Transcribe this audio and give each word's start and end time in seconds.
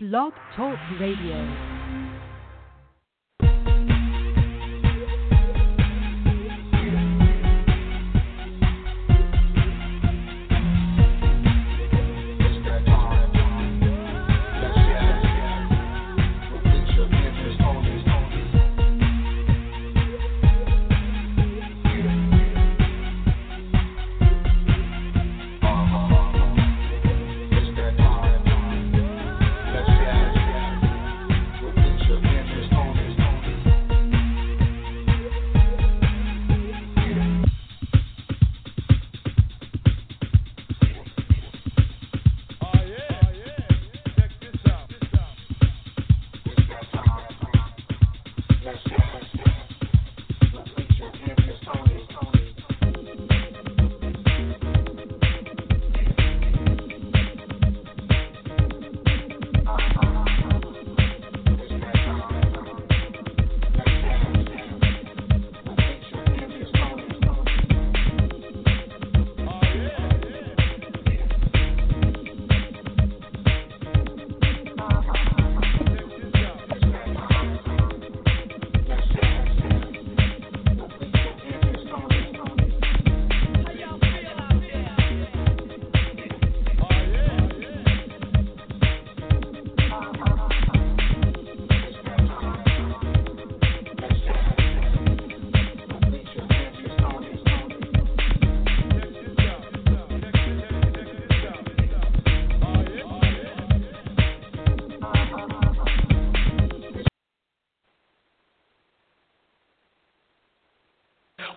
Blog 0.00 0.32
Talk 0.54 0.78
Radio. 1.00 1.77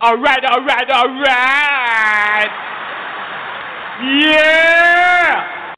All 0.03 0.17
right, 0.17 0.43
all 0.43 0.65
right, 0.65 0.89
all 0.89 1.13
right. 1.21 2.49
Yeah. 4.01 5.73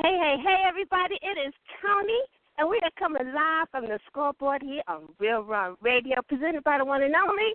Hey, 0.00 0.16
hey, 0.22 0.36
hey, 0.44 0.56
everybody. 0.68 1.16
It 1.20 1.48
is 1.48 1.52
Tony, 1.82 2.20
and 2.56 2.68
we 2.68 2.78
are 2.84 2.90
coming 2.96 3.34
live 3.34 3.66
from 3.72 3.86
the 3.88 3.98
scoreboard 4.06 4.62
here 4.62 4.82
on 4.86 5.08
Real 5.18 5.42
Run 5.42 5.74
Radio, 5.82 6.22
presented 6.28 6.62
by 6.62 6.78
the 6.78 6.84
one 6.84 7.02
and 7.02 7.16
only 7.16 7.52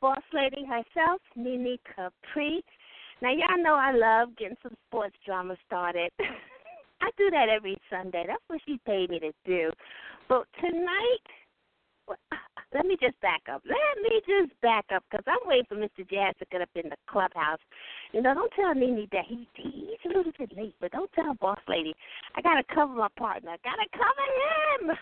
Boss 0.00 0.22
Lady 0.32 0.64
herself, 0.64 1.20
Nini 1.34 1.80
Capri. 1.84 2.62
Now, 3.22 3.30
y'all 3.30 3.60
know 3.60 3.74
I 3.74 3.90
love 3.90 4.36
getting 4.36 4.56
some 4.62 4.76
sports 4.86 5.16
drama 5.26 5.56
started. 5.66 6.12
I 7.00 7.10
do 7.18 7.28
that 7.30 7.48
every 7.48 7.76
Sunday. 7.90 8.22
That's 8.24 8.44
what 8.46 8.60
she 8.68 8.78
paid 8.86 9.10
me 9.10 9.18
to 9.18 9.32
do. 9.44 9.72
But 10.28 10.46
tonight, 10.60 11.26
let 12.72 12.86
me 12.86 12.96
just 13.00 13.20
back 13.20 13.42
up. 13.52 13.62
Let 13.66 14.02
me 14.02 14.20
just 14.26 14.58
back 14.60 14.86
up 14.94 15.02
because 15.10 15.24
I'm 15.26 15.42
waiting 15.46 15.66
for 15.68 15.74
Mr. 15.74 16.08
Jazz 16.08 16.34
to 16.38 16.46
get 16.52 16.62
up 16.62 16.68
in 16.74 16.88
the 16.88 16.96
clubhouse. 17.08 17.58
You 18.12 18.22
know, 18.22 18.34
don't 18.34 18.52
tell 18.54 18.74
Nene 18.74 19.08
that 19.12 19.24
he 19.26 19.48
he's 19.56 19.98
a 20.06 20.16
little 20.16 20.32
bit 20.38 20.56
late, 20.56 20.74
but 20.80 20.92
don't 20.92 21.10
tell 21.12 21.34
Boss 21.34 21.58
Lady. 21.68 21.94
I 22.36 22.42
gotta 22.42 22.62
cover 22.72 22.94
my 22.94 23.08
partner. 23.18 23.50
I 23.50 23.56
gotta 23.64 23.88
cover 23.92 24.90
him. 24.90 24.96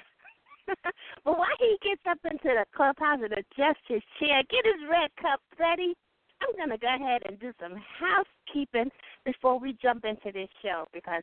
but 1.25 1.39
while 1.39 1.59
he 1.59 1.77
gets 1.83 2.03
up 2.09 2.19
into 2.25 2.55
the 2.55 2.65
clubhouse 2.75 3.21
and 3.23 3.33
adjusts 3.33 3.85
his 3.87 4.03
chair, 4.19 4.43
get 4.51 4.65
his 4.65 4.89
red 4.91 5.11
cup 5.21 5.41
ready. 5.61 5.95
I'm 6.41 6.57
gonna 6.57 6.79
go 6.79 6.95
ahead 6.95 7.23
and 7.27 7.39
do 7.39 7.53
some 7.61 7.75
housekeeping 8.01 8.91
before 9.25 9.59
we 9.59 9.77
jump 9.83 10.05
into 10.05 10.33
this 10.33 10.49
show 10.63 10.87
because 10.95 11.23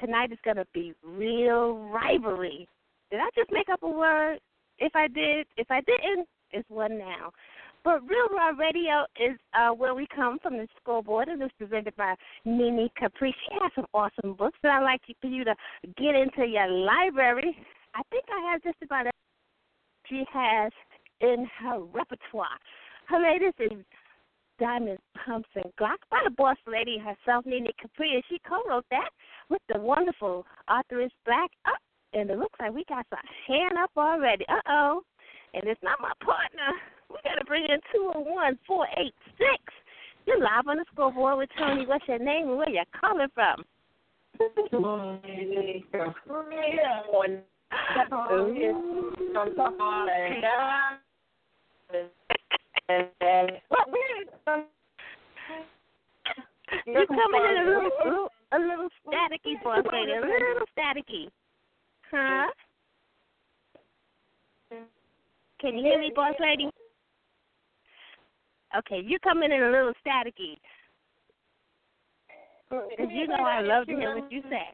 tonight 0.00 0.30
is 0.30 0.38
gonna 0.44 0.66
be 0.72 0.94
real 1.02 1.78
rivalry. 1.90 2.68
Did 3.10 3.20
I 3.20 3.28
just 3.34 3.50
make 3.50 3.68
up 3.68 3.82
a 3.82 3.88
word? 3.88 4.38
If 4.80 4.96
I 4.96 5.08
did, 5.08 5.46
if 5.56 5.70
I 5.70 5.80
didn't, 5.82 6.26
it's 6.52 6.68
one 6.68 6.98
now. 6.98 7.30
But 7.82 8.02
Real 8.02 8.28
Raw 8.30 8.50
Radio 8.50 9.06
is 9.18 9.38
uh, 9.54 9.70
where 9.70 9.94
we 9.94 10.06
come 10.14 10.38
from 10.42 10.58
the 10.58 10.68
scoreboard, 10.80 11.28
and 11.28 11.40
it's 11.40 11.54
presented 11.58 11.96
by 11.96 12.14
Nini 12.44 12.92
Capri. 12.98 13.34
She 13.48 13.58
has 13.62 13.72
some 13.74 13.86
awesome 13.94 14.34
books 14.34 14.58
that 14.62 14.72
I'd 14.72 14.84
like 14.84 15.00
for 15.20 15.28
you 15.28 15.44
to 15.44 15.54
get 15.96 16.14
into 16.14 16.46
your 16.46 16.68
library. 16.68 17.56
I 17.94 18.02
think 18.10 18.24
I 18.30 18.52
have 18.52 18.62
just 18.62 18.76
about 18.82 19.06
everything 19.06 19.12
she 20.08 20.24
has 20.32 20.72
in 21.20 21.48
her 21.60 21.80
repertoire. 21.80 22.58
Her 23.06 23.20
latest 23.20 23.58
is 23.60 23.84
Diamond 24.58 24.98
Pumps 25.24 25.48
and 25.54 25.72
Glock 25.80 25.96
by 26.10 26.20
the 26.24 26.30
boss 26.30 26.58
lady 26.66 26.98
herself, 26.98 27.46
Nini 27.46 27.70
Capri, 27.80 28.14
and 28.14 28.22
she 28.28 28.38
co-wrote 28.46 28.84
that 28.90 29.08
with 29.48 29.62
the 29.72 29.80
wonderful 29.80 30.44
authoress 30.68 31.12
Black 31.24 31.50
Up 31.64 31.80
and 32.12 32.30
it 32.30 32.38
looks 32.38 32.58
like 32.60 32.72
we 32.72 32.84
got 32.88 33.06
some 33.10 33.18
hand 33.46 33.78
up 33.78 33.90
already. 33.96 34.44
Uh 34.48 34.60
oh. 34.68 35.02
And 35.54 35.64
it's 35.64 35.82
not 35.82 35.98
my 36.00 36.12
partner. 36.24 36.78
We 37.10 37.16
gotta 37.24 37.44
bring 37.44 37.64
in 37.64 37.80
two 37.92 38.12
oh 38.14 38.20
one 38.20 38.58
four 38.66 38.86
eight 38.96 39.14
six. 39.38 39.60
You're 40.26 40.40
live 40.40 40.68
on 40.68 40.76
the 40.76 40.84
scoreboard 40.92 41.38
with 41.38 41.50
Tony. 41.58 41.86
What's 41.86 42.06
your 42.06 42.18
name 42.18 42.48
and 42.48 42.56
where 42.56 42.68
you 42.68 42.82
calling 43.00 43.28
from? 43.34 43.64
You're 56.86 57.06
coming 57.06 57.44
in 57.44 57.56
a 57.56 57.64
little, 57.66 57.90
a 58.04 58.04
little, 58.04 58.28
a 58.52 58.58
little 58.58 58.88
staticky, 59.06 59.62
boss 59.62 59.84
lady, 59.92 60.12
a 60.12 60.20
little 60.20 60.66
staticky. 60.76 61.28
Huh? 62.10 62.50
Can 65.60 65.76
you 65.76 65.84
hear 65.84 65.98
me, 65.98 66.12
boss 66.14 66.34
lady? 66.40 66.70
Okay, 68.76 69.02
you're 69.04 69.18
coming 69.20 69.52
in 69.52 69.62
a 69.62 69.70
little 69.70 69.92
staticky. 70.04 70.56
Cause 72.70 73.08
you 73.10 73.26
know 73.26 73.34
I 73.34 73.60
love 73.62 73.86
to 73.86 73.96
hear 73.96 74.14
what 74.14 74.30
you 74.30 74.42
say. 74.48 74.68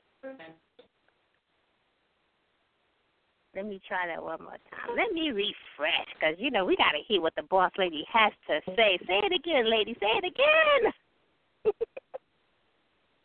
Let 3.55 3.65
me 3.65 3.81
try 3.89 4.07
that 4.07 4.23
one 4.23 4.43
more 4.43 4.59
time. 4.71 4.97
Let 4.97 5.15
me 5.15 5.31
refresh, 5.31 6.09
cause 6.21 6.35
you 6.37 6.51
know 6.51 6.67
we 6.67 6.77
gotta 6.77 6.99
hear 7.09 7.23
what 7.23 7.35
the 7.37 7.43
boss 7.45 7.73
lady 7.79 8.05
has 8.13 8.33
to 8.49 8.61
say. 8.77 8.99
Say 9.07 9.21
it 9.25 9.33
again, 9.33 9.71
lady. 9.71 9.97
Say 9.99 10.13
it 10.13 10.25
again. 11.65 11.73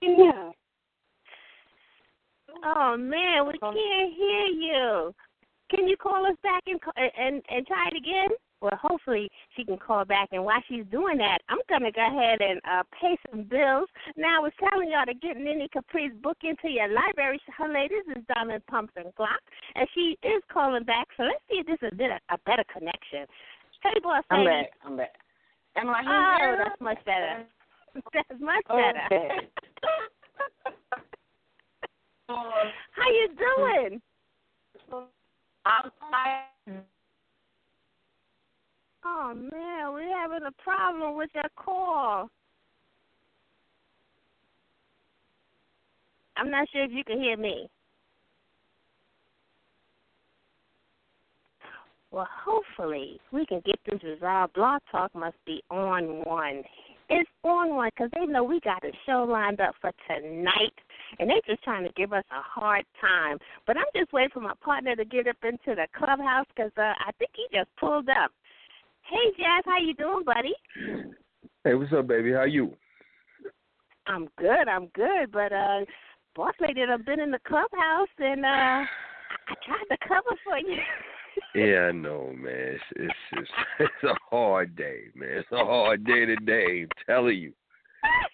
yeah. 0.17 0.51
Oh 2.63 2.97
man, 2.97 3.47
we 3.47 3.57
can't 3.59 4.13
hear 4.13 4.45
you. 4.45 5.13
Can 5.69 5.87
you 5.87 5.95
call 5.97 6.25
us 6.25 6.35
back 6.43 6.63
and 6.67 6.79
and 6.97 7.41
and 7.49 7.67
try 7.67 7.87
it 7.87 7.97
again? 7.97 8.29
Well, 8.61 8.77
hopefully 8.79 9.27
she 9.55 9.65
can 9.65 9.77
call 9.77 10.05
back. 10.05 10.29
And 10.31 10.45
while 10.45 10.61
she's 10.69 10.85
doing 10.91 11.17
that, 11.17 11.39
I'm 11.49 11.57
gonna 11.67 11.91
go 11.91 12.05
ahead 12.05 12.41
and 12.41 12.61
uh, 12.69 12.83
pay 12.99 13.17
some 13.29 13.43
bills. 13.43 13.89
Now, 14.15 14.37
I 14.37 14.39
was 14.39 14.51
telling 14.59 14.91
y'all 14.91 15.05
to 15.05 15.15
get 15.15 15.35
Nini 15.35 15.67
Capri's 15.73 16.13
book 16.21 16.37
into 16.43 16.69
your 16.69 16.87
library. 16.87 17.39
Her 17.57 17.67
latest 17.67 18.15
is 18.15 18.23
Diamond 18.35 18.63
Pumps 18.67 18.93
and 18.95 19.13
Glock, 19.15 19.41
and 19.73 19.87
she 19.95 20.15
is 20.21 20.43
calling 20.53 20.83
back. 20.83 21.07
So 21.17 21.23
let's 21.23 21.41
see 21.49 21.57
if 21.57 21.65
this 21.65 21.81
is 21.81 21.89
a, 21.91 21.95
bit, 21.95 22.11
a 22.29 22.37
better 22.45 22.63
connection. 22.71 23.25
Hey, 23.81 23.99
boss 24.03 24.23
I'm 24.29 24.45
back. 24.45 24.71
I'm 24.85 24.95
back. 24.95 25.15
Am 25.75 25.89
I 25.89 26.03
Oh, 26.05 26.55
that's 26.63 26.81
much 26.81 27.03
better. 27.05 27.45
That's 28.13 28.39
much 28.39 28.63
better. 28.69 29.01
Okay. 29.11 29.49
How 32.35 33.09
you 33.09 33.29
doing? 33.37 34.01
I'm 35.65 35.91
fine. 35.99 36.81
Oh 39.03 39.33
man, 39.33 39.93
we're 39.93 40.17
having 40.17 40.45
a 40.47 40.63
problem 40.63 41.15
with 41.15 41.29
that 41.33 41.51
call. 41.55 42.29
I'm 46.37 46.49
not 46.49 46.67
sure 46.71 46.83
if 46.83 46.91
you 46.91 47.03
can 47.03 47.19
hear 47.19 47.37
me. 47.37 47.69
Well, 52.11 52.27
hopefully 52.43 53.19
we 53.31 53.45
can 53.45 53.61
get 53.65 53.79
this 53.85 54.03
resolved. 54.03 54.53
Blog 54.53 54.81
Talk 54.91 55.13
must 55.15 55.37
be 55.45 55.63
on 55.69 56.25
one. 56.25 56.63
It's 57.09 57.29
on 57.43 57.75
one 57.75 57.89
because 57.95 58.11
they 58.13 58.25
know 58.25 58.43
we 58.43 58.59
got 58.61 58.83
a 58.83 58.91
show 59.05 59.23
lined 59.23 59.61
up 59.61 59.75
for 59.81 59.91
tonight 60.07 60.73
and 61.19 61.29
they're 61.29 61.41
just 61.47 61.63
trying 61.63 61.83
to 61.83 61.91
give 61.95 62.13
us 62.13 62.23
a 62.31 62.41
hard 62.41 62.85
time. 62.99 63.37
But 63.67 63.77
I'm 63.77 63.85
just 63.95 64.13
waiting 64.13 64.31
for 64.33 64.41
my 64.41 64.53
partner 64.63 64.95
to 64.95 65.05
get 65.05 65.27
up 65.27 65.37
into 65.43 65.75
the 65.75 65.87
clubhouse 65.97 66.45
because 66.55 66.71
uh, 66.77 66.93
I 66.99 67.11
think 67.19 67.31
he 67.35 67.45
just 67.57 67.69
pulled 67.79 68.09
up. 68.09 68.31
Hey, 69.09 69.31
Jazz, 69.37 69.63
how 69.65 69.79
you 69.79 69.93
doing, 69.93 70.23
buddy? 70.25 70.53
Hey, 71.63 71.73
what's 71.73 71.91
up, 71.93 72.07
baby? 72.07 72.31
How 72.31 72.43
you? 72.43 72.73
I'm 74.07 74.29
good. 74.37 74.67
I'm 74.67 74.87
good. 74.87 75.31
But 75.31 75.51
uh, 75.51 75.81
boss 76.35 76.53
lady, 76.59 76.81
I've 76.81 77.05
been 77.05 77.19
in 77.19 77.31
the 77.31 77.39
clubhouse 77.47 78.09
and 78.19 78.45
uh, 78.45 78.85
I 79.49 79.53
tried 79.65 79.95
to 79.95 79.97
cover 80.07 80.35
for 80.43 80.57
you. 80.57 80.77
Yeah, 81.55 81.87
I 81.87 81.91
know, 81.91 82.33
man. 82.33 82.51
It's 82.53 82.83
it's 82.95 83.13
just 83.33 83.51
it's 83.79 84.03
a 84.03 84.15
hard 84.29 84.75
day, 84.75 85.03
man. 85.15 85.29
It's 85.31 85.51
a 85.51 85.63
hard 85.63 86.03
day 86.03 86.25
today. 86.25 86.81
I'm 86.83 87.05
telling 87.05 87.37
you. 87.37 87.53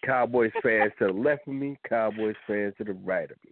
Cowboys 0.06 0.52
fans 0.64 0.92
to 1.00 1.08
the 1.08 1.14
left 1.14 1.48
of 1.48 1.54
me, 1.54 1.78
Cowboys 1.88 2.36
fans 2.48 2.74
to 2.78 2.84
the 2.84 2.94
right 2.94 3.30
of 3.30 3.38
me. 3.46 3.52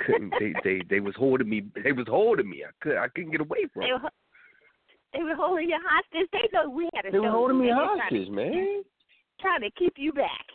Couldn't 0.00 0.32
they 0.40 0.52
they 0.64 0.82
they 0.88 1.00
was 1.00 1.14
holding 1.16 1.48
me 1.48 1.62
they 1.84 1.92
was 1.92 2.06
holding 2.08 2.48
me. 2.48 2.64
I 2.64 2.70
could 2.80 2.96
I 2.96 3.08
couldn't 3.08 3.30
get 3.30 3.40
away 3.40 3.66
from 3.72 3.82
they 3.82 3.90
them. 3.90 4.02
were 4.02 4.10
they 5.12 5.22
were 5.22 5.34
holding 5.34 5.68
you 5.68 5.78
hostage. 5.84 6.28
They 6.32 6.48
know 6.52 6.70
we 6.70 6.88
had 6.94 7.06
a 7.06 7.10
They 7.10 7.18
were 7.18 7.30
holding 7.30 7.60
me 7.60 7.70
hostage, 7.70 8.26
to, 8.26 8.32
man. 8.32 8.82
Trying 9.40 9.60
to 9.60 9.70
keep 9.72 9.94
you 9.96 10.12
back. 10.12 10.46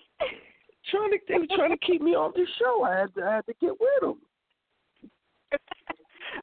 Trying 0.89 1.11
to 1.11 1.17
they 1.27 1.37
were 1.37 1.47
trying 1.55 1.71
to 1.71 1.85
keep 1.85 2.01
me 2.01 2.15
off 2.15 2.33
the 2.33 2.45
show. 2.59 2.83
I 2.83 2.99
had 2.99 3.15
to 3.15 3.23
I 3.23 3.35
had 3.35 3.45
to 3.45 3.53
get 3.61 3.71
with 3.79 4.01
them. 4.01 4.19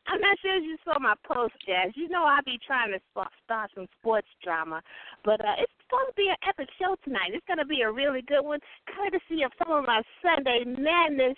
I'm 0.07 0.21
not 0.21 0.39
sure 0.41 0.57
if 0.57 0.65
you 0.65 0.77
saw 0.85 0.99
my 0.99 1.15
post, 1.27 1.55
Jazz. 1.67 1.93
You 1.95 2.09
know 2.09 2.25
I 2.25 2.41
be 2.45 2.59
trying 2.67 2.93
to 2.93 3.01
start 3.13 3.71
some 3.75 3.87
sports 4.01 4.29
drama, 4.43 4.83
but 5.25 5.41
uh, 5.41 5.57
it's 5.59 5.73
going 5.91 6.07
to 6.07 6.17
be 6.17 6.29
an 6.29 6.41
epic 6.49 6.69
show 6.79 6.97
tonight. 7.05 7.33
It's 7.33 7.47
going 7.47 7.63
to 7.63 7.67
be 7.67 7.83
a 7.83 7.91
really 7.91 8.23
good 8.23 8.43
one, 8.43 8.61
courtesy 8.89 9.43
of 9.45 9.53
some 9.59 9.73
of 9.73 9.87
my 9.87 10.03
Sunday 10.23 10.65
Madness 10.67 11.37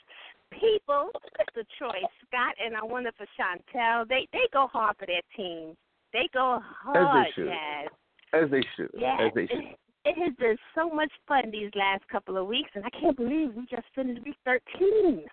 people, 0.53 1.11
Mr. 1.41 1.65
Troy 1.79 2.01
Scott 2.27 2.55
and 2.65 2.77
I 2.77 2.85
wonder 2.85 3.11
for 3.17 3.27
Chantel. 3.35 4.09
They 4.09 4.29
they 4.33 4.47
go 4.53 4.67
hard 4.73 4.97
for 4.99 5.07
their 5.07 5.23
teams. 5.37 5.77
They 6.13 6.29
go 6.33 6.61
hard, 6.63 7.27
should. 7.35 7.47
Jazz. 7.47 7.89
As 8.33 8.51
they 8.51 8.63
should. 8.77 8.91
Yeah, 8.97 9.17
As 9.21 9.33
they 9.35 9.47
should. 9.47 9.59
it, 9.59 9.79
it 10.05 10.19
has 10.19 10.35
been 10.39 10.57
so 10.75 10.89
much 10.89 11.11
fun 11.27 11.51
these 11.51 11.71
last 11.75 12.07
couple 12.09 12.37
of 12.37 12.47
weeks, 12.47 12.71
and 12.75 12.85
I 12.85 12.91
can't 12.91 13.17
believe 13.17 13.55
we 13.55 13.67
just 13.71 13.87
finished 13.95 14.25
week 14.25 14.37
13. 14.45 15.25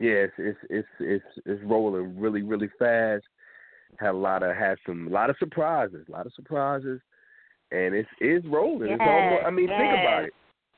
Yeah, 0.00 0.24
it's 0.24 0.32
it's 0.38 0.58
it's 0.70 0.88
it's, 0.98 1.24
it's 1.44 1.62
rolling 1.64 2.18
really 2.18 2.42
really 2.42 2.70
fast. 2.78 3.24
Had 3.98 4.10
a 4.10 4.12
lot 4.12 4.42
of 4.42 4.56
had 4.56 4.78
some 4.86 5.08
a 5.08 5.10
lot 5.10 5.28
of 5.28 5.36
surprises, 5.38 6.06
a 6.08 6.12
lot 6.12 6.24
of 6.24 6.32
surprises, 6.34 7.00
and 7.70 7.94
it's 7.94 8.08
it's 8.18 8.46
rolling. 8.46 8.90
it's 8.90 9.00
almost. 9.00 9.44
I 9.46 9.50
mean, 9.50 9.68
think 9.68 9.92
about 9.92 10.24
it. 10.24 10.34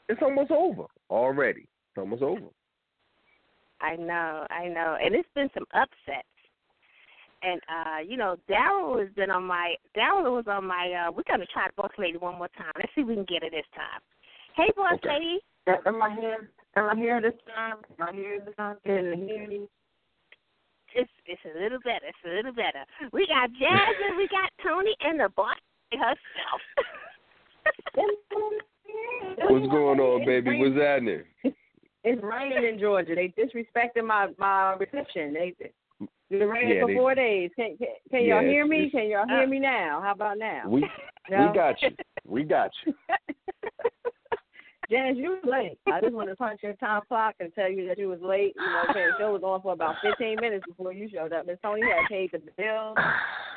It's 0.09 0.21
almost 0.23 0.51
over 0.51 0.87
already. 1.09 1.63
It's 1.63 1.99
almost 1.99 2.23
over. 2.23 2.49
I 3.81 3.97
know, 3.97 4.47
I 4.51 4.69
know, 4.69 4.97
and 5.01 5.15
it's 5.15 5.29
been 5.35 5.49
some 5.55 5.67
upsets. 5.73 6.27
And 7.45 7.61
uh, 7.69 7.99
you 8.05 8.17
know, 8.17 8.37
Daryl 8.51 9.01
has 9.01 9.13
been 9.15 9.31
on 9.31 9.45
my 9.45 9.75
Daryl 9.97 10.35
was 10.35 10.47
on 10.49 10.67
my. 10.67 10.93
uh 10.93 11.13
We're 11.13 11.23
gonna 11.29 11.47
try 11.53 11.69
Boss 11.77 11.91
Lady 11.97 12.19
one 12.19 12.39
more 12.39 12.49
time. 12.59 12.73
Let's 12.77 12.91
see 12.95 13.03
if 13.03 13.07
we 13.07 13.15
can 13.15 13.25
get 13.25 13.45
her 13.45 13.51
this 13.51 13.67
time. 13.75 14.01
Hey, 14.57 14.73
Boss 14.77 14.95
Okay. 14.95 15.15
Lady. 15.15 15.41
Am 15.87 16.03
I 16.03 16.15
here? 16.19 16.51
Am 16.77 16.89
I 16.91 16.95
here 16.97 17.21
this 17.21 17.35
time? 17.55 17.77
Am 18.01 18.09
I 18.09 18.13
here 18.13 18.41
this 18.45 18.55
time? 18.57 18.77
Can 18.85 19.05
you 19.05 19.27
hear 19.27 19.49
me? 19.49 19.61
It's 20.95 21.11
it's 21.27 21.41
a 21.45 21.59
little 21.63 21.79
better. 21.81 22.07
It's 22.07 22.19
a 22.25 22.29
little 22.29 22.53
better. 22.53 22.85
We 23.13 23.27
got 23.27 23.51
Jazz 23.53 23.95
and 24.09 24.17
we 24.17 24.29
got 24.29 24.51
Tony 24.63 24.95
and 25.01 25.21
the 25.21 25.29
boss 25.35 25.57
herself. 25.93 26.17
What's 29.49 29.67
going 29.69 30.01
on, 30.01 30.27
baby? 30.27 30.59
What's 30.59 30.77
happening? 30.77 31.23
It's 32.05 32.23
raining 32.23 32.65
in 32.65 32.79
Georgia. 32.81 33.15
They 33.15 33.33
disrespected 33.39 34.05
my 34.07 34.29
my 34.39 34.75
reception. 34.75 35.33
They 35.35 35.55
it's 35.61 35.75
raining 36.31 36.77
Yeah, 36.77 36.83
for 36.83 36.89
they- 36.89 36.95
four 36.95 37.15
days. 37.15 37.51
Can 37.57 37.77
can, 37.77 37.89
can 38.11 38.25
y'all 38.25 38.41
hear 38.43 38.67
me? 38.67 38.91
Can 38.91 39.09
y'all 39.09 39.27
hear 39.29 39.43
uh. 39.45 39.47
me 39.47 39.59
now? 39.59 40.01
How 40.03 40.13
about 40.13 40.39
now? 40.39 40.63
We 40.67 40.89
No? 41.31 41.49
we 41.49 41.55
got 41.55 41.81
you. 41.83 41.91
We 42.27 42.43
got 42.45 42.71
you. 42.87 42.95
Janice, 44.93 45.17
you 45.17 45.31
was 45.31 45.41
late. 45.51 45.79
I 45.91 46.03
just 46.03 46.13
want 46.13 46.29
to 46.29 46.37
punch 46.37 46.61
your 46.63 46.75
time 46.75 47.01
clock 47.09 47.35
and 47.41 47.51
tell 47.55 47.71
you 47.71 47.89
that 47.89 47.97
you 47.97 48.09
was 48.09 48.21
late. 48.21 48.53
You 48.55 48.63
know, 48.63 48.83
okay, 48.91 49.07
the 49.07 49.13
show 49.19 49.33
was 49.33 49.43
on 49.43 49.63
for 49.63 49.73
about 49.73 49.95
15 50.03 50.37
minutes 50.39 50.67
before 50.69 50.93
you 50.93 51.09
showed 51.11 51.33
up. 51.33 51.47
Miss 51.47 51.57
Tony 51.63 51.81
had 51.81 52.07
paid 52.11 52.31
the 52.31 52.41
bill. 52.59 52.95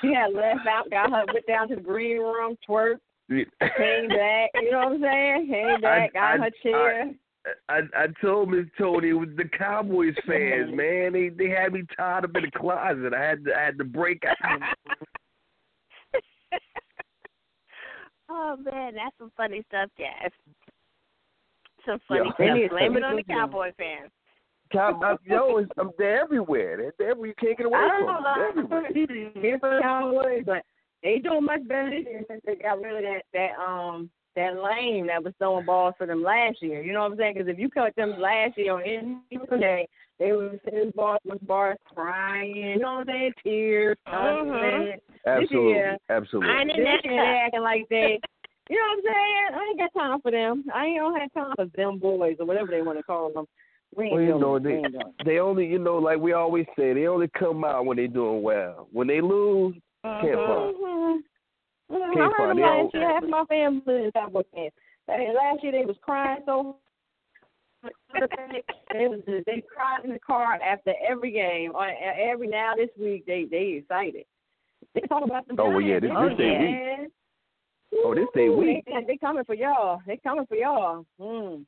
She 0.02 0.14
had 0.14 0.32
left 0.34 0.66
out, 0.66 0.90
got 0.90 1.12
her, 1.12 1.26
went 1.34 1.46
down 1.46 1.68
to 1.70 1.76
the 1.76 1.82
green 1.82 2.20
room, 2.20 2.56
twerked, 2.68 3.00
came 3.30 4.08
back. 4.08 4.50
You 4.56 4.72
know 4.72 4.78
what 4.78 4.94
I'm 4.94 5.02
saying? 5.02 5.48
Came 5.52 5.82
back, 5.82 6.14
got 6.14 6.24
I- 6.24 6.38
her 6.38 6.50
chair. 6.64 7.12
I 7.70 7.82
I 7.96 8.08
told 8.24 8.50
Miss 8.50 8.66
Tony 8.76 9.10
it 9.10 9.14
was 9.14 9.30
the 9.38 9.46
Cowboys 9.46 10.16
fans, 10.26 10.72
man. 10.74 11.14
They 11.14 11.30
they 11.30 11.48
had 11.50 11.74
me 11.74 11.84
tied 11.96 12.24
up 12.24 12.36
in 12.36 12.42
the 12.44 12.50
closet. 12.58 13.14
I 13.14 13.22
had 13.22 13.46
to 13.46 13.56
I 13.56 13.62
had 13.62 13.78
to 13.78 13.84
break 13.84 14.24
out. 14.26 14.36
oh 18.30 18.58
man, 18.58 18.96
that's 18.96 19.16
some 19.20 19.32
funny 19.38 19.62
stuff, 19.68 19.92
Jazz. 19.96 20.32
Some 21.86 22.00
Yeah, 22.10 22.18
funny 22.18 22.32
they 22.40 22.46
stuff. 22.46 22.58
need 22.58 22.70
Blame 22.70 22.98
it 22.98 23.04
on 23.04 23.16
the. 23.16 23.24
Cowboy 23.24 23.72
fans. 23.78 24.12
Cow, 24.72 25.00
I, 25.04 25.16
yo, 25.26 25.58
it's, 25.58 25.72
I'm 25.78 25.92
they're 25.98 26.22
everywhere. 26.22 26.78
They're, 26.78 26.94
they're 26.98 27.12
everywhere. 27.12 27.30
You 27.30 27.36
can't 27.40 27.58
get 27.58 27.68
away 27.68 27.78
I 27.78 27.88
don't 27.88 28.06
from 28.06 28.08
know 28.08 28.14
them. 28.14 28.24
a 28.24 28.24
They're 28.24 28.44
lot 28.44 28.90
of 28.90 28.96
everywhere. 28.96 29.52
people 29.54 29.70
the 29.70 29.80
Cowboys, 29.82 30.44
but 30.46 30.64
they 31.04 31.20
doing 31.20 31.44
much 31.46 31.68
better 31.68 31.90
this 31.92 32.06
year 32.06 32.24
since 32.28 32.42
they 32.46 32.56
got 32.56 32.82
rid 32.82 32.96
of 32.98 33.04
that 33.04 33.22
that 33.34 33.62
um 33.64 34.10
that 34.36 34.56
lame 34.62 35.08
that 35.08 35.24
was 35.24 35.34
throwing 35.38 35.66
balls 35.66 35.94
for 35.98 36.08
them 36.08 36.24
last 36.24 36.62
year. 36.62 36.82
You 36.82 36.94
know 36.94 37.04
what 37.04 37.12
I'm 37.14 37.18
saying? 37.18 37.36
Because 37.36 37.48
if 37.48 37.60
you 37.60 37.70
cut 37.70 37.96
them 37.96 38.20
last 38.20 38.58
year 38.58 38.74
on 38.74 38.82
any 38.82 39.62
day, 39.62 39.88
they 40.20 40.32
was 40.34 40.58
sending 40.66 40.92
balls 40.96 41.20
with 41.26 41.46
bars 41.48 41.78
crying. 41.94 42.56
You 42.56 42.80
know 42.80 42.96
what 42.96 43.08
I'm 43.10 43.16
saying? 43.16 43.32
Tears. 43.44 43.98
This 44.06 45.00
Absolutely, 45.28 45.70
year, 45.72 45.98
absolutely. 46.10 46.50
I 46.54 46.64
didn't- 46.66 46.78
This 46.84 47.02
year 47.04 47.22
they 47.22 47.42
acting 47.46 47.62
like 47.62 47.88
they. 47.90 48.20
You 48.70 48.78
know 48.78 48.82
what 48.82 48.98
I'm 48.98 49.04
saying? 49.04 49.48
I 49.54 49.68
ain't 49.70 49.80
got 49.80 50.00
time 50.00 50.22
for 50.22 50.32
them. 50.32 50.64
I 50.74 50.86
ain't 50.86 50.98
don't 50.98 51.20
have 51.20 51.34
time 51.34 51.54
for 51.56 51.66
them 51.78 52.00
boys 52.00 52.38
or 52.40 52.46
whatever 52.46 52.72
they 52.72 52.82
want 52.82 52.98
to 52.98 53.04
call 53.04 53.32
them. 53.32 53.46
We 53.96 54.06
ain't 54.06 54.14
Well, 54.14 54.24
you 54.24 54.40
know 54.40 54.60
they 54.60 54.82
they 55.24 55.40
only 55.40 55.68
you 55.68 55.80
know 55.80 55.98
like 55.98 56.20
we 56.20 56.34
always 56.34 56.66
say 56.78 56.94
they 56.94 57.08
only 57.08 57.28
come 57.38 57.64
out 57.64 57.86
when 57.86 57.98
they 57.98 58.08
doing 58.08 58.42
well. 58.42 58.88
When 58.92 59.08
they 59.08 59.22
lose, 59.22 59.76
can't 60.04 60.22
find. 60.24 60.76
Mhm. 60.76 61.22
Mhm. 61.92 62.14
Can't 62.14 62.34
I 62.34 62.38
heard 62.38 62.50
them 62.50 62.58
it. 62.60 62.62
last 62.62 62.94
year. 62.94 63.08
Half 63.08 63.24
my 63.24 63.46
family 63.46 63.94
is 64.06 64.12
Cowboy 64.14 64.42
fans. 64.54 64.74
Last 65.08 65.64
year 65.64 65.72
they 65.72 65.86
was 65.86 65.98
crying 66.02 66.42
so. 66.46 66.78
they 68.94 69.08
was 69.08 69.20
they 69.46 69.62
cried 69.72 70.04
in 70.04 70.12
the 70.12 70.20
car 70.20 70.56
after 70.56 70.94
every 71.08 71.32
game. 71.32 71.72
Or 71.76 71.88
every 71.88 72.48
now 72.48 72.74
this 72.76 72.90
week 73.00 73.26
they 73.28 73.46
they 73.46 73.80
excited. 73.80 74.26
They 74.96 75.02
talk 75.02 75.24
about 75.24 75.48
the 75.48 75.56
Oh, 75.60 75.70
well, 75.70 75.82
yeah, 75.82 76.00
this- 76.00 76.10
this 76.10 76.18
Giants, 76.18 76.38
they 76.38 76.50
man. 76.50 77.12
Oh, 77.98 78.14
this 78.16 78.28
they 78.34 78.48
Ooh, 78.48 78.58
week. 78.58 78.86
They, 78.86 79.06
they 79.08 79.18
coming 79.18 79.44
for 79.46 79.56
y'all. 79.56 80.02
They 80.06 80.18
coming 80.18 80.46
for 80.48 80.56
y'all. 80.56 81.06
Mm. 81.20 81.66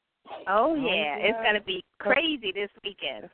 Oh 0.47 0.75
yeah, 0.75 1.15
it's 1.19 1.37
gonna 1.43 1.61
be 1.61 1.83
crazy 1.99 2.51
this 2.53 2.69
weekend. 2.83 3.29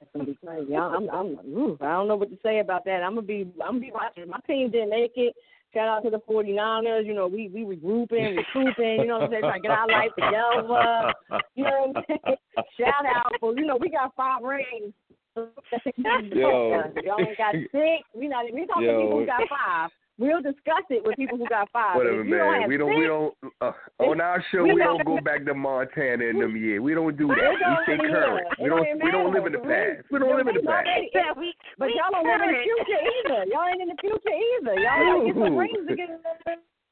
It's 0.00 0.10
gonna 0.14 0.24
be 0.24 0.38
crazy. 0.44 0.74
I'm, 0.74 1.08
I'm, 1.08 1.10
I'm 1.10 1.26
ooh, 1.54 1.78
I 1.80 1.92
don't 1.92 2.08
know 2.08 2.16
what 2.16 2.30
to 2.30 2.38
say 2.42 2.60
about 2.60 2.84
that. 2.86 3.02
I'm 3.02 3.14
gonna 3.14 3.26
be, 3.26 3.52
I'm 3.62 3.74
gonna 3.74 3.80
be 3.80 3.92
watching. 3.92 4.28
My 4.28 4.40
team 4.46 4.70
didn't 4.70 4.90
make 4.90 5.12
it. 5.16 5.34
Shout 5.74 5.88
out 5.88 6.02
to 6.04 6.10
the 6.10 6.20
49ers. 6.28 7.06
You 7.06 7.14
know, 7.14 7.28
we 7.28 7.48
we 7.48 7.64
regrouping, 7.64 8.36
recouping. 8.36 9.00
You 9.00 9.06
know 9.06 9.20
what 9.20 9.24
I'm 9.24 9.30
saying? 9.30 9.42
Trying 9.42 9.62
to 9.62 9.68
get 9.68 9.70
our 9.70 9.88
life 9.88 10.10
together. 10.14 11.12
You 11.54 11.64
know 11.64 11.92
what 11.92 11.96
I'm 11.96 12.04
saying? 12.08 12.36
Shout 12.80 13.06
out 13.06 13.32
for 13.40 13.54
you 13.54 13.66
know 13.66 13.76
we 13.76 13.90
got 13.90 14.14
five 14.16 14.42
rings. 14.42 14.92
Yo. 15.36 16.92
Y'all 17.04 17.20
ain't 17.20 17.38
got 17.38 17.54
six. 17.54 18.04
We 18.14 18.28
not. 18.28 18.44
We 18.52 18.66
talking 18.66 18.84
Yo. 18.84 18.92
to 18.92 19.02
people 19.02 19.20
who 19.20 19.26
got 19.26 19.42
five. 19.48 19.90
We'll 20.18 20.42
discuss 20.42 20.84
it 20.90 21.02
with 21.04 21.16
people 21.16 21.38
who 21.38 21.46
got 21.48 21.70
fired. 21.72 21.96
Whatever, 21.96 22.20
If 22.20 22.26
you 22.28 22.36
don't 22.36 22.52
man. 22.60 22.68
We 22.68 22.76
don't 22.76 22.90
six, 22.92 22.98
we 23.00 23.06
don't 23.08 23.34
uh, 23.60 23.72
on 23.98 24.20
our 24.20 24.44
show 24.52 24.62
we 24.62 24.74
we 24.74 24.80
don't- 24.80 24.98
don't 25.02 25.16
go 25.16 25.24
back 25.24 25.44
to 25.46 25.54
Montana 25.54 26.24
in 26.24 26.38
them 26.38 26.54
years. 26.56 26.80
We 26.80 26.94
don't 26.94 27.16
do 27.16 27.28
that. 27.28 27.36
We 27.36 27.58
don't 27.58 27.82
stay 27.88 27.96
current. 27.96 28.12
matter. 28.12 28.44
We 28.62 28.68
don't 28.68 28.84
don't 28.84 29.02
we 29.02 29.10
don't 29.10 29.32
live 29.32 29.46
in 29.46 29.52
the 29.56 29.64
past. 29.64 30.04
We 30.12 30.18
don't 30.20 30.36
live 30.36 30.46
in 30.48 30.54
the 30.60 30.62
past. 30.68 30.86
don't- 31.16 31.38
we, 31.40 31.54
But 31.78 31.88
we 31.88 31.94
y'all 31.96 32.12
don't 32.12 32.28
live 32.28 32.42
in 32.44 32.52
the 32.54 32.62
future 32.62 33.00
either. 33.02 33.40
Y'all 33.50 33.66
ain't 33.72 33.82
in 33.82 33.88
the 33.88 33.98
future 34.04 34.36
either. 34.36 34.74
Y'all 34.78 35.00
gotta 35.00 35.24
get 35.26 35.34
some 35.34 35.48
Dude. 35.48 35.58
rings 35.58 35.88
to 35.88 35.96
get. 35.96 36.10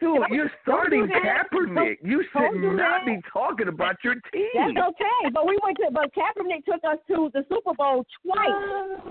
Dude, 0.01 0.17
you're 0.33 0.51
starting 0.65 1.07
do. 1.07 1.13
Kaepernick. 1.13 1.99
You 2.03 2.25
Don't 2.33 2.53
should 2.57 2.61
do 2.63 2.73
not 2.73 3.05
that. 3.05 3.07
be 3.07 3.21
talking 3.31 3.69
about 3.69 3.97
your 4.03 4.15
team. 4.33 4.49
That's 4.75 4.97
okay. 4.97 5.29
But 5.31 5.45
we 5.47 5.59
went 5.63 5.77
to. 5.85 5.91
But 5.93 6.09
Kaepernick 6.17 6.65
took 6.65 6.81
us 6.89 6.97
to 7.13 7.29
the 7.37 7.45
Super 7.53 7.75
Bowl 7.77 8.03
twice 8.25 8.49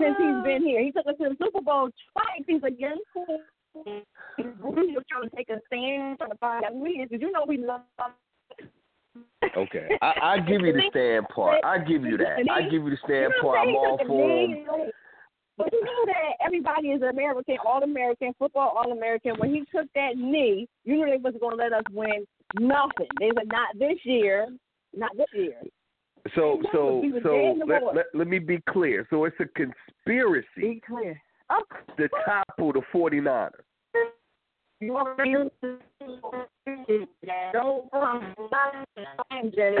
since 0.02 0.18
he's 0.18 0.42
been 0.42 0.66
here. 0.66 0.82
He 0.82 0.90
took 0.90 1.06
us 1.06 1.14
to 1.22 1.30
the 1.30 1.36
Super 1.38 1.62
Bowl 1.62 1.90
twice. 2.10 2.42
He's 2.44 2.62
a 2.66 2.72
young 2.74 2.98
cool. 3.72 4.02
He's 4.36 4.46
trying 5.10 5.28
to 5.28 5.36
take 5.36 5.48
a 5.50 5.60
stand, 5.66 6.18
trying 6.18 6.30
to 6.30 6.38
find 6.38 6.64
out 6.64 6.72
who 6.72 6.84
he 6.84 6.92
is. 6.92 7.10
Did 7.10 7.22
you 7.22 7.32
know 7.32 7.44
we 7.46 7.58
love? 7.58 7.82
Okay, 9.56 9.88
I, 10.02 10.12
I 10.22 10.38
give 10.38 10.60
you 10.60 10.72
the 10.72 10.82
stand 10.90 11.26
part. 11.28 11.64
I 11.64 11.78
give 11.78 12.04
you 12.04 12.16
that. 12.18 12.46
I 12.50 12.62
give 12.62 12.84
you 12.84 12.90
the 12.90 12.98
stand 13.04 13.32
part. 13.40 13.58
I'm 13.58 13.74
all 13.74 13.98
for 14.06 14.30
him. 14.30 14.66
But 15.56 15.72
you 15.72 15.84
know 15.84 16.06
that 16.06 16.44
everybody 16.46 16.88
is 16.88 17.02
American, 17.02 17.56
all 17.66 17.82
American, 17.82 18.32
football 18.38 18.72
all 18.76 18.92
American. 18.92 19.32
When 19.38 19.50
he 19.52 19.60
took 19.74 19.92
that 19.94 20.16
knee, 20.16 20.66
you 20.84 20.96
knew 20.96 21.06
they 21.06 21.18
wasn't 21.18 21.42
gonna 21.42 21.56
let 21.56 21.72
us 21.72 21.82
win 21.92 22.26
nothing. 22.58 23.08
They 23.18 23.30
said 23.36 23.48
not 23.48 23.78
this 23.78 23.98
year, 24.04 24.48
not 24.96 25.10
this 25.16 25.26
year. 25.34 25.60
So 26.34 26.62
so 26.72 27.02
so 27.22 27.32
dead 27.32 27.50
in 27.52 27.58
the 27.58 27.66
let, 27.66 27.94
let, 27.94 28.06
let 28.14 28.26
me 28.26 28.38
be 28.38 28.62
clear. 28.68 29.06
So 29.10 29.24
it's 29.24 29.36
a 29.40 29.46
conspiracy 29.46 30.46
Be 30.56 30.82
clear. 30.86 31.20
To 31.96 32.08
topple 32.24 32.72
the 32.72 32.82
49ers. 32.94 33.50
you 34.80 34.92
want 34.92 35.18
to 35.18 35.50
don't 37.52 37.90
from 37.90 38.34
I'm 39.30 39.50
Jay. 39.50 39.76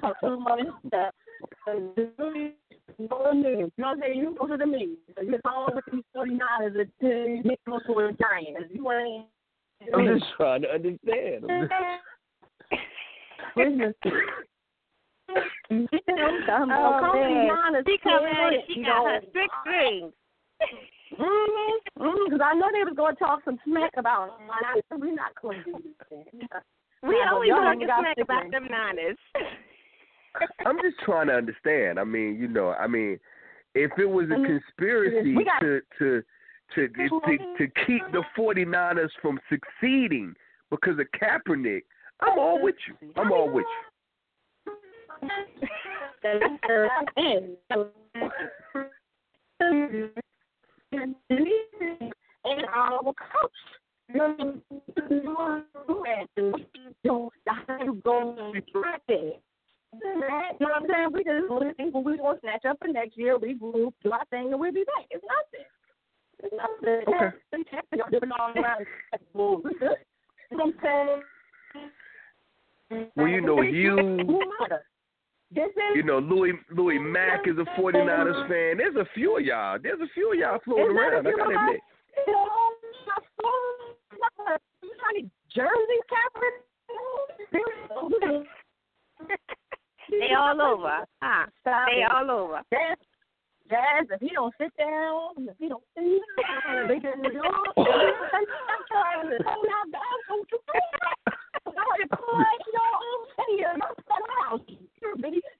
Talk 0.00 0.20
too 0.20 0.38
much 0.40 0.60
stuff. 0.86 1.14
You 1.66 3.08
know 3.08 3.16
what 3.16 3.34
I'm 3.34 4.00
saying? 4.00 4.18
You 4.18 4.36
go 4.38 4.46
to 4.46 4.56
the 4.56 4.66
meeting. 4.66 4.96
You 5.22 5.38
call 5.46 5.70
with 5.74 5.84
these 5.90 6.04
49ers 6.14 6.78
and 7.00 7.44
you 7.44 7.56
go 7.66 7.78
to 7.86 7.92
a 8.00 8.12
giant. 8.12 8.70
You 8.72 8.92
ain't. 8.92 9.26
I'm 9.94 10.06
just 10.18 10.30
trying 10.36 10.62
to 10.62 10.68
understand. 10.74 11.44
I'm 11.50 11.68
just- 11.68 11.72
Business. 13.56 13.94
Oh, 16.70 17.12
man. 17.14 17.84
She 17.86 17.98
come 18.02 18.24
in, 18.26 18.62
she 18.68 18.82
got 18.82 19.04
her 19.06 19.20
six 19.32 19.48
rings. 19.66 20.12
Mm-hmm. 21.18 22.24
Because 22.24 22.40
I 22.42 22.54
know 22.54 22.68
they 22.72 22.84
was 22.84 22.94
going 22.96 23.14
to 23.14 23.18
talk 23.18 23.40
some 23.44 23.58
smack 23.64 23.92
about 23.96 24.28
it. 24.28 24.32
We're 24.90 25.14
not 25.14 25.32
going 25.40 25.62
to 25.64 25.72
do 25.72 25.78
this. 26.10 26.24
We 27.04 27.16
Yeah, 27.16 27.32
always 27.32 27.50
talk 27.50 27.76
smack 28.00 28.16
about 28.22 28.42
rings. 28.42 28.52
them 28.52 28.68
Niners. 28.70 29.16
I'm 30.66 30.76
just 30.82 30.98
trying 31.04 31.26
to 31.26 31.32
understand. 31.34 31.98
I 31.98 32.04
mean, 32.04 32.38
you 32.40 32.46
know, 32.46 32.74
I 32.74 32.86
mean, 32.86 33.18
if 33.74 33.90
it 33.98 34.06
was 34.06 34.26
a 34.30 34.34
Mhm. 34.34 34.46
conspiracy 34.46 35.34
We 35.34 35.42
got- 35.44 35.58
to 35.60 35.82
to 35.98 36.22
to 36.74 36.88
to 36.88 37.38
to 37.58 37.66
keep 37.86 38.02
the 38.12 38.22
49ers 38.36 39.12
from 39.20 39.40
succeeding 39.48 40.36
because 40.70 40.96
of 41.00 41.10
Kaepernick, 41.10 41.82
I'm 42.20 42.38
all 42.38 42.60
with 42.62 42.76
you. 42.86 42.96
I'm 43.16 43.32
all 43.32 43.48
with 43.50 43.66
you. 43.66 43.82
and 50.92 52.64
our 52.74 53.02
coach. 53.02 53.14
You 54.08 54.18
know 54.18 54.34
what 55.34 55.60
I'm 57.68 58.00
going 58.00 58.52
to 58.54 58.60
direct 58.72 59.08
it. 59.08 59.42
You 60.02 60.20
know 60.20 60.28
what 60.58 60.76
I'm 60.76 60.86
saying? 60.88 61.08
We 61.12 61.24
just 61.24 61.76
think 61.76 61.94
when 61.94 62.04
we 62.04 62.16
gonna 62.16 62.38
snatch 62.40 62.64
up 62.64 62.78
for 62.78 62.88
next 62.88 63.16
year, 63.16 63.38
we 63.38 63.54
group 63.54 63.94
do 64.02 64.12
our 64.12 64.24
thing 64.30 64.50
and 64.50 64.60
we'll 64.60 64.72
be 64.72 64.84
back. 64.84 65.06
It's 65.10 65.24
nothing. 65.24 65.66
It's 66.42 66.54
nothing. 66.56 67.14
Okay. 67.14 67.36
They 67.52 67.58
check 67.70 67.84
it 67.92 68.00
out, 68.00 68.10
different 68.10 68.34
all 68.38 68.52
around. 68.56 68.86
Well, 69.34 69.60
we 69.62 69.74
good. 69.78 69.96
You 70.50 70.56
know 70.56 70.64
what 70.64 70.74
I'm 70.90 71.22
saying? 72.90 73.10
Well, 73.16 73.28
you 73.28 73.40
know, 73.40 73.62
you? 73.62 73.96
This 75.54 75.68
is 75.68 75.96
you 75.96 76.02
know, 76.02 76.18
Louis 76.18 76.52
Louis 76.70 76.98
Mack 76.98 77.46
is 77.46 77.56
a 77.58 77.64
49ers 77.78 78.48
fan. 78.48 78.78
There's 78.78 78.96
a 78.96 79.04
few 79.14 79.36
of 79.38 79.44
y'all. 79.44 79.78
There's 79.82 80.00
a 80.00 80.08
few 80.14 80.32
of 80.32 80.38
y'all 80.38 80.58
floating 80.64 80.90
Is 80.90 80.96
that 80.96 81.12
a 81.12 81.16
around. 81.16 81.26
I 81.26 81.30
few 81.30 81.36
gotta 81.36 81.50
of 81.50 81.56
us? 81.56 81.62
admit. 81.68 81.80
You 82.26 82.32
know, 82.32 82.46
my 83.06 83.18
phone, 83.36 83.78
trying 84.96 85.16
to 85.20 85.24
Jersey 85.54 86.00
Captain? 86.08 86.54
they 90.10 90.34
all 90.36 90.60
over. 90.62 90.88
Huh? 90.88 91.04
Ah, 91.22 91.46
Stop 91.60 91.86
They 91.90 92.02
it. 92.02 92.10
all 92.12 92.30
over. 92.30 92.60
Jazz, 92.72 92.98
Jazz, 93.70 94.06
if 94.10 94.20
he 94.20 94.30
don't 94.34 94.54
sit 94.60 94.72
down, 94.76 95.48
if 95.48 95.56
he 95.58 95.68
don't 95.68 95.82
sit 95.96 96.04
down, 96.04 96.88
they 96.88 96.96
can 101.72 102.08
do 102.08 102.16
oh, 104.52 104.58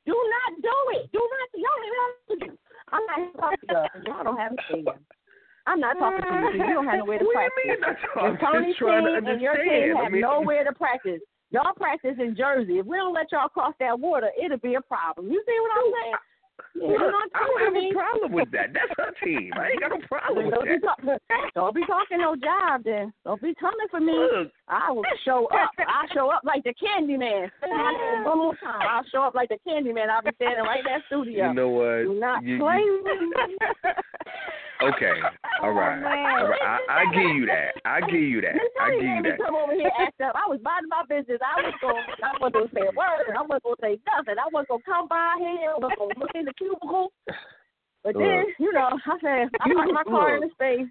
do 0.06 0.14
not 0.14 0.50
do 0.60 0.76
it. 0.96 1.08
Do 1.12 1.20
not. 1.20 1.48
Y'all 1.56 1.80
ain't 1.82 2.58
I'm 2.92 3.04
not 3.06 3.20
talking 3.40 3.68
to 3.68 3.74
you. 3.74 4.12
Y'all 4.12 4.24
don't 4.24 4.36
have 4.36 4.52
a 4.52 4.56
stadium. 4.68 5.00
I'm 5.66 5.80
not 5.80 5.96
talking 5.98 6.20
to 6.20 6.58
you. 6.58 6.64
You 6.64 6.74
don't 6.74 6.86
have 6.86 6.98
nowhere 6.98 7.18
to 7.18 7.24
What 7.24 7.32
do 7.32 7.32
you 7.32 7.32
practice. 7.32 7.64
mean? 7.64 7.80
That's. 7.80 8.02
And 8.20 8.38
Tony's 8.40 8.76
just 8.76 9.24
to 9.24 9.32
and 9.32 9.40
your 9.40 9.56
team. 9.56 9.96
I 9.96 10.02
have 10.04 10.12
mean, 10.12 10.20
nowhere 10.22 10.64
to 10.64 10.72
practice. 10.72 11.20
Y'all 11.50 11.74
practice 11.76 12.16
in 12.18 12.34
Jersey. 12.36 12.80
If 12.80 12.86
we 12.86 12.96
don't 12.96 13.12
let 13.12 13.30
y'all 13.30 13.48
cross 13.48 13.74
that 13.78 13.98
water, 13.98 14.30
it'll 14.42 14.58
be 14.58 14.74
a 14.74 14.80
problem. 14.80 15.30
You 15.30 15.42
see 15.46 15.58
what 15.60 15.72
I'm 15.76 15.92
saying? 15.92 16.14
I 16.74 16.84
I'm 17.34 17.46
don't 17.46 17.74
have 17.74 17.76
a 17.76 17.92
problem 17.92 18.32
with 18.32 18.50
that. 18.52 18.72
That's 18.72 18.92
her 18.96 19.12
team. 19.24 19.50
I 19.54 19.68
ain't 19.70 19.80
got 19.80 19.90
no 19.90 19.98
problem 20.08 20.46
with 20.46 20.54
Don't 20.54 20.64
be, 20.64 20.78
that. 20.80 20.82
talk- 21.28 21.52
don't 21.54 21.74
be 21.74 21.84
talking 21.86 22.18
no 22.18 22.34
job 22.34 22.82
then. 22.84 23.12
Don't 23.24 23.40
be 23.42 23.54
coming 23.60 23.86
for 23.90 24.00
me. 24.00 24.12
Look, 24.12 24.50
I 24.68 24.90
will 24.90 25.04
show 25.24 25.46
up. 25.52 25.70
I'll 25.78 26.08
show 26.14 26.30
up 26.30 26.42
like 26.44 26.64
the 26.64 26.72
candy 26.74 27.16
man. 27.16 27.50
One 28.24 28.38
more 28.38 28.56
time. 28.62 28.80
I'll 28.88 29.04
show 29.12 29.22
up 29.22 29.34
like 29.34 29.50
the 29.50 29.58
candy 29.68 29.92
man. 29.92 30.08
I'll 30.10 30.22
be 30.22 30.30
standing 30.36 30.64
right 30.64 30.80
in 30.80 30.86
that 30.86 31.02
studio. 31.06 31.48
you 31.48 31.54
know 31.54 31.68
what? 31.68 32.02
Do 32.04 32.14
not 32.18 32.42
You- 32.42 32.58
play 32.58 32.78
you- 32.78 33.02
with 33.04 33.20
me. 33.20 33.56
Okay, 34.82 35.14
all 35.62 35.70
oh, 35.70 35.78
right, 35.78 36.02
all 36.02 36.48
right. 36.48 36.62
I, 36.90 37.02
I 37.02 37.14
give 37.14 37.36
you 37.36 37.46
that. 37.46 37.78
I 37.84 38.00
give 38.00 38.26
you 38.26 38.40
that. 38.42 38.58
I 38.80 38.90
give 38.90 39.02
you 39.02 39.22
that. 39.22 39.38
come 39.38 39.54
over 39.54 39.74
here 39.74 39.90
act 39.98 40.20
up. 40.20 40.34
I 40.34 40.50
was 40.50 40.58
minding 40.62 40.90
my 40.90 41.06
business. 41.06 41.38
I 41.38 41.62
was 41.62 41.74
going. 41.80 42.02
I 42.22 42.34
wasn't 42.42 42.54
gonna 42.54 42.74
say 42.74 42.84
a 42.90 42.94
word. 42.98 43.30
I 43.30 43.42
wasn't 43.42 43.62
gonna 43.62 43.82
say 43.82 43.94
nothing. 44.02 44.38
I 44.42 44.48
wasn't 44.50 44.68
gonna 44.74 44.86
come 44.86 45.06
by 45.06 45.38
here. 45.38 45.70
I 45.70 45.78
wasn't 45.78 45.98
gonna 45.98 46.18
look 46.18 46.34
in 46.34 46.44
the 46.44 46.54
cubicle. 46.58 47.12
But 48.02 48.18
then, 48.18 48.50
Look. 48.50 48.58
you 48.58 48.72
know, 48.72 48.90
I 48.90 49.14
said 49.22 49.54
I 49.60 49.72
parked 49.72 49.94
my 49.94 50.02
car 50.02 50.34
in 50.34 50.42
the 50.42 50.50
space 50.50 50.90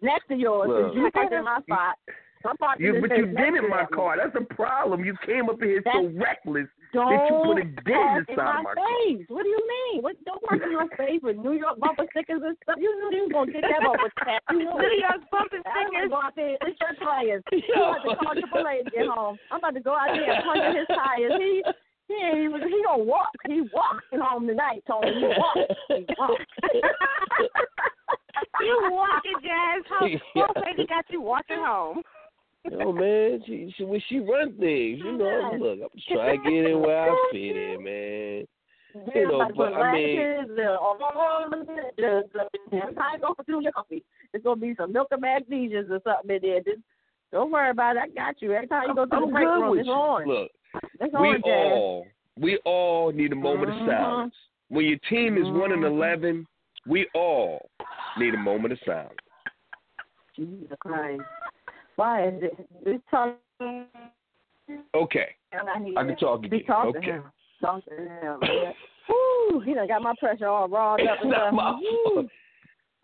next 0.00 0.28
to 0.28 0.36
yours. 0.36 0.70
Look. 0.70 0.94
You 0.94 1.10
parked 1.10 1.32
in 1.34 1.44
my 1.44 1.60
spot. 1.62 1.98
So 2.42 2.50
I 2.50 2.56
parked 2.56 2.80
in 2.80 2.94
the 2.94 3.00
but 3.00 3.10
space 3.10 3.18
you 3.18 3.26
did 3.34 3.54
in 3.58 3.68
my 3.68 3.86
car. 3.90 4.16
That's 4.16 4.34
the 4.34 4.46
problem. 4.54 5.04
You 5.04 5.16
came 5.26 5.50
up 5.50 5.58
here 5.58 5.82
so 5.82 6.14
reckless 6.14 6.70
Don't 6.96 7.12
that 7.12 7.28
you 7.28 7.36
put 7.44 7.60
a 7.60 7.66
dent 7.84 8.24
in 8.32 8.36
my 8.40 8.64
face. 8.72 9.28
What 9.28 9.44
do 9.44 9.50
you 9.52 9.60
mean? 9.68 10.00
What? 10.02 10.16
Don't 10.24 10.40
park 10.48 10.60
in 10.64 10.72
my 10.72 10.88
face 10.96 11.20
with 11.22 11.36
New 11.36 11.52
York 11.52 11.76
bumper 11.78 12.08
stickers 12.10 12.40
and 12.40 12.56
stuff. 12.64 12.80
You 12.80 12.88
knew 12.96 13.12
you 13.12 13.22
was 13.28 13.32
gonna 13.36 13.52
get 13.52 13.68
that 13.68 13.84
bumper 13.84 14.08
tap. 14.24 14.40
You 14.50 14.64
knew 14.64 14.72
New. 14.72 14.96
York 14.96 15.20
bumping 15.28 15.60
I'm 15.68 15.76
about 15.76 15.76
to 15.76 15.92
stickers. 15.92 16.08
go 16.08 16.16
out 16.16 16.34
there. 16.36 16.56
It's 16.64 16.78
your 16.80 16.94
tires. 17.04 17.42
I'm 17.52 17.84
about 17.84 18.40
to 18.40 18.48
call 18.48 18.64
AAA 18.64 18.84
to 18.84 18.90
get 18.90 19.06
home. 19.06 19.36
I'm 19.52 19.58
about 19.60 19.74
to 19.76 19.84
go 19.84 19.92
out 19.92 20.08
there 20.16 20.24
and 20.24 20.40
punch 20.44 20.64
his 20.72 20.88
tires. 20.88 21.32
He 21.36 21.62
he 22.08 22.14
ain't 22.16 22.54
he 22.64 22.78
gonna 22.86 23.04
walk. 23.04 23.28
He 23.46 23.60
walking 23.72 24.20
home 24.24 24.46
tonight, 24.46 24.80
Tony. 24.88 25.12
He 25.12 25.26
walk. 25.36 25.56
He 25.92 26.06
walk. 26.16 26.40
You 28.60 28.88
walking, 28.90 29.36
Jazz. 29.42 29.84
How 29.88 30.06
Yeah. 30.06 30.46
lady 30.64 30.86
got 30.86 31.04
you 31.10 31.20
walking 31.20 31.58
home? 31.58 32.02
Oh 32.80 32.92
man, 32.92 33.42
she 33.46 33.72
she 33.76 33.84
when 33.84 34.00
she 34.08 34.18
run 34.18 34.52
things, 34.58 35.00
you 35.04 35.16
know. 35.16 35.52
Look, 35.60 35.78
I'm 35.82 35.88
just 35.96 36.08
trying 36.08 36.42
to 36.42 36.50
get 36.50 36.70
in 36.70 36.80
where 36.80 37.10
I 37.10 37.28
fit 37.32 37.56
in, 37.56 37.84
man. 37.84 38.46
You 39.14 39.28
know, 39.28 39.46
to 39.46 39.54
but 39.54 39.74
I 39.74 39.92
mean- 39.92 40.16
lashes, 40.18 40.78
all 40.80 41.46
the, 41.50 41.66
the, 41.96 42.22
the, 42.32 42.78
I 43.00 43.18
go 43.18 43.34
for 43.34 43.44
through 43.44 43.62
your 43.62 43.72
coffee, 43.72 44.02
there's 44.32 44.42
gonna 44.42 44.56
be 44.60 44.74
some 44.74 44.92
milk 44.92 45.08
and 45.10 45.22
magnesiums 45.22 45.90
or 45.90 46.00
something 46.02 46.36
in 46.36 46.42
there. 46.42 46.60
Just 46.60 46.80
don't 47.30 47.50
worry 47.50 47.70
about 47.70 47.96
it. 47.96 48.02
I 48.04 48.08
got 48.08 48.40
you. 48.40 48.52
Every 48.52 48.68
time 48.68 48.84
you 48.88 48.94
go 48.94 49.04
to 49.04 49.20
the 49.26 49.26
break 49.30 49.44
room, 49.46 49.78
it's 49.78 49.86
you. 49.86 49.92
on. 49.92 50.26
Look, 50.26 50.50
It's 51.00 51.12
we 51.12 51.28
on, 51.28 51.42
all 51.44 52.06
we 52.38 52.56
all 52.64 53.12
need 53.12 53.32
a 53.32 53.36
moment 53.36 53.70
Mhm. 53.72 53.82
of 53.82 53.86
silence. 53.86 54.34
When 54.68 54.86
your 54.86 54.98
team 55.10 55.36
is 55.36 55.44
one 55.50 55.72
and 55.72 55.82
Mhm. 55.82 55.90
eleven, 55.90 56.46
we 56.86 57.06
all 57.14 57.68
need 58.18 58.34
a 58.34 58.38
moment 58.38 58.72
of 58.72 58.80
silence. 58.80 59.12
Jesus 60.34 60.76
Christ. 60.80 61.22
Why 61.96 62.28
is 62.28 62.34
it? 62.42 62.68
This 62.84 63.00
talk. 63.10 63.36
Okay, 64.94 65.28
I 65.52 66.04
can 66.04 66.16
talk 66.16 66.42
Be 66.42 66.46
again. 66.48 66.64
talking 66.66 66.92
to 66.92 66.98
Okay. 66.98 67.10
him. 67.12 67.24
Talk 67.60 67.84
to 67.86 67.94
him. 67.94 68.40
Woo, 69.08 69.60
he 69.60 69.74
done 69.74 69.88
got 69.88 70.02
my 70.02 70.14
pressure 70.18 70.48
all 70.48 70.68
rawed 70.68 71.00
up 71.02 71.18
and 71.22 71.30
Not 71.30 71.54
my 71.54 71.72
fault. 71.72 72.26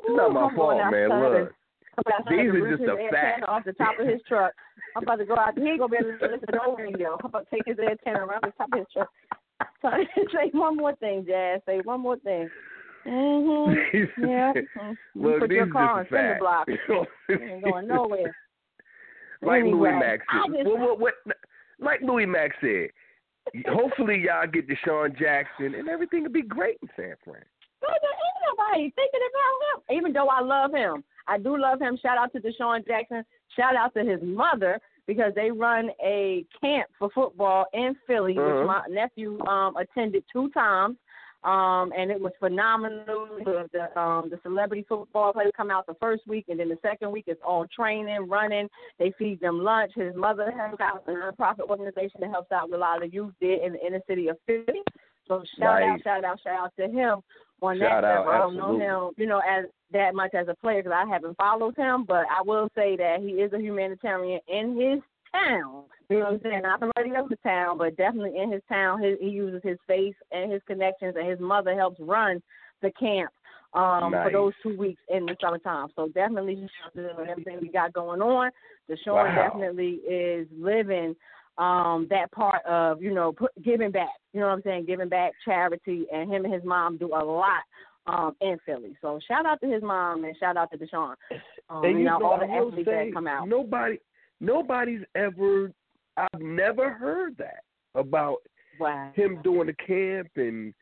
It's 0.05 0.17
not 0.17 0.33
my 0.33 0.55
fault, 0.55 0.91
man. 0.91 1.09
Look, 1.09 1.53
to 1.97 2.13
These 2.31 2.51
are 2.51 2.77
just 2.77 2.83
a 2.83 3.09
fact. 3.11 3.45
Off 3.49 3.65
the 3.65 3.73
top 3.75 3.99
of 3.99 4.07
his 4.07 4.21
truck. 4.27 4.53
I'm 4.97 5.05
about 5.05 5.17
to 5.17 5.25
go 5.25 5.37
out. 5.37 5.57
He 5.57 5.65
ain't 5.65 5.79
gonna 5.79 5.91
be 5.91 5.97
able 5.99 6.19
to 6.19 6.27
listen 6.27 6.47
to 6.49 6.57
no 6.67 6.77
radio. 6.77 7.17
I'm 7.21 7.27
about 7.27 7.49
to 7.49 7.57
take 7.57 7.63
his 7.67 7.79
antenna 7.79 8.27
around 8.27 8.43
the 8.45 8.53
top 8.59 8.73
of 8.73 8.79
his 8.79 8.89
truck. 8.93 9.09
Say 10.33 10.51
one 10.53 10.77
more 10.77 10.95
thing, 10.97 11.25
Jazz. 11.27 11.61
Say 11.67 11.81
one 11.85 12.01
more 12.01 12.19
thing. 12.19 12.49
Mhm. 13.05 13.75
Yeah. 14.19 14.53
Look, 15.17 15.41
put 15.41 15.51
your 15.51 15.67
car 15.67 15.99
on 15.99 16.05
cinder 16.05 16.37
block. 16.39 16.69
Ain't 17.29 17.65
going 17.65 17.89
nowhere. 17.89 18.33
Like 19.43 19.63
Louis 19.65 19.71
Anyway, 19.71 19.91
Mack 19.99 20.21
I 20.31 20.47
said. 20.57 20.67
What, 20.67 20.79
what, 20.81 21.01
what, 21.01 21.15
like 21.81 22.01
Louis 22.03 22.27
Mack 22.27 22.53
said. 22.61 22.89
Hopefully, 23.69 24.25
y'all 24.25 24.47
get 24.47 24.69
DeSean 24.69 25.19
Jackson, 25.19 25.75
and 25.75 25.89
everything 25.89 26.23
will 26.23 26.31
be 26.31 26.43
great 26.43 26.79
in 26.81 26.89
San 26.97 27.15
Fran. 27.25 27.43
There 27.81 27.91
ain't 27.91 28.47
nobody 28.47 28.93
thinking 28.95 29.21
about 29.29 29.91
him. 29.91 29.99
Even 29.99 30.13
though 30.13 30.29
I 30.29 30.41
love 30.41 30.73
him, 30.73 31.03
I 31.27 31.39
do 31.39 31.59
love 31.61 31.81
him. 31.81 31.99
Shout 32.01 32.19
out 32.19 32.33
to 32.35 32.41
DeSean 32.41 32.87
Jackson. 32.87 33.25
Shout 33.57 33.75
out 33.75 33.93
to 33.95 34.05
his 34.05 34.21
mother 34.23 34.79
because 35.09 35.33
they 35.35 35.51
run 35.51 35.91
a 36.03 36.45
camp 36.61 36.89
for 36.99 37.11
football 37.13 37.67
in 37.73 37.97
Philly, 38.07 38.37
Uh-huh. 38.39 38.59
which 38.61 38.67
my 38.69 38.83
nephew 38.89 39.41
um 39.47 39.75
attended 39.77 40.23
two 40.33 40.49
times. 40.51 40.97
Um, 41.45 41.93
and 41.97 42.11
it 42.11 42.21
was 42.21 42.33
phenomenal. 42.39 43.27
The, 43.45 43.69
the 43.73 44.01
um 44.01 44.31
the 44.31 44.39
celebrity 44.45 44.87
football 44.89 45.33
players 45.33 45.51
come 45.57 45.71
out 45.73 45.87
the 45.87 45.97
first 46.01 46.23
week, 46.27 46.47
and 46.49 46.61
then 46.61 46.69
the 46.69 46.79
second 46.83 47.11
week 47.11 47.25
is 47.27 47.37
all 47.45 47.67
training, 47.75 48.29
running. 48.29 48.69
They 48.99 49.13
feed 49.19 49.41
them 49.41 49.59
lunch. 49.63 49.93
His 49.97 50.15
mother 50.15 50.53
helps 50.53 50.81
out 50.81 51.03
a 51.09 51.11
nonprofit 51.11 51.69
organization 51.69 52.21
that 52.21 52.31
helps 52.31 52.53
out 52.53 52.71
with 52.71 52.77
a 52.77 52.79
lot 52.79 53.03
of 53.03 53.13
youth 53.13 53.35
there 53.41 53.65
in 53.65 53.73
the 53.73 53.85
inner 53.85 54.01
city 54.07 54.29
of 54.29 54.37
Philly. 54.47 54.83
So 55.27 55.43
shout 55.59 55.83
out, 55.83 56.03
shout 56.03 56.25
out, 56.25 56.41
shout 56.45 56.59
out 56.59 56.73
to 56.79 56.89
him 56.89 57.21
on 57.63 57.79
Shout 57.79 58.03
that 58.03 58.19
level. 58.19 58.33
I 58.33 58.39
don't 58.39 58.57
know 58.57 58.79
him, 59.09 59.15
you 59.17 59.27
know, 59.27 59.41
as 59.41 59.65
that 59.93 60.15
much 60.15 60.35
as 60.35 60.49
a 60.49 60.55
player 60.55 60.83
because 60.83 60.97
I 60.97 61.09
haven't 61.09 61.37
followed 61.37 61.77
him, 61.77 62.05
but 62.07 62.25
I 62.31 62.43
will 62.45 62.69
say 62.75 62.97
that 62.97 63.21
he 63.21 63.33
is 63.33 63.53
a 63.53 63.59
humanitarian 63.59 64.41
in 64.49 64.77
his 64.77 65.01
town. 65.33 65.85
You 66.09 66.19
know 66.19 66.25
what 66.25 66.35
I'm 66.35 66.41
saying? 66.43 66.63
Not 66.63 66.79
from 66.81 66.93
any 66.99 67.11
the 67.11 67.37
town, 67.43 67.79
but 67.79 67.97
definitely 67.97 68.39
in 68.39 68.53
his 68.53 68.63
town. 68.69 69.03
His, 69.03 69.19
he 69.21 69.29
uses 69.29 69.61
his 69.65 69.79
face 69.87 70.15
and 70.31 70.53
his 70.53 70.63
connections, 70.67 71.15
and 71.19 71.29
his 71.29 71.41
mother 71.41 71.75
helps 71.75 71.99
run 72.01 72.43
the 72.83 72.91
camp 72.93 73.31
um 73.75 74.11
Nice. 74.11 74.27
for 74.27 74.33
those 74.33 74.53
two 74.63 74.77
weeks 74.77 75.01
in 75.09 75.25
the 75.25 75.37
summertime. 75.41 75.89
So 75.97 76.09
definitely 76.09 76.57
shout 76.57 76.87
out 76.87 76.95
to 76.95 77.03
them 77.03 77.19
and 77.21 77.31
everything 77.31 77.59
we 77.61 77.69
got 77.69 77.93
going 77.93 78.21
on. 78.21 78.51
DeSean 78.91 79.15
Wow. 79.15 79.49
definitely 79.49 80.01
is 80.09 80.47
living 80.57 81.15
um 81.59 82.07
that 82.11 82.31
part 82.33 82.65
of 82.67 83.03
you 83.03 83.13
know 83.15 83.33
put, 83.33 83.51
giving 83.63 83.91
back. 83.91 84.09
You 84.33 84.41
know 84.41 84.47
what 84.49 84.55
I'm 84.55 84.63
saying? 84.63 84.87
Giving 84.87 85.09
back 85.09 85.33
charity, 85.45 86.07
and 86.13 86.31
him 86.31 86.45
and 86.45 86.53
his 86.53 86.65
mom 86.65 86.99
do 86.99 87.09
a 87.15 87.25
lot 87.25 87.63
um 88.07 88.37
in 88.41 88.59
Philly. 88.67 88.97
So 89.01 89.21
shout 89.27 89.47
out 89.47 89.61
to 89.63 89.71
his 89.71 89.83
mom 89.83 90.25
and 90.25 90.37
shout 90.39 90.57
out 90.57 90.71
to 90.73 90.79
DeSean. 90.79 91.15
Um, 91.71 91.85
and 91.85 91.99
you 91.99 92.05
know, 92.05 92.19
all 92.23 92.39
the 92.39 92.53
I 92.53 92.59
athletes 92.59 92.89
say, 92.89 93.07
that 93.09 93.15
come 93.15 93.27
out. 93.27 93.49
Nobody, 93.49 93.99
nobody's 94.43 95.01
ever. 95.15 95.73
I've 96.19 96.41
never 96.41 96.93
heard 96.93 97.39
that 97.39 97.63
about 97.95 98.39
Wow. 98.79 99.11
him 99.15 99.41
doing 99.43 99.67
the 99.69 99.75
camp 99.75 100.29
and 100.37 100.75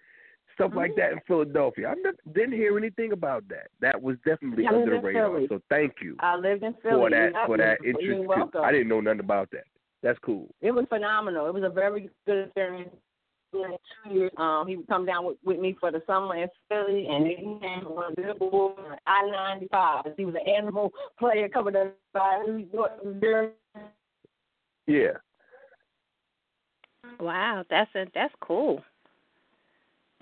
stuff 0.55 0.73
like 0.75 0.93
Mm-hmm. 0.93 1.00
that 1.00 1.12
in 1.12 1.21
Philadelphia. 1.26 1.88
I 1.88 1.95
never, 1.95 2.17
didn't 2.33 2.52
hear 2.52 2.76
anything 2.76 3.12
about 3.12 3.47
that. 3.49 3.69
That 3.81 4.00
was 4.00 4.17
definitely 4.25 4.67
I 4.67 4.75
under 4.75 4.97
the 4.97 5.00
radar. 5.00 5.31
Philly. 5.35 5.47
So 5.49 5.61
thank 5.69 5.95
you 6.02 6.17
I 6.21 6.37
lived 6.37 6.62
in 6.62 6.75
Philly. 6.83 6.95
for 6.97 7.11
that 7.11 7.33
for 7.47 7.57
that 7.59 7.79
interest. 7.85 8.57
I 8.57 8.73
didn't 8.73 8.88
know 8.88 9.00
nothing 9.00 9.21
about 9.21 9.50
that. 9.52 9.64
That's 10.02 10.19
cool. 10.21 10.49
It 10.62 10.71
was 10.73 10.87
phenomenal. 10.88 11.47
It 11.47 11.55
was 11.55 11.62
a 11.62 11.69
very 11.69 12.09
good 12.26 12.47
experience. 12.47 12.90
In 13.52 13.76
two 14.04 14.14
years, 14.14 14.30
um, 14.37 14.66
he 14.69 14.76
would 14.76 14.87
come 14.87 15.04
down 15.04 15.26
with, 15.26 15.37
with 15.45 15.59
me 15.59 15.76
for 15.80 15.90
the 15.90 16.02
summer 16.07 16.37
in 16.37 16.49
Philly, 16.69 17.07
and 17.09 17.25
then 17.25 17.30
he 17.37 17.59
came 17.61 17.87
on 17.87 18.14
Billboard 18.14 18.76
I 19.07 19.28
ninety 19.28 19.66
five. 19.69 20.04
He 20.16 20.25
was 20.25 20.37
an 20.37 20.49
animal 20.49 20.92
player 21.19 21.49
coming 21.49 21.75
up 21.75 21.95
by 22.12 22.45
New 22.47 22.69
York, 22.73 22.92
Yeah. 24.87 25.16
Wow, 27.19 27.64
that's 27.69 27.92
a 27.97 28.07
that's 28.14 28.35
cool. 28.40 28.83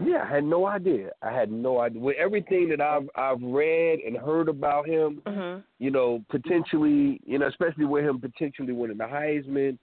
Yeah, 0.02 0.22
I 0.22 0.34
had 0.36 0.44
no 0.44 0.66
idea. 0.66 1.10
I 1.22 1.32
had 1.32 1.50
no 1.50 1.80
idea. 1.80 2.00
With 2.00 2.16
everything 2.16 2.68
that 2.68 2.80
I've 2.80 3.10
I've 3.14 3.42
read 3.42 3.98
and 3.98 4.16
heard 4.16 4.48
about 4.48 4.86
him, 4.86 5.20
Mhm. 5.26 5.64
you 5.80 5.90
know, 5.90 6.24
potentially, 6.30 7.20
you 7.26 7.38
know, 7.38 7.48
especially 7.48 7.84
with 7.84 8.04
him 8.04 8.20
potentially 8.20 8.72
winning 8.72 8.98
the 8.98 9.04
Heisman, 9.04 9.76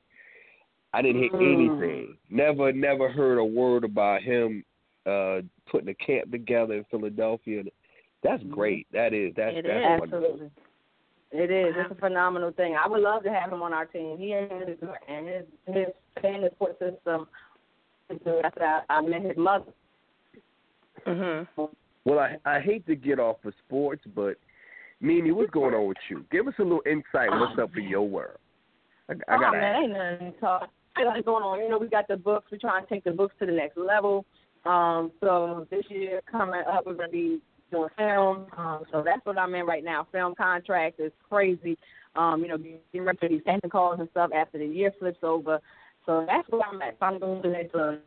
I 0.95 1.01
didn't 1.01 1.21
hear 1.23 1.31
Mm. 1.31 1.53
anything. 1.53 2.17
Never, 2.29 2.71
never 2.71 3.09
heard 3.09 3.37
a 3.37 3.43
word 3.45 3.83
about 3.83 4.21
him 4.21 4.63
uh 5.05 5.41
putting 5.69 5.89
a 5.89 5.93
camp 5.95 6.31
together 6.31 6.73
in 6.75 6.83
Philadelphia. 6.85 7.63
That's 8.23 8.41
great. 8.43 8.87
That 8.91 9.13
is. 9.13 9.33
That's 9.35 9.55
It 9.57 9.65
that's 9.67 9.77
is. 9.77 9.99
wonderful. 9.99 10.17
Absolutely. 10.31 10.51
It 11.31 11.51
is. 11.51 11.75
It's 11.77 11.91
a 11.91 11.95
phenomenal 11.95 12.51
thing. 12.51 12.75
I 12.75 12.87
would 12.87 13.01
love 13.01 13.23
to 13.23 13.31
have 13.33 13.51
him 13.51 13.61
on 13.61 13.73
our 13.73 13.85
team. 13.85 14.17
He 14.17 14.31
and 14.33 14.49
his 14.69 14.77
and 15.07 15.27
his 15.27 15.45
his 15.67 15.87
family 16.21 16.49
support 16.49 16.79
system. 16.79 17.27
After 18.43 18.63
I, 18.63 18.81
I 18.89 19.01
met 19.01 19.21
his 19.23 19.37
mother. 19.37 19.71
Mhm. 21.05 21.47
Well, 22.05 22.19
I 22.19 22.37
I 22.45 22.59
hate 22.59 22.85
to 22.87 22.95
get 22.95 23.19
off 23.19 23.43
of 23.45 23.53
sports, 23.67 24.03
but 24.15 24.37
Mimi, 25.01 25.31
what's 25.31 25.49
going 25.51 25.73
on 25.73 25.87
with 25.87 25.97
you? 26.09 26.25
Give 26.31 26.47
us 26.47 26.53
a 26.59 26.63
little 26.63 26.81
insight. 26.85 27.29
What's 27.31 27.59
up 27.59 27.75
in 27.77 27.83
your 27.89 28.07
world? 28.07 28.37
I, 29.09 29.13
I 29.27 29.35
oh 29.35 29.39
gotta 29.39 29.57
man, 29.57 29.75
ask. 29.75 29.83
ain't 29.83 29.93
nothing 29.93 30.33
to 30.33 30.39
talk. 30.39 30.69
Nothing 30.97 31.21
going 31.23 31.43
on. 31.43 31.59
You 31.59 31.69
know, 31.69 31.77
we 31.77 31.87
got 31.87 32.07
the 32.07 32.17
books. 32.17 32.47
We're 32.51 32.57
trying 32.57 32.83
to 32.83 32.89
take 32.89 33.03
the 33.03 33.11
books 33.11 33.35
to 33.39 33.45
the 33.45 33.51
next 33.51 33.77
level. 33.77 34.25
Um, 34.65 35.11
so 35.19 35.67
this 35.69 35.83
year 35.89 36.21
coming 36.31 36.61
up, 36.67 36.85
we're 36.85 36.95
gonna 36.95 37.09
be 37.09 37.41
doing 37.71 37.89
film. 37.97 38.47
Um, 38.57 38.83
so 38.91 39.03
that's 39.03 39.25
what 39.25 39.37
I'm 39.37 39.53
in 39.55 39.65
right 39.65 39.83
now. 39.83 40.07
Film 40.11 40.35
contract 40.35 40.99
is 40.99 41.11
crazy. 41.29 41.77
Um, 42.15 42.41
you 42.41 42.47
know, 42.47 42.57
getting 42.57 43.05
ready 43.05 43.17
for 43.19 43.29
these 43.29 43.41
casting 43.45 43.69
calls 43.69 43.99
and 43.99 44.09
stuff 44.11 44.31
after 44.33 44.57
the 44.57 44.65
year 44.65 44.91
flips 44.97 45.19
over. 45.21 45.59
So 46.05 46.25
that's 46.27 46.47
where 46.49 46.61
I'm 46.61 46.81
at. 46.81 46.97
So 46.99 47.05
I'm 47.05 47.19
going 47.19 47.41
to 47.41 47.69
the 47.73 47.99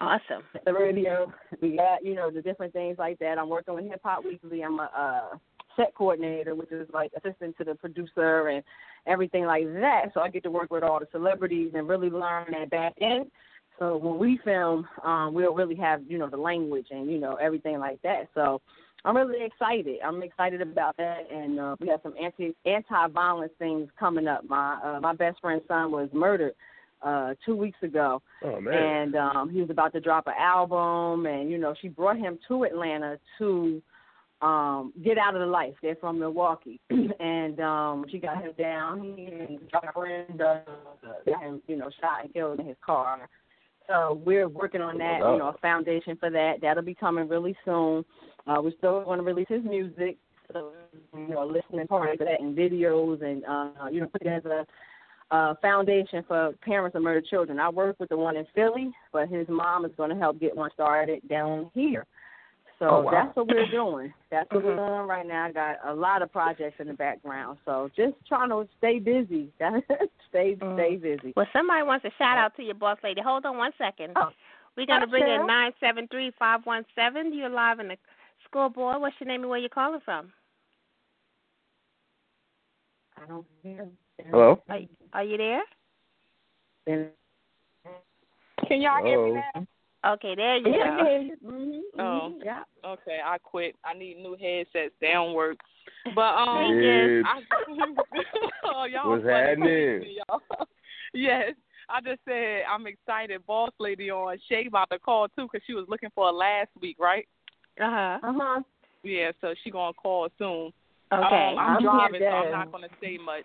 Awesome. 0.00 0.42
the 0.64 0.72
radio. 0.72 1.32
We 1.60 1.76
got, 1.76 2.04
you 2.04 2.14
know, 2.14 2.30
the 2.30 2.42
different 2.42 2.72
things 2.72 2.98
like 2.98 3.18
that. 3.20 3.38
I'm 3.38 3.48
working 3.48 3.74
with 3.74 3.84
Hip 3.84 4.00
Hop 4.04 4.24
Weekly. 4.24 4.62
I'm 4.62 4.78
a 4.78 4.90
uh, 4.96 5.36
set 5.76 5.94
coordinator, 5.94 6.54
which 6.54 6.72
is 6.72 6.88
like 6.92 7.12
assistant 7.16 7.56
to 7.58 7.64
the 7.64 7.74
producer 7.74 8.48
and 8.48 8.62
everything 9.06 9.44
like 9.44 9.66
that. 9.74 10.06
So 10.14 10.20
I 10.20 10.28
get 10.28 10.42
to 10.44 10.50
work 10.50 10.70
with 10.70 10.82
all 10.82 11.00
the 11.00 11.08
celebrities 11.12 11.72
and 11.74 11.88
really 11.88 12.10
learn 12.10 12.46
that 12.52 12.70
back 12.70 12.94
end. 13.00 13.30
So 13.78 13.96
when 13.96 14.18
we 14.18 14.38
film, 14.44 14.86
um, 15.04 15.34
we'll 15.34 15.54
really 15.54 15.74
have, 15.76 16.02
you 16.06 16.16
know, 16.18 16.30
the 16.30 16.36
language 16.36 16.86
and, 16.90 17.10
you 17.10 17.18
know, 17.18 17.34
everything 17.34 17.78
like 17.80 18.00
that. 18.02 18.28
So 18.34 18.60
I'm 19.04 19.16
really 19.16 19.44
excited. 19.44 19.98
I'm 20.04 20.22
excited 20.22 20.62
about 20.62 20.96
that, 20.96 21.30
and 21.30 21.60
uh, 21.60 21.76
we 21.78 21.88
have 21.88 22.00
some 22.02 22.14
anti 22.20 22.54
anti 22.64 23.08
violence 23.08 23.52
things 23.58 23.88
coming 23.98 24.26
up. 24.26 24.48
My 24.48 24.80
uh, 24.82 25.00
my 25.00 25.12
best 25.14 25.40
friend's 25.42 25.64
son 25.68 25.92
was 25.92 26.08
murdered 26.12 26.54
uh 27.02 27.34
two 27.44 27.54
weeks 27.54 27.76
ago, 27.82 28.22
Oh 28.42 28.60
man. 28.62 28.72
and 28.72 29.16
um 29.16 29.50
he 29.50 29.60
was 29.60 29.68
about 29.68 29.92
to 29.92 30.00
drop 30.00 30.26
an 30.26 30.32
album 30.38 31.26
and 31.26 31.50
you 31.50 31.58
know 31.58 31.74
she 31.82 31.88
brought 31.88 32.16
him 32.16 32.38
to 32.48 32.64
Atlanta 32.64 33.18
to 33.38 33.82
um 34.44 34.92
get 35.02 35.16
out 35.16 35.34
of 35.34 35.40
the 35.40 35.46
life. 35.46 35.74
They're 35.80 35.96
from 35.96 36.18
Milwaukee 36.18 36.80
and 36.90 37.58
um 37.60 38.04
she 38.10 38.18
got 38.18 38.42
him 38.42 38.52
down 38.58 39.02
he 39.02 39.26
and 39.26 39.58
a 39.72 39.92
friend 39.92 40.40
uh, 40.40 40.60
got 41.26 41.42
him, 41.42 41.62
you 41.66 41.76
know, 41.76 41.90
shot 42.00 42.24
and 42.24 42.32
killed 42.32 42.60
in 42.60 42.66
his 42.66 42.76
car. 42.84 43.28
So 43.88 44.20
we're 44.24 44.48
working 44.48 44.80
on 44.80 44.96
that, 44.98 45.18
you 45.18 45.38
know, 45.38 45.52
a 45.54 45.58
foundation 45.60 46.16
for 46.18 46.30
that. 46.30 46.54
That'll 46.62 46.82
be 46.82 46.94
coming 46.94 47.28
really 47.28 47.56
soon. 47.64 48.04
Uh 48.46 48.60
we're 48.62 48.76
still 48.78 49.02
gonna 49.04 49.22
release 49.22 49.48
his 49.48 49.64
music. 49.64 50.18
So 50.52 50.72
you 51.14 51.28
know, 51.28 51.46
listening 51.46 51.86
party 51.86 52.18
for 52.18 52.24
that 52.24 52.40
and 52.40 52.56
videos 52.56 53.22
and 53.22 53.44
uh 53.46 53.86
you 53.90 54.00
know, 54.00 54.06
put 54.06 54.18
together 54.18 54.66
uh, 55.30 55.54
foundation 55.60 56.22
for 56.28 56.52
parents 56.62 56.94
of 56.94 57.02
murdered 57.02 57.26
children. 57.26 57.58
I 57.58 57.68
work 57.68 57.98
with 57.98 58.10
the 58.10 58.16
one 58.16 58.36
in 58.36 58.46
Philly, 58.54 58.92
but 59.12 59.28
his 59.28 59.46
mom 59.48 59.84
is 59.84 59.90
going 59.96 60.10
to 60.10 60.16
help 60.16 60.38
get 60.38 60.54
one 60.54 60.70
started 60.74 61.26
down 61.28 61.70
here. 61.74 62.06
So 62.78 62.86
Oh, 62.88 63.00
wow. 63.02 63.10
that's 63.12 63.36
what 63.36 63.46
we're 63.48 63.66
doing. 63.70 64.12
That's 64.30 64.50
what 64.50 64.64
we're 64.64 64.76
doing 64.76 65.06
right 65.08 65.26
now. 65.26 65.44
I 65.46 65.52
got 65.52 65.76
a 65.86 65.94
lot 65.94 66.22
of 66.22 66.32
projects 66.32 66.80
in 66.80 66.88
the 66.88 66.94
background, 66.94 67.58
so 67.64 67.90
just 67.96 68.14
trying 68.26 68.48
to 68.50 68.66
stay 68.78 68.98
busy. 68.98 69.52
stay 70.30 70.56
Mm. 70.56 70.74
stay 70.76 70.96
busy. 70.96 71.32
Well, 71.36 71.46
somebody 71.52 71.82
wants 71.84 72.04
a 72.04 72.10
shout 72.18 72.36
out 72.38 72.54
to 72.56 72.62
your 72.62 72.74
boss 72.74 72.98
lady. 73.04 73.20
Hold 73.20 73.46
on 73.46 73.56
one 73.56 73.72
second. 73.78 74.12
Oh. 74.16 74.30
We're 74.76 74.86
gonna 74.86 75.06
bring 75.06 75.22
Okay. 75.22 75.34
in 75.36 75.46
nine 75.46 75.72
seven 75.78 76.08
three 76.08 76.32
five 76.38 76.66
one 76.66 76.84
seven. 76.96 77.32
You're 77.32 77.48
live 77.48 77.78
in 77.78 77.88
the 77.88 77.96
scoreboard. 78.44 79.00
What's 79.00 79.14
your 79.20 79.28
name 79.28 79.42
and 79.42 79.50
where 79.50 79.60
you 79.60 79.68
calling 79.68 80.00
from? 80.04 80.32
I 83.16 83.26
don't 83.26 83.46
hear. 83.62 83.86
Hello. 84.28 84.60
Are, 84.68 84.80
are 85.12 85.22
you 85.24 85.36
there? 85.36 85.62
Can 86.86 88.80
y'all 88.80 89.04
hear 89.04 89.24
me 89.24 89.30
Oh. 89.30 89.42
now? 89.54 89.66
Okay, 90.06 90.34
there 90.34 90.56
you 90.58 90.74
Yeah, 90.74 90.96
go. 90.96 91.04
mm-hmm, 91.50 92.00
Oh. 92.00 92.34
yeah. 92.44 92.62
Okay, 92.84 93.20
I 93.24 93.38
quit. 93.38 93.74
I 93.84 93.94
need 93.94 94.18
new 94.18 94.36
headsets. 94.38 94.94
They 95.00 95.12
don't 95.12 95.34
work. 95.34 95.56
But 96.14 96.34
um, 96.34 96.78
Yes. 96.78 97.24
I, 97.26 97.42
oh, 98.64 98.84
y'all 98.84 99.10
What's 99.10 99.24
happening? 99.24 100.16
Y'all. 100.28 100.40
yes, 101.14 101.52
I 101.88 102.00
just 102.00 102.20
said 102.26 102.62
I'm 102.70 102.86
excited. 102.86 103.46
Boss 103.46 103.70
lady 103.78 104.10
on 104.10 104.38
Shay 104.48 104.66
about 104.66 104.90
to 104.90 104.98
call 104.98 105.28
too 105.28 105.48
because 105.50 105.64
she 105.66 105.74
was 105.74 105.86
looking 105.88 106.10
for 106.14 106.26
her 106.26 106.32
last 106.32 106.70
week, 106.80 106.96
right? 106.98 107.26
Uh 107.80 107.90
huh. 107.90 108.18
Uh 108.22 108.32
huh. 108.36 108.62
Yeah, 109.02 109.32
so 109.40 109.54
she 109.62 109.70
gonna 109.70 109.94
call 109.94 110.28
soon. 110.38 110.72
Okay. 111.12 111.52
Um, 111.52 111.58
I'm 111.58 111.76
I'm 111.76 111.82
driving, 111.82 112.20
here, 112.20 112.30
so 112.30 112.36
I'm 112.36 112.50
not 112.52 112.72
gonna 112.72 112.88
say 113.00 113.18
much. 113.18 113.44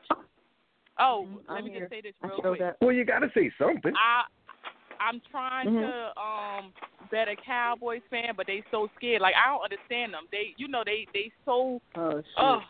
Oh, 1.00 1.28
I'm 1.48 1.56
let 1.56 1.64
me 1.64 1.72
here. 1.72 1.82
just 1.82 1.92
say 1.92 2.02
this 2.02 2.14
real 2.22 2.42
quick. 2.42 2.62
up. 2.62 2.78
Well, 2.82 2.92
you 2.92 3.06
got 3.06 3.20
to 3.20 3.30
say 3.34 3.52
something. 3.58 3.94
I 3.96 4.24
I'm 5.00 5.22
trying 5.32 5.68
Mhm. 5.70 5.82
to 5.82 6.20
um 6.22 6.74
bet 7.12 7.28
a 7.28 7.36
Cowboys 7.36 8.02
fan, 8.10 8.34
but 8.36 8.46
they 8.48 8.64
so 8.72 8.90
scared. 8.98 9.22
Like 9.22 9.36
I 9.36 9.48
don't 9.52 9.64
understand 9.64 10.14
them. 10.14 10.28
They 10.32 10.54
you 10.58 10.68
know 10.68 10.84
they 10.86 11.08
they 11.14 11.32
so 11.46 11.82
Oh 11.96 12.22
shit. 12.22 12.34
oh 12.38 12.62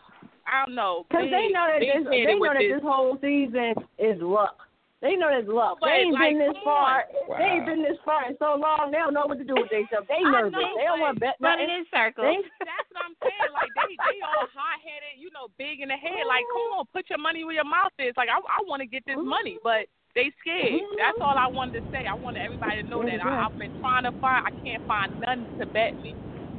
I 0.46 0.64
don't 0.66 0.74
know. 0.74 1.06
Because 1.08 1.30
they 1.30 1.48
know 1.52 1.66
that 1.68 1.80
this, 1.80 2.04
they 2.10 2.34
know 2.34 2.52
that 2.52 2.58
this 2.58 2.82
whole 2.82 3.18
season 3.20 3.74
is 3.98 4.20
luck. 4.20 4.66
They 5.00 5.16
know 5.16 5.32
it's 5.32 5.48
luck. 5.48 5.78
But, 5.80 5.88
they 5.96 6.04
ain't 6.04 6.12
like, 6.12 6.36
been 6.36 6.38
this 6.44 6.58
far. 6.62 7.08
on. 7.08 7.38
They 7.40 7.44
ain't 7.56 7.64
been 7.64 7.80
this 7.82 7.96
far 8.04 8.28
in 8.28 8.36
so 8.36 8.52
long. 8.60 8.92
They 8.92 9.00
don't 9.00 9.14
know 9.16 9.24
what 9.24 9.38
to 9.40 9.44
do 9.48 9.56
with 9.56 9.72
themselves. 9.72 10.04
They 10.12 10.20
I 10.20 10.28
nervous. 10.28 10.52
know, 10.52 10.76
they 10.76 10.84
don't 10.84 11.00
want 11.00 11.16
to 11.16 11.20
bet 11.24 11.40
Running 11.40 11.72
nothing. 11.72 11.80
in 11.80 11.84
circles. 11.88 12.28
They, 12.28 12.36
That's 12.68 12.88
what 12.92 13.00
I'm 13.08 13.16
saying. 13.24 13.48
Like 13.56 13.72
they 13.72 13.96
they 13.96 14.20
all 14.20 14.44
hot 14.52 14.76
headed, 14.84 15.16
you 15.16 15.32
know, 15.32 15.48
big 15.56 15.80
in 15.80 15.88
the 15.88 15.96
head. 15.96 16.28
Like 16.28 16.44
come 16.52 16.82
on, 16.82 16.84
put 16.92 17.08
your 17.08 17.16
money 17.22 17.44
where 17.48 17.56
your 17.56 17.68
mouth 17.68 17.96
is. 17.96 18.12
Like 18.20 18.28
I 18.28 18.36
I 18.44 18.60
want 18.68 18.84
to 18.84 18.88
get 18.90 19.00
this 19.08 19.16
money, 19.16 19.56
but 19.64 19.88
They 20.14 20.32
scared. 20.40 20.82
That's 20.98 21.14
mm-hmm. 21.14 21.22
all 21.22 21.38
I 21.38 21.46
wanted 21.46 21.80
to 21.80 21.84
say. 21.92 22.02
I 22.06 22.18
wanted 22.18 22.42
everybody 22.42 22.82
to 22.82 22.88
know 22.88 23.02
that 23.02 23.24
I, 23.24 23.46
I've 23.46 23.56
been 23.58 23.70
trying 23.80 24.04
to 24.04 24.12
find. 24.20 24.42
I 24.42 24.50
can't 24.58 24.82
find 24.86 25.10
none 25.22 25.46
to 25.60 25.66
bet 25.70 25.94
me. 26.02 26.14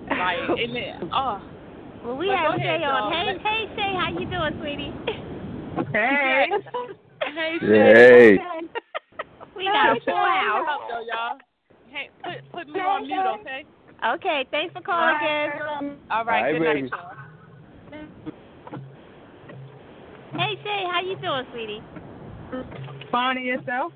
Like, 0.10 0.40
and 0.64 0.76
then, 0.76 1.10
oh, 1.12 1.44
Well, 2.04 2.18
we 2.18 2.30
have 2.30 2.54
go 2.54 2.58
Shay 2.58 2.80
ahead, 2.80 2.84
on. 2.84 3.12
y'all. 3.12 3.12
Hey, 3.12 3.36
hey, 3.44 3.62
Shay, 3.76 3.92
how 4.00 4.10
you 4.16 4.26
doing, 4.32 4.56
sweetie? 4.60 4.94
hey, 5.92 6.48
hey, 7.36 7.58
Hey. 7.62 8.40
We 9.54 9.66
got 9.66 9.98
a 9.98 10.00
full 10.02 10.16
Hold 10.16 10.66
house. 10.66 10.82
though, 10.90 11.04
y'all. 11.06 11.38
Hey, 11.92 12.10
put 12.24 12.52
put 12.54 12.68
me 12.74 12.80
on 12.80 13.06
mute, 13.06 13.20
okay? 13.42 13.66
Okay, 14.16 14.46
thanks 14.50 14.74
for 14.74 14.82
calling, 14.82 15.16
again. 15.18 16.00
All 16.10 16.26
right, 16.26 16.44
Hi, 16.46 16.52
good 16.54 16.62
baby. 16.62 16.82
night, 16.82 16.92
y'all. 16.92 18.10
Hey, 20.34 20.56
Shay, 20.64 20.84
how 20.90 21.02
you 21.02 21.16
doing, 21.18 21.46
sweetie? 21.52 21.82
Finding 23.12 23.46
yourself? 23.46 23.92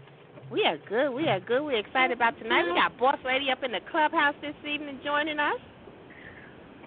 We 0.51 0.63
are 0.65 0.77
good. 0.89 1.11
We 1.11 1.27
are 1.27 1.39
good. 1.39 1.63
We're 1.63 1.77
excited 1.77 2.15
about 2.15 2.37
tonight. 2.37 2.63
We 2.65 2.73
got 2.75 2.97
Boss 2.99 3.17
Lady 3.25 3.49
up 3.51 3.63
in 3.63 3.71
the 3.71 3.79
clubhouse 3.89 4.35
this 4.41 4.53
evening 4.69 4.99
joining 5.03 5.39
us. 5.39 5.59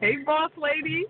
Hey, 0.01 0.17
boss 0.25 0.51
lady. 0.57 1.05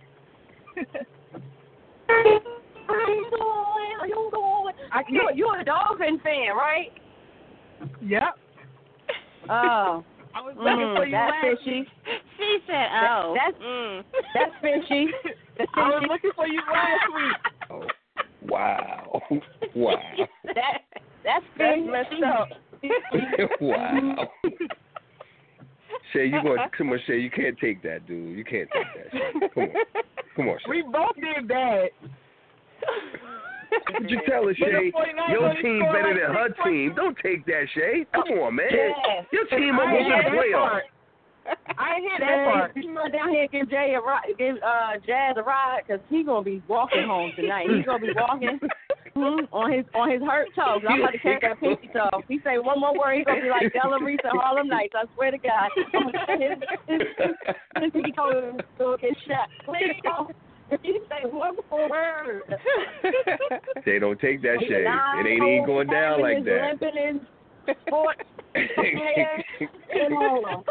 I, 4.90 5.02
you, 5.10 5.28
you're 5.34 5.60
a 5.60 5.64
Dolphin 5.64 6.18
fan, 6.24 6.56
right? 6.56 6.90
Yep. 8.00 8.22
Oh, 9.50 10.04
I 10.34 10.40
was 10.40 10.54
looking 10.56 10.78
mm, 10.78 10.96
for 10.96 11.04
you 11.04 11.12
that's 11.12 11.32
last 11.32 11.58
fishy. 11.64 11.84
She 12.38 12.58
said, 12.66 12.86
"Oh, 12.92 13.34
that's- 13.36 13.62
mm. 13.62 14.04
That's 14.34 14.52
fishy. 14.62 15.08
That's 15.58 15.70
I 15.74 15.88
was 15.88 16.00
fishy. 16.00 16.12
looking 16.12 16.30
for 16.36 16.46
you 16.46 16.60
last 16.72 17.04
week. 17.14 17.36
Oh, 17.70 17.82
wow. 18.48 19.22
Wow. 19.74 20.00
That, 20.44 20.82
that's 21.24 21.44
That's 21.56 21.80
messed 21.84 22.22
up. 22.24 22.48
wow. 23.60 24.28
Shay, 26.12 26.26
you 26.26 26.42
going 26.42 26.58
come 26.78 26.90
on, 26.90 26.98
Shay, 27.06 27.18
you 27.20 27.30
can't 27.30 27.58
take 27.58 27.82
that, 27.82 28.06
dude. 28.06 28.36
You 28.36 28.44
can't 28.44 28.68
take 28.72 28.86
that. 28.96 29.12
Shay. 29.12 29.48
Come 29.54 29.62
on. 29.64 29.70
Come 30.36 30.48
on, 30.48 30.58
Shay. 30.58 30.70
We 30.70 30.82
both 30.82 31.14
did 31.16 31.48
that. 31.48 31.88
What 33.90 34.10
you 34.10 34.20
tell 34.26 34.46
her, 34.46 34.54
Shay? 34.54 34.92
Your 35.30 35.54
team 35.62 35.82
better 35.92 36.14
than 36.14 36.34
her 36.34 36.48
team. 36.64 36.94
Don't 36.96 37.16
take 37.22 37.44
that, 37.46 37.66
Shay. 37.74 38.06
Come 38.14 38.38
on, 38.38 38.56
man. 38.56 38.66
Your 39.32 39.46
team 39.46 39.78
almost 39.78 40.00
in 40.00 40.08
the 40.08 40.38
playoffs. 40.38 40.80
Part. 41.48 41.78
I 41.78 41.94
ain't 41.96 42.02
hear 42.04 42.18
that 42.20 42.28
Jay, 42.28 42.44
part. 42.44 42.76
you 42.76 42.96
run 42.96 43.10
down 43.12 43.28
here 43.30 43.48
give 43.50 43.70
Jay 43.70 43.94
a 43.96 44.00
ride, 44.00 44.28
give 44.38 44.56
uh 44.62 44.98
Jazz 45.06 45.36
a 45.36 45.42
ride, 45.42 45.82
cause 45.88 46.00
he's 46.08 46.26
gonna 46.26 46.42
be 46.44 46.62
walking 46.68 47.04
home 47.06 47.32
tonight. 47.36 47.66
He's 47.74 47.86
gonna 47.86 48.00
be 48.06 48.12
walking 48.14 48.58
on 49.16 49.72
his 49.72 49.84
on 49.94 50.10
his 50.10 50.22
hurt 50.22 50.48
toes. 50.54 50.82
I'm 50.88 51.00
about 51.00 51.12
to 51.12 51.18
take 51.18 51.40
that 51.42 51.58
pinky 51.60 51.88
toe. 51.92 52.22
He 52.28 52.40
say 52.44 52.58
one 52.58 52.80
more 52.80 52.96
word, 52.98 53.16
he's 53.16 53.26
gonna 53.26 53.42
be 53.42 53.50
like 53.50 53.72
Della 53.72 53.98
Reese 54.02 54.20
and 54.24 54.38
Harlem 54.40 54.68
Nights. 54.68 54.94
I 54.94 55.04
swear 55.14 55.30
to 55.30 55.38
God. 55.38 55.70
his, 56.38 56.58
his, 56.86 57.02
his 57.18 57.92
pinky 57.92 58.12
toe 58.12 58.56
will 58.78 58.96
get 58.98 59.16
shot. 59.26 59.48
Please 59.64 59.94
don't. 60.02 60.34
If 60.70 60.80
you 60.84 61.00
say 61.08 61.26
one 61.30 61.56
more 61.70 61.88
word, 61.88 62.42
They 63.86 63.98
don't 63.98 64.20
take 64.20 64.42
that, 64.42 64.56
he's 64.60 64.68
Shay. 64.68 64.84
nine 64.84 65.24
It 65.26 65.30
ain't 65.30 65.42
even 65.42 65.64
going 65.66 65.88
down 65.88 66.20
like 66.20 66.44
that. 66.44 66.76
limping 66.78 66.96
in 67.02 67.20
sports 67.86 68.20
hair 68.54 69.44
and 70.00 70.14
all 70.14 70.46
of 70.46 70.64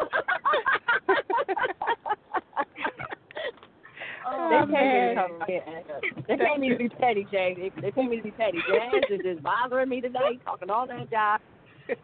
Oh, 4.29 4.65
they 4.67 4.71
man. 4.71 5.15
can't 5.15 5.39
me 5.47 5.59
to 5.59 6.21
They 6.27 6.37
can't 6.37 6.59
me 6.59 6.69
to 6.69 6.75
be 6.77 6.89
petty, 6.89 7.27
Jay. 7.31 7.55
They, 7.57 7.81
they 7.81 7.91
can't 7.91 8.09
me 8.09 8.17
to 8.17 8.23
be 8.23 8.31
petty. 8.31 8.59
Jazz 8.67 9.03
is 9.09 9.21
just 9.23 9.41
bothering 9.41 9.87
me 9.89 10.01
today, 10.01 10.37
talking 10.43 10.69
all 10.69 10.85
that 10.87 11.09
job. 11.09 11.39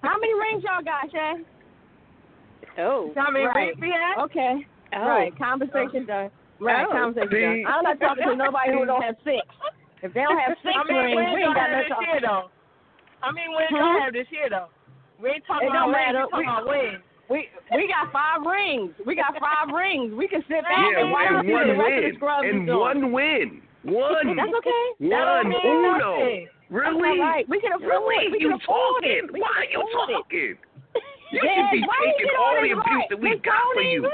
How 0.01 0.15
many 0.19 0.33
rings 0.33 0.63
y'all 0.63 0.83
got, 0.83 1.11
Shay? 1.11 1.43
Oh, 2.77 3.13
How 3.15 3.29
many 3.29 3.45
Right. 3.45 3.67
rings 3.67 3.77
we 3.81 3.89
had? 3.91 4.23
Okay. 4.23 4.65
oh. 4.95 5.05
Right. 5.05 5.37
Conversation 5.37 6.05
done. 6.05 6.31
Right. 6.59 6.85
Oh. 6.87 6.91
Conversation 6.93 7.31
See? 7.31 7.41
done. 7.41 7.65
I'm 7.67 7.83
not 7.83 7.99
talking 7.99 8.23
to 8.23 8.35
nobody 8.35 8.71
who 8.71 8.85
don't 8.85 9.01
have 9.03 9.15
six. 9.23 9.43
If 10.01 10.13
they 10.13 10.21
don't 10.21 10.39
have 10.39 10.55
six 10.63 10.75
I 10.75 10.83
mean, 10.87 10.97
rings, 10.97 11.15
we 11.15 11.23
we 11.35 11.41
ain't 11.43 11.47
ain't 11.47 11.55
got 11.55 11.69
have 11.69 11.71
no 11.71 11.79
this 11.83 11.89
talk. 11.89 12.01
year 12.07 12.19
though. 12.21 12.51
I 13.21 13.31
mean, 13.31 13.49
we 13.51 13.63
ain't 13.63 13.71
Huh? 13.71 13.83
gonna 13.83 14.03
have 14.03 14.13
this 14.13 14.27
year 14.31 14.49
though. 14.49 14.67
We 15.23 15.31
ain't 15.31 15.47
talking 15.47 15.67
It 15.67 15.71
about 15.71 15.87
don't 15.87 15.95
rings. 15.95 16.03
matter. 16.03 16.23
We 16.27 16.43
talking 16.43 16.51
about 16.51 16.67
wins. 16.67 17.01
We 17.31 17.39
we 17.71 17.87
got 17.87 18.11
five 18.11 18.43
rings. 18.43 18.91
We 19.07 19.15
got 19.15 19.31
five 19.39 19.71
rings. 19.71 20.11
We 20.11 20.27
can 20.27 20.43
sit 20.51 20.59
back 20.67 20.83
Yeah, 20.83 20.99
and 20.99 21.09
watch 21.15 21.31
and 21.31 21.47
and 21.47 21.55
one 21.55 21.67
the 21.71 21.79
rest 21.79 21.95
of 21.95 22.03
the 22.03 22.11
win. 22.11 22.15
scrubs 22.19 22.43
is 22.43 22.51
And 22.51 22.67
doing. 22.67 22.79
one 22.83 23.01
win. 23.15 23.47
One. 23.87 24.27
That's 24.35 24.51
okay. 24.59 24.83
That 25.07 25.23
don't 25.23 25.47
One 25.47 25.49
mean 25.49 25.63
uno. 25.63 25.97
nothing. 25.97 26.47
Really? 26.67 26.99
That's 26.99 27.23
all 27.23 27.31
right. 27.31 27.45
We 27.47 27.57
can 27.63 27.71
afford 27.79 27.87
Really? 27.87 28.19
it. 28.27 28.31
We 28.35 28.39
you 28.43 28.49
can 28.51 28.59
afford 28.59 29.03
talking? 29.03 29.23
it. 29.23 29.31
We 29.31 29.39
Why 29.39 29.55
are 29.63 29.69
you 29.71 29.79
afford 29.79 30.09
it. 30.11 30.13
talking? 30.19 30.53
You 31.33 31.41
Yes, 31.41 31.49
should 31.57 31.71
be 31.73 31.81
why 31.87 31.97
taking 32.13 32.29
all 32.37 32.53
the 32.61 32.71
abuse 32.77 32.85
heart? 32.85 33.09
that 33.09 33.17
we 33.17 33.29
Miss 33.33 33.41
got 33.41 33.57
for 33.73 33.81
Tony, 33.81 33.89
you. 33.97 34.05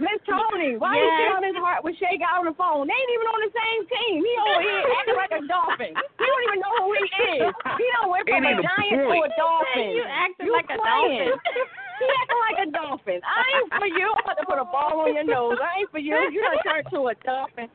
Miss 0.00 0.16
Tony, 0.24 0.80
why 0.80 0.96
Yes. 0.96 1.04
you 1.04 1.10
sit 1.20 1.30
on 1.36 1.42
his 1.44 1.58
heart 1.60 1.84
with 1.84 1.94
Shay 2.00 2.16
got 2.16 2.40
on 2.40 2.48
the 2.48 2.56
phone? 2.56 2.88
They 2.88 2.96
ain't 2.96 3.12
even 3.14 3.28
on 3.28 3.40
the 3.44 3.52
same 3.52 3.80
team. 3.86 4.16
He 4.24 4.32
over 4.40 4.62
here 4.64 4.84
acting 4.96 5.18
like 5.20 5.34
a 5.36 5.42
dolphin. 5.44 5.92
He 5.92 6.24
don't 6.24 6.44
even 6.48 6.60
know 6.64 6.74
who 6.80 6.88
he 6.96 7.04
is. 7.36 7.52
He 7.76 7.86
don't 8.00 8.08
went 8.16 8.24
from 8.24 8.40
a 8.40 8.48
even 8.48 8.64
a 8.64 8.68
giant 8.68 8.98
to 9.04 9.16
a 9.20 9.30
dolphin. 9.36 9.88
You 9.92 10.04
acting 10.08 10.46
You 10.48 10.52
like 10.56 10.70
a 10.72 10.78
dolphin. 10.80 11.30
He 12.00 12.08
acting 12.08 12.40
like 12.48 12.60
a 12.64 12.68
dolphin. 12.72 13.20
I 13.28 13.40
ain't 13.60 13.68
for 13.76 13.84
you. 13.92 14.08
I'm 14.08 14.24
about 14.24 14.40
to 14.40 14.46
put 14.48 14.56
a 14.56 14.64
ball 14.64 15.04
on 15.04 15.12
your 15.12 15.28
nose. 15.28 15.60
I 15.60 15.84
ain't 15.84 15.90
for 15.92 16.00
you. 16.00 16.16
You 16.32 16.40
done 16.40 16.56
turned 16.64 16.88
to 16.96 17.12
a 17.12 17.14
dolphin. 17.28 17.68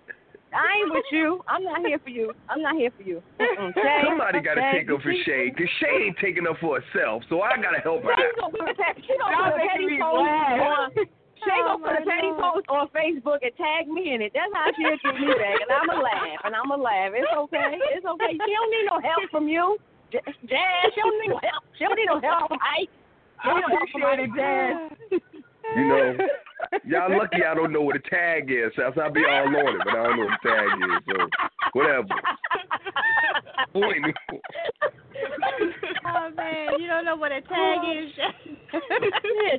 I 0.49 0.65
ain't 0.81 0.89
with 0.89 1.05
you. 1.13 1.45
I'm 1.47 1.61
not 1.63 1.85
here 1.85 1.99
for 2.01 2.09
you. 2.09 2.33
I'm 2.49 2.61
not 2.65 2.73
here 2.73 2.89
for 2.97 3.03
you. 3.05 3.21
Shay, 3.37 4.01
Somebody 4.09 4.41
got 4.41 4.55
to 4.55 4.65
take 4.73 4.89
up 4.89 5.01
for 5.05 5.13
Shay, 5.29 5.53
because 5.53 5.69
Shay 5.77 6.09
ain't 6.09 6.17
taking 6.17 6.47
up 6.49 6.57
for 6.57 6.81
herself, 6.81 7.21
so 7.29 7.41
I 7.45 7.53
got 7.61 7.77
to 7.77 7.81
help 7.85 8.01
her 8.01 8.15
Shay 8.17 8.25
out. 8.33 8.49
gonna 8.49 8.57
put 8.57 8.65
a 8.65 8.73
pe- 8.73 9.01
she 9.05 9.13
gonna 9.13 9.29
Y'all 9.29 9.51
put 9.51 9.61
a 9.61 9.61
making 9.61 9.93
petty 9.93 9.97
me 11.45 11.53
post 11.53 11.61
laugh. 11.61 11.61
on. 11.61 11.61
Shay 11.61 11.61
Oh, 11.61 11.77
gonna 11.77 11.85
put 11.85 11.93
a 11.95 12.05
petty 12.05 12.27
Lord. 12.33 12.41
post 12.41 12.65
on 12.69 12.85
Facebook 12.91 13.39
and 13.45 13.53
tag 13.55 13.87
me 13.87 14.13
in 14.13 14.21
it. 14.21 14.31
That's 14.33 14.51
how 14.53 14.65
she'll 14.75 14.97
get 14.97 15.15
me 15.21 15.27
back, 15.37 15.57
and 15.61 15.69
I'ma 15.71 15.95
laugh, 16.01 16.39
and 16.43 16.53
I'ma 16.55 16.75
laugh. 16.75 17.11
It's 17.13 17.29
okay. 17.31 17.77
It's 17.93 18.05
okay. 18.05 18.31
She 18.33 18.51
don't 18.53 18.71
need 18.73 18.87
no 18.89 18.97
help 18.99 19.29
from 19.31 19.47
you, 19.47 19.77
J- 20.11 20.25
Jazz. 20.49 20.91
She 20.93 21.01
don't 21.01 21.17
need 21.21 21.29
no 21.29 21.39
help. 21.41 21.63
She 21.77 21.83
don't 21.85 21.95
need 21.95 22.09
no 22.09 22.19
help 22.19 22.49
from 22.49 22.59
Ike. 22.61 22.89
She 22.89 23.47
don't 23.49 23.61
need 23.61 23.67
no 23.67 23.77
help 23.77 23.89
appreciate 23.89 24.19
it, 24.25 24.31
Jazz. 24.35 24.75
You 25.75 25.87
know, 25.87 26.17
y'all 26.85 27.17
lucky 27.17 27.43
I 27.43 27.53
don't 27.53 27.73
know 27.73 27.81
what 27.81 27.95
a 27.95 27.99
tag 27.99 28.51
is, 28.51 28.71
else 28.83 28.95
I'll 29.01 29.11
be 29.11 29.23
all 29.27 29.47
on 29.47 29.75
it, 29.75 29.81
but 29.83 29.93
I 29.93 30.03
don't 30.03 30.17
know 30.17 30.25
what 30.25 30.33
a 30.33 30.47
tag 30.47 30.67
is, 30.81 31.03
so 31.07 31.29
whatever. 31.73 32.07
Point. 33.73 34.05
Oh 36.07 36.29
man, 36.35 36.79
you 36.79 36.87
don't 36.87 37.03
know 37.05 37.15
what 37.15 37.31
a 37.31 37.41
tag 37.41 37.49
oh. 37.49 38.03
is. 38.03 38.11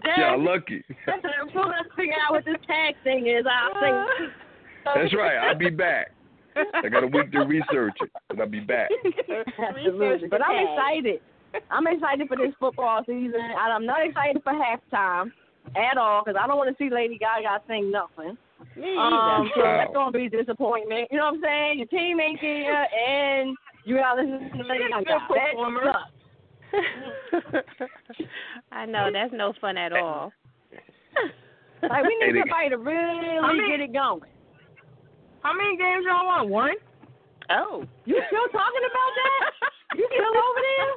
Yeah, 0.07 0.31
Y'all 0.33 0.45
lucky. 0.45 0.85
As 1.09 1.21
soon 1.23 1.31
as 1.31 1.85
I 1.91 1.97
figure 1.97 2.15
out 2.25 2.33
what 2.33 2.45
this 2.45 2.57
tag 2.67 2.95
thing 3.03 3.27
is, 3.27 3.45
I'll 3.51 3.75
say. 3.81 4.27
That's 4.95 5.15
right. 5.15 5.37
I'll 5.37 5.59
be 5.59 5.71
back. 5.71 6.13
I 6.57 6.89
got 6.89 7.05
a 7.05 7.07
week 7.07 7.33
to 7.33 7.41
research 7.41 7.95
it, 8.01 8.11
and 8.31 8.41
I'll 8.41 8.49
be 8.49 8.61
back. 8.61 8.91
Absolutely. 9.59 10.29
But 10.29 10.45
I'm 10.45 10.67
excited. 10.67 11.21
I'm 11.71 11.87
excited 11.87 12.29
for 12.29 12.37
this 12.37 12.55
football 12.61 13.03
season. 13.07 13.35
and 13.35 13.73
I'm 13.73 13.87
not 13.87 14.07
excited 14.07 14.43
for 14.43 14.53
halftime 14.53 15.33
at 15.75 15.97
all 15.99 16.23
because 16.25 16.39
I 16.41 16.47
don't 16.47 16.57
want 16.59 16.71
to 16.71 16.77
see 16.83 16.89
Lady 16.93 17.19
Gaga 17.19 17.61
sing 17.67 17.91
nothing. 17.91 18.39
Me 18.77 18.97
Um, 18.97 19.51
so 19.55 19.61
Wow. 19.63 19.77
that's 19.79 19.93
gonna 19.95 20.13
be 20.13 20.27
a 20.27 20.31
disappointment. 20.31 21.09
You 21.11 21.19
know 21.19 21.25
what 21.27 21.35
I'm 21.35 21.41
saying? 21.43 21.79
Your 21.79 21.87
team 21.89 22.21
ain't 22.21 22.39
here, 22.41 22.87
and 23.09 23.57
you 23.85 23.97
gotta 23.97 24.23
listen 24.23 24.51
to 24.59 24.65
Lady 24.65 24.85
Gaga. 24.89 25.05
Good 25.05 25.21
That 25.37 25.51
performer. 25.53 25.93
sucks. 25.93 26.13
I 28.73 28.87
know 28.87 29.11
that's 29.13 29.33
no 29.33 29.53
fun 29.61 29.77
at 29.77 29.93
all. 29.93 30.33
Like 31.83 32.05
we 32.05 32.17
need 32.25 32.35
they- 32.35 32.41
somebody 32.41 32.71
to 32.71 32.79
really 32.79 33.39
I 33.39 33.53
mean- 33.53 33.69
get 33.71 33.81
it 33.81 33.93
going. 33.93 34.23
How 35.43 35.53
many 35.53 35.77
games 35.77 36.05
y'all 36.09 36.25
want? 36.27 36.49
One? 36.49 36.75
Oh, 37.51 37.85
You 38.07 38.21
still 38.27 38.49
talking 38.51 38.85
about 38.91 39.13
that? 39.21 39.53
You 39.99 40.09
still 40.11 40.27
over 40.27 40.61
there? 40.67 40.95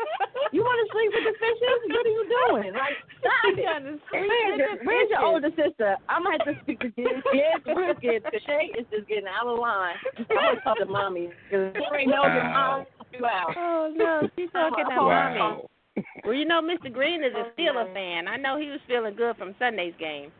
You 0.52 0.66
want 0.66 0.82
to 0.82 0.86
sleep 0.90 1.10
with 1.14 1.26
the 1.30 1.36
fishes? 1.38 1.78
What 1.94 2.02
are 2.02 2.10
you 2.10 2.26
doing? 2.26 2.74
Like, 2.74 2.98
stop 3.22 3.54
it. 3.54 3.86
to 3.86 4.02
sleep 4.10 4.26
Where's, 4.26 4.58
your, 4.58 4.74
where's 4.82 5.10
your 5.10 5.22
older 5.22 5.50
sister? 5.54 5.94
I'm 6.10 6.26
gonna 6.26 6.42
have 6.42 6.46
to 6.50 6.58
speak 6.66 6.80
to 6.80 6.90
kids. 6.90 7.22
Kids, 7.30 7.62
real 7.70 7.94
kids. 7.94 8.24
The 8.26 8.40
Shay 8.42 8.74
is 8.74 8.82
just 8.90 9.06
getting 9.06 9.30
out 9.30 9.46
of 9.46 9.62
line. 9.62 9.94
I'm 10.18 10.26
gonna 10.26 10.60
talk 10.66 10.78
to 10.82 10.90
mommy. 10.90 11.30
Cause 11.54 11.70
you 11.70 11.86
already 11.86 12.10
know 12.10 12.26
your 12.26 12.50
mom 12.50 12.82
you 13.12 13.26
out. 13.26 13.54
oh 13.56 13.92
no, 13.94 14.28
she's 14.36 14.50
talking 14.50 14.84
to 14.90 14.96
Wow. 14.96 15.38
mommy. 15.38 16.04
Well, 16.24 16.34
you 16.34 16.44
know, 16.44 16.60
Mr. 16.62 16.92
Green 16.92 17.22
is 17.22 17.32
a 17.34 17.46
oh, 17.46 17.50
Steeler 17.56 17.92
fan. 17.94 18.26
I 18.28 18.36
know 18.36 18.58
he 18.58 18.70
was 18.70 18.80
feeling 18.88 19.14
good 19.14 19.36
from 19.36 19.54
Sunday's 19.58 19.94
game. 19.98 20.32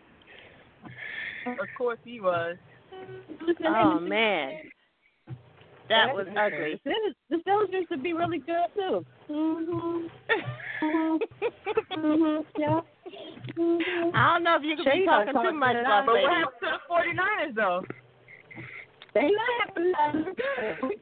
Of 1.46 1.68
course 1.76 1.98
he 2.04 2.20
was. 2.20 2.56
Oh 3.64 4.00
man, 4.00 4.58
that 5.90 6.14
was 6.14 6.26
ugly. 6.36 6.80
The 6.84 6.90
Steelers- 6.90 7.14
The 7.28 7.36
Steelers 7.42 7.72
used 7.72 7.90
to 7.90 7.98
be 7.98 8.12
really 8.14 8.38
good 8.38 8.66
too. 8.74 9.04
Mhm. 9.28 10.10
Mhm. 10.80 12.46
Yeah. 12.56 12.80
Mhm. 13.54 14.14
I 14.14 14.32
don't 14.34 14.42
know 14.44 14.56
if 14.56 14.62
you 14.62 14.76
could 14.76 14.86
Shay 14.86 15.00
be 15.00 15.06
done 15.06 15.26
talking 15.26 15.50
too 15.50 15.56
much 15.58 15.76
about. 15.76 16.06
But 16.06 16.22
what 16.22 16.32
happened 16.32 16.60
to 16.60 16.66
the 16.70 16.78
49ers 16.88 17.54
though? 17.54 17.84
They 19.12 19.28
laughing. 19.28 19.92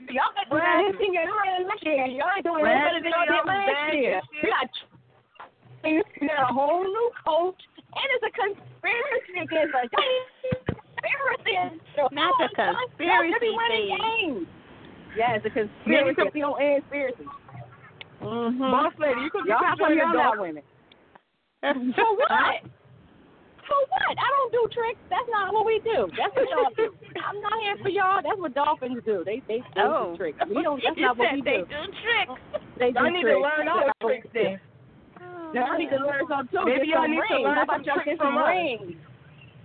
Y'all 0.08 0.32
got 0.32 0.48
to 0.48 0.50
do 0.50 0.56
this 0.56 0.96
thing 0.96 1.14
last 1.14 1.84
year. 1.84 2.06
Y'all 2.06 2.30
ain't 2.34 2.44
doing 2.44 2.64
Last 2.64 2.84
better 2.84 3.00
than 3.02 3.12
y'all 3.12 3.26
did 3.26 3.44
last 3.46 3.94
year. 3.94 4.20
this 4.32 4.42
You 4.42 4.48
got, 4.48 4.70
you 5.84 6.26
got 6.26 6.50
a 6.50 6.52
whole 6.54 6.84
new 6.84 7.10
coach, 7.26 7.60
and 7.76 8.06
it's 8.16 8.24
a 8.24 8.30
conspiracy 8.32 9.40
against 9.42 9.74
us. 9.74 9.88
Conspiracy. 9.92 11.80
Not 12.12 12.32
the 12.40 12.48
conspiracy 12.56 13.46
Y'all 13.46 13.98
thing. 13.98 14.46
Games. 15.08 15.18
Yeah, 15.18 15.36
it's 15.36 15.46
a 15.46 15.50
conspiracy 15.50 16.42
on 16.42 16.56
conspiracy. 16.58 17.24
Mm-hmm. 18.22 18.58
Boss 18.58 18.92
lady, 18.98 19.20
you 19.22 19.30
could 19.30 19.46
Y'all 19.46 19.62
you 19.62 19.66
how 19.66 19.74
could 19.78 19.86
come 19.86 19.94
join 19.94 19.98
the 19.98 20.02
y'all 20.02 20.12
dog. 20.12 20.36
not 20.36 20.42
winning? 20.42 20.66
For 21.94 22.10
what? 22.18 22.58
For 23.66 23.80
what? 23.94 24.14
I 24.18 24.28
don't 24.34 24.50
do 24.50 24.62
tricks. 24.74 24.98
That's 25.10 25.28
not 25.30 25.52
what 25.54 25.66
we 25.66 25.78
do. 25.86 26.10
That's 26.18 26.34
what 26.34 26.48
y'all 26.50 26.72
do. 26.74 26.90
I'm 27.22 27.38
not 27.42 27.56
here 27.62 27.76
for 27.82 27.90
y'all. 27.90 28.18
That's 28.22 28.38
what 28.40 28.54
dolphins 28.54 29.02
do. 29.06 29.22
They 29.24 29.42
they, 29.46 29.62
they 29.74 29.82
Oh. 29.86 30.12
do 30.12 30.16
tricks. 30.18 30.38
We 30.50 30.62
don't. 30.62 30.82
That's 30.82 30.96
You 31.00 31.06
not 31.06 31.18
what 31.18 31.30
we 31.32 31.42
they 31.42 31.62
do. 31.62 31.70
do 31.70 31.80
tricks. 32.02 32.34
They 32.78 32.90
do 32.90 32.98
Y'all 32.98 33.10
need 33.10 33.22
to 33.28 33.38
learn 33.38 33.68
all 33.68 33.84
the 33.86 33.94
tricks 34.02 34.28
then. 34.34 34.58
Y'all 35.54 35.78
need 35.78 35.90
to 35.90 36.00
learn 36.02 36.24
some 36.28 36.48
too. 36.50 36.64
Maybe 36.66 36.88
y'all 36.90 37.04
some 37.06 37.10
need 37.14 37.22
to 37.28 37.38
learn 37.38 37.56
How 37.56 37.62
about 37.64 37.76
some 37.80 37.84
y'all 37.86 37.94
tricks 38.02 38.18
get 38.18 38.18
some 38.18 38.34
from 38.34 38.50
rings? 38.50 38.98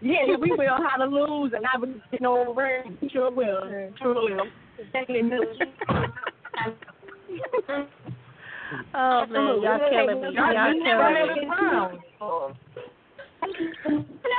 Yeah, 0.03 0.35
we 0.35 0.51
will 0.51 0.77
how 0.83 0.97
to 0.99 1.07
lose, 1.07 1.53
and 1.55 1.63
I 1.65 1.77
would 1.79 2.01
get 2.11 2.21
no 2.21 2.53
rings. 2.53 2.91
Sure 3.11 3.31
will. 3.31 3.63
Sure 3.97 4.13
will. 4.13 4.45
Definitely. 4.93 5.73
Oh 8.95 9.25
man, 9.27 9.61
y'all 9.61 9.79
killing 9.89 10.21
me. 10.21 10.27
Y'all 10.33 10.53
killing 10.53 10.79
me. 10.79 10.85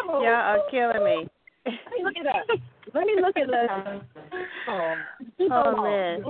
Y'all 0.09 0.27
are 0.27 0.59
killing 0.71 1.05
me. 1.05 1.27
Let 1.67 1.75
me 1.93 2.03
look 2.05 2.17
it 2.17 2.27
up. 2.27 2.47
Let 2.95 3.07
me 3.07 3.13
look 3.21 3.37
at 3.37 3.47
the. 3.47 4.01
Oh, 4.69 4.97
Oh 5.51 5.83
man. 5.83 6.25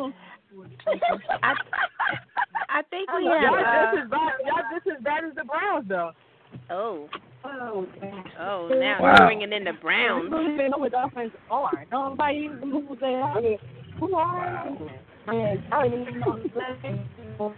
I 1.43 1.55
I 2.69 2.83
think 2.91 3.11
we 3.13 3.25
have. 3.27 3.43
Y'all 3.43 3.65
Uh, 3.65 3.93
just 3.93 4.05
as 4.05 4.11
bad. 4.11 4.33
Y'all 4.45 4.63
just 4.73 4.87
as 4.99 5.03
bad 5.03 5.25
as 5.25 5.35
the 5.35 5.45
Browns 5.45 5.89
though. 5.89 6.13
oh, 6.71 7.09
Oh, 7.45 7.87
oh, 8.41 8.69
now 8.81 8.99
Wow. 9.01 9.15
you're 9.19 9.27
bringing 9.27 9.53
in 9.53 9.65
the 9.65 9.73
Browns. 9.75 10.27
I 10.27 10.29
Browns. 10.29 10.31
don't 10.31 10.51
even 10.55 10.71
know 10.71 10.79
what 10.79 10.93
Dolphins 10.93 11.33
are. 11.51 11.85
Nobody 11.93 12.39
even 12.39 12.71
knows 12.71 12.85
who 12.89 12.97
they 12.97 13.15
are. 13.15 13.33
Who 13.33 13.39
are 13.39 13.43
they? 13.43 13.49
Man, 13.49 13.53
I 13.53 13.55
don't 13.55 13.61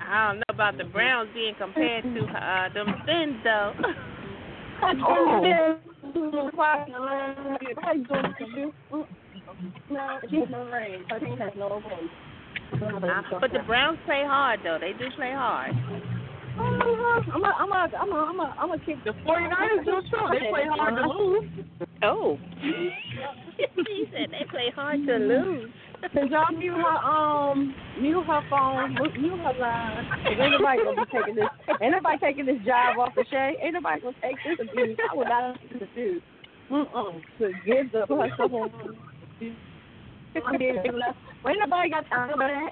I 0.01 0.29
don't 0.29 0.39
know 0.39 0.45
about 0.49 0.79
the 0.79 0.85
Browns 0.85 1.31
being 1.35 1.55
compared 1.59 2.05
to 2.05 2.25
uh 2.25 2.69
them 2.73 2.87
Fins 3.07 3.37
though. 3.43 3.73
Oh. 4.83 5.77
But 13.41 13.53
the 13.53 13.63
Browns 13.67 13.99
play 14.05 14.25
hard 14.27 14.61
though. 14.65 14.79
They 14.81 14.93
do 14.93 15.11
play 15.17 15.33
hard. 15.33 15.73
I'm 16.59 16.81
a, 16.81 17.53
I'm 17.59 17.73
a, 17.73 17.91
I'm 17.97 18.13
a, 18.13 18.17
I'm 18.17 18.41
a, 18.41 18.57
I'm 18.59 18.71
a 18.71 18.79
kick 18.79 18.97
The 19.05 19.13
49ers 19.13 19.85
do 19.85 20.01
too. 20.11 20.27
They 20.31 20.49
play 20.51 20.65
hard 20.69 20.97
to 20.97 21.09
lose. 21.09 21.45
Oh. 22.03 22.39
he 22.61 24.05
said 24.13 24.31
they 24.31 24.47
play 24.51 24.71
hard 24.75 25.07
to 25.07 25.17
lose. 25.17 25.71
Cause 26.03 26.31
y'all 26.31 26.57
mute 26.57 26.75
her 26.75 26.99
um 27.05 27.75
mute 28.01 28.25
her 28.25 28.41
phone, 28.49 28.95
mute 28.95 29.39
her 29.39 29.55
line. 29.61 30.09
Cause 30.25 30.37
ain't 30.41 30.53
nobody 30.53 30.83
gonna 30.83 30.97
be 30.97 31.05
taking 31.13 31.35
this 31.35 31.49
ain't 31.83 31.93
nobody 31.93 32.19
taking 32.19 32.47
this 32.47 32.61
job 32.65 32.99
off 32.99 33.17
of 33.17 33.27
Shay. 33.31 33.57
Ain't 33.63 33.75
nobody 33.75 34.01
gonna 34.01 34.17
take 34.23 34.37
this 34.45 34.59
abuse. 34.61 34.99
I 35.11 35.17
would 35.17 35.29
not 35.29 35.59
abuse. 35.75 36.23
Mm-mm. 36.71 37.23
To 37.39 37.53
give 37.65 37.93
the 37.93 38.07
put 38.07 38.21
her 38.21 38.31
stuff 38.35 38.53
on 38.53 38.71
Ain't 41.47 41.59
nobody 41.61 41.91
got 41.91 42.09
time 42.09 42.31
for 42.31 42.39
that. 42.39 42.71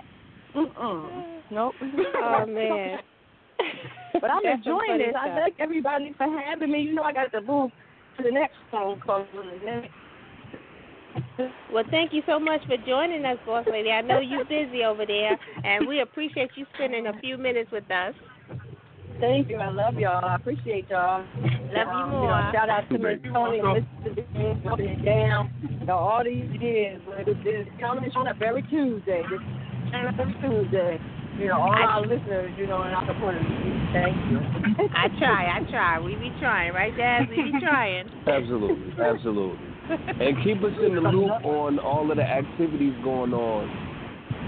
Mm-mm. 0.54 1.42
Nope. 1.50 1.74
Oh 2.22 2.46
man. 2.48 2.98
But 4.20 4.30
I'm 4.30 4.42
That's 4.42 4.58
enjoying 4.58 4.98
this. 4.98 5.14
I 5.18 5.28
thank 5.38 5.56
everybody 5.58 6.14
for 6.16 6.26
having 6.26 6.70
me. 6.70 6.80
You 6.80 6.94
know 6.94 7.02
I 7.02 7.12
got 7.12 7.30
to 7.32 7.40
move 7.40 7.70
to 8.16 8.22
the 8.22 8.30
next 8.30 8.56
phone 8.70 8.98
call. 9.00 9.26
Well, 11.72 11.84
thank 11.90 12.12
you 12.12 12.22
so 12.26 12.38
much 12.38 12.60
for 12.66 12.76
joining 12.86 13.24
us, 13.24 13.38
boss 13.44 13.66
lady. 13.70 13.90
I 13.90 14.00
know 14.02 14.20
you're 14.20 14.44
busy 14.44 14.84
over 14.84 15.04
there, 15.06 15.36
and 15.64 15.88
we 15.88 16.00
appreciate 16.00 16.50
you 16.54 16.64
spending 16.74 17.06
a 17.08 17.18
few 17.20 17.36
minutes 17.36 17.70
with 17.72 17.90
us. 17.90 18.14
Thank 19.20 19.48
you. 19.48 19.56
I 19.58 19.70
love 19.70 19.94
y'all. 19.94 20.24
I 20.24 20.34
appreciate 20.36 20.88
y'all. 20.90 21.20
Love 21.20 21.26
you 21.72 21.80
Um, 21.80 22.10
more. 22.10 22.30
know, 22.30 22.50
shout 22.52 22.68
out 22.68 22.88
to 22.90 22.98
Miss 22.98 23.18
Baby. 23.18 23.30
Tony 23.32 23.58
and 23.60 23.86
Mr. 24.04 24.14
Dean, 24.34 24.62
holding 24.66 25.02
down. 25.04 25.50
You 25.80 25.86
know, 25.86 25.96
all 25.98 26.24
these 26.24 26.50
years, 26.60 27.00
but 27.06 27.26
it's, 27.26 27.40
it's 27.44 27.70
coming 27.80 28.10
on 28.16 28.28
up 28.28 28.40
every 28.42 28.62
Tuesday. 28.62 29.22
This 29.30 29.40
turn 29.92 30.06
up 30.06 30.18
every 30.18 30.34
Tuesday. 30.42 31.00
You 31.38 31.46
know, 31.48 31.58
all 31.60 31.72
I- 31.74 31.82
our 31.98 32.06
listeners, 32.06 32.52
you 32.58 32.66
know, 32.66 32.82
and 32.82 32.94
our 32.94 33.06
supporters. 33.06 33.42
Thank 33.92 34.16
you. 34.30 34.38
I 34.94 35.08
try, 35.18 35.50
I 35.58 35.70
try. 35.70 35.98
We 36.00 36.14
be 36.16 36.30
trying, 36.40 36.72
right, 36.74 36.94
Jazz? 36.96 37.28
We 37.28 37.50
be 37.52 37.60
trying. 37.60 38.06
Absolutely, 38.26 38.92
absolutely. 39.02 39.58
And 39.90 40.42
keep 40.42 40.62
us 40.62 40.72
in 40.84 40.94
the 40.94 41.00
loop 41.00 41.44
on 41.44 41.78
all 41.78 42.10
of 42.10 42.16
the 42.16 42.22
activities 42.22 42.94
going 43.02 43.34
on. 43.34 43.68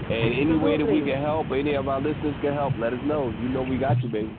And 0.09 0.33
any 0.33 0.57
way 0.57 0.77
that 0.77 0.85
we 0.85 1.01
can 1.01 1.21
help, 1.21 1.47
any 1.51 1.75
of 1.75 1.87
our 1.87 1.99
listeners 1.99 2.35
can 2.41 2.53
help, 2.53 2.73
let 2.79 2.93
us 2.93 2.99
know. 3.05 3.29
You 3.41 3.49
know 3.49 3.61
we 3.61 3.77
got 3.77 4.01
you, 4.01 4.09
baby. 4.09 4.35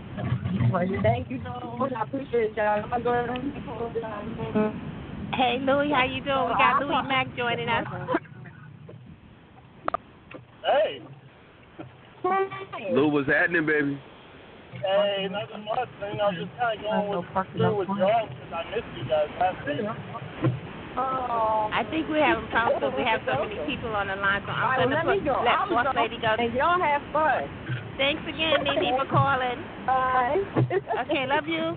Thank 1.02 1.30
you 1.30 1.40
so 1.44 1.76
much. 1.76 1.92
I 1.92 2.02
appreciate 2.02 2.56
y'all. 2.56 2.84
I'm 2.92 3.02
going 3.02 3.26
to 3.26 4.72
Hey, 5.34 5.58
Louie, 5.60 5.90
how 5.90 6.04
you 6.04 6.24
doing? 6.24 6.48
We 6.48 6.54
got 6.56 6.80
Louie 6.80 7.06
Mack 7.06 7.36
joining 7.36 7.68
us. 7.68 7.86
Hey, 10.64 11.00
Lou, 12.92 13.08
what's 13.08 13.28
happening, 13.28 13.66
baby? 13.66 14.00
hey, 14.72 15.28
nothing 15.30 15.64
much. 15.64 15.88
You 16.00 16.18
know, 16.18 16.30
just 16.32 16.50
kind 16.58 16.78
of 16.78 16.84
going 16.84 17.08
with 17.08 17.46
through 17.56 17.78
with 17.78 17.88
y'all 17.88 18.28
because 18.28 18.52
I 18.52 18.70
missed 18.70 18.92
you 18.96 19.04
guys 19.08 19.28
last 19.40 19.66
week. 19.66 20.27
I 20.98 21.84
think 21.90 22.08
we're 22.08 22.24
having 22.24 22.48
problems 22.50 22.80
because 22.80 22.94
we 22.96 23.04
have 23.04 23.20
so 23.26 23.44
many 23.44 23.58
people 23.66 23.94
on 23.94 24.08
the 24.08 24.16
line, 24.16 24.42
so 24.44 24.50
I'm 24.50 24.70
right, 24.70 24.78
going 24.78 24.90
let 24.90 25.02
to 25.02 25.20
me 25.20 25.24
go. 25.24 25.34
put, 25.34 25.44
let 25.44 25.54
I'm 25.54 25.68
boss 25.70 25.86
go. 25.94 26.00
lady 26.00 26.18
go. 26.20 26.34
And 26.38 26.52
y'all 26.54 26.80
have 26.80 27.02
fun. 27.12 27.46
Thanks 27.96 28.22
again, 28.26 28.64
Nene, 28.64 28.98
for 28.98 29.06
calling. 29.06 29.58
Bye. 29.86 30.38
Okay, 31.06 31.26
love 31.26 31.46
you. 31.46 31.76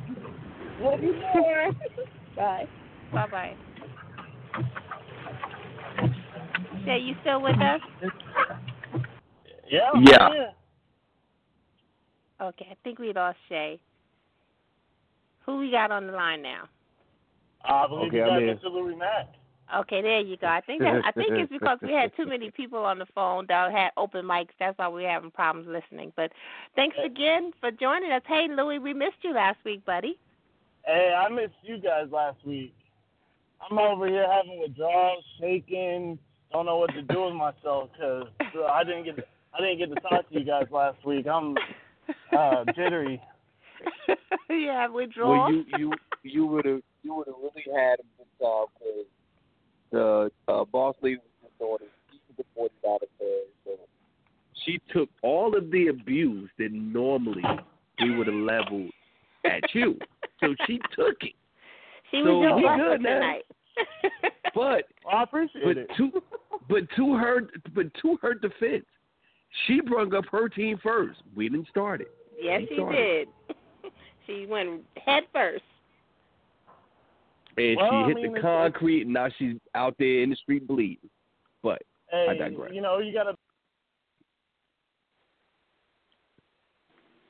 Love 0.82 1.02
you 1.02 1.14
more. 1.36 1.72
Bye. 2.36 2.66
Bye 3.12 3.28
bye. 3.28 3.56
Shay, 6.86 7.00
you 7.00 7.16
still 7.22 7.42
with 7.42 7.56
us? 7.58 7.82
Yeah. 9.70 9.90
Yeah. 10.02 10.52
Okay, 12.42 12.68
I 12.72 12.76
think 12.84 12.98
we 12.98 13.14
lost 13.14 13.38
Shay. 13.50 13.80
Who 15.46 15.58
we 15.58 15.72
got 15.72 15.92
on 15.92 16.08
the 16.08 16.14
line 16.14 16.42
now? 16.42 16.64
I 17.66 17.88
believe 17.88 18.08
Okay, 18.08 18.18
you 18.18 18.24
I'm 18.24 18.30
got 18.30 18.42
here. 18.42 18.56
Mr. 18.56 18.72
Louis 18.72 18.96
Mack. 18.96 19.28
Okay, 19.74 20.02
there 20.02 20.20
you 20.20 20.36
go. 20.36 20.48
I 20.48 20.60
think 20.62 20.82
that 20.82 21.02
I 21.06 21.12
think 21.12 21.32
it's 21.32 21.52
because 21.52 21.78
we 21.82 21.94
had 21.94 22.12
too 22.18 22.26
many 22.26 22.52
people 22.58 22.80
on 22.80 23.00
the 23.00 23.06
phone 23.16 23.46
that 23.48 23.72
had 23.72 23.92
open 23.96 24.26
mics. 24.26 24.50
That's 24.60 24.78
why 24.78 24.90
we're 24.90 25.10
having 25.10 25.32
problems 25.32 25.68
listening. 25.68 26.12
But 26.18 26.32
thanks 26.76 26.98
again 27.04 27.54
for 27.62 27.72
joining 27.72 28.12
us. 28.12 28.22
Hey, 28.28 28.48
Louie, 28.50 28.80
we 28.80 28.94
missed 28.94 29.24
you 29.24 29.34
last 29.34 29.60
week, 29.64 29.86
buddy. 29.86 30.18
Hey, 30.86 31.16
I 31.18 31.30
missed 31.30 31.54
you 31.64 31.78
guys 31.78 32.08
last 32.12 32.46
week. 32.46 32.74
I'm 33.62 33.78
over 33.78 34.08
here 34.08 34.28
having 34.30 34.60
withdrawals, 34.60 35.24
shaking, 35.40 36.18
don't 36.52 36.66
know 36.66 36.78
what 36.78 36.94
to 36.94 37.02
do 37.02 37.26
with 37.26 37.36
myself 37.36 37.90
because 37.94 38.28
I 38.70 38.84
didn't 38.84 39.06
get 39.06 39.28
I 39.54 39.60
didn't 39.60 39.78
get 39.80 39.96
to 39.96 40.02
talk 40.02 40.30
to 40.30 40.40
you 40.40 40.46
guys 40.46 40.66
last 40.72 41.04
week. 41.06 41.28
I'm 41.28 41.56
uh, 42.38 42.66
jittery. 42.76 43.22
yeah, 44.50 44.82
have 44.82 44.94
withdrawal. 44.94 45.40
Well, 45.40 45.52
you 45.52 45.66
you 45.78 45.94
you 46.24 46.46
would 46.46 46.66
have 46.66 46.82
you 47.04 47.16
would 47.16 47.28
have 47.28 47.36
really 47.38 47.66
had 47.76 48.00
a 48.00 48.04
good 48.18 48.32
time 48.42 48.66
because 48.80 49.06
the 49.92 50.32
uh, 50.52 50.66
boss 50.66 50.96
lady 51.02 51.18
was 51.18 51.50
just 51.50 51.62
on. 51.62 51.78
She 52.12 52.20
was 52.28 52.38
the 52.38 52.44
forty 52.56 52.74
dollar 52.84 53.00
fan, 53.20 53.44
so 53.66 53.72
she 54.66 54.80
took 54.94 55.10
all 55.22 55.56
of 55.56 55.72
the 55.72 55.88
abuse 55.88 56.50
that 56.60 56.72
normally 56.72 57.44
we 58.02 58.16
would 58.16 58.28
have 58.28 58.36
leveled 58.36 58.92
at 59.46 59.64
you. 59.74 59.98
So 60.40 60.56
she 60.68 60.80
took 60.96 61.16
it. 61.22 61.34
she 62.12 62.22
so 62.26 62.38
was 62.40 62.60
your 62.62 62.76
we 62.78 62.84
good 62.84 63.04
tonight. 63.04 63.44
But 64.54 64.84
Well, 65.06 65.16
I 65.16 65.24
appreciate 65.24 65.64
but 65.64 65.78
it. 65.78 65.90
to 65.98 66.12
but 66.70 66.84
to 66.98 67.14
her 67.16 67.42
but 67.74 67.86
to 68.02 68.18
her 68.22 68.34
defense, 68.34 68.86
she 69.66 69.80
brung 69.82 70.14
up 70.14 70.26
her 70.32 70.50
team 70.50 70.78
first. 70.84 71.20
We 71.36 71.48
didn't 71.50 71.68
start 71.70 72.02
it. 72.02 72.12
yes, 72.40 72.62
She 72.62 72.68
she 72.68 72.74
started. 72.76 73.28
did. 73.48 73.92
she 74.28 74.46
went 74.46 74.82
head 75.06 75.24
first. 75.34 75.64
And 77.58 77.78
Well, 77.78 77.90
she 77.90 78.08
hit 78.08 78.16
mean, 78.16 78.32
the 78.32 78.38
it's- 78.38 78.42
concrete 78.42 79.02
and 79.04 79.14
now 79.14 79.28
she's 79.38 79.58
out 79.76 79.96
there 80.00 80.22
in 80.22 80.30
the 80.30 80.36
street 80.36 80.66
bleeding. 80.68 81.10
But 81.62 81.82
hey, 82.10 82.28
I 82.30 82.38
digress. 82.38 82.72
you 82.74 82.82
know, 82.82 83.00
you 83.00 83.14
gotta 83.14 83.36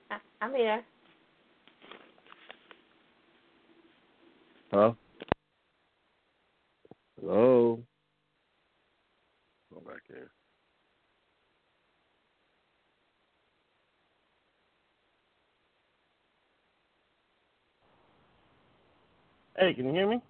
I- 0.10 0.20
I'm 0.42 0.54
here. 0.56 0.84
Huh? 4.72 4.94
Hello. 7.20 7.84
Hey, 19.62 19.74
can 19.74 19.88
you 19.88 19.94
hear 19.94 20.10
me? 20.10 20.22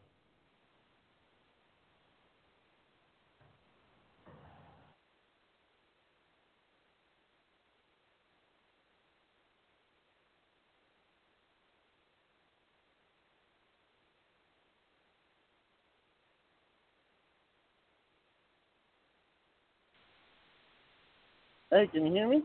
Hey, 21.72 21.88
can 21.94 22.08
you 22.08 22.14
hear 22.14 22.28
me? 22.30 22.44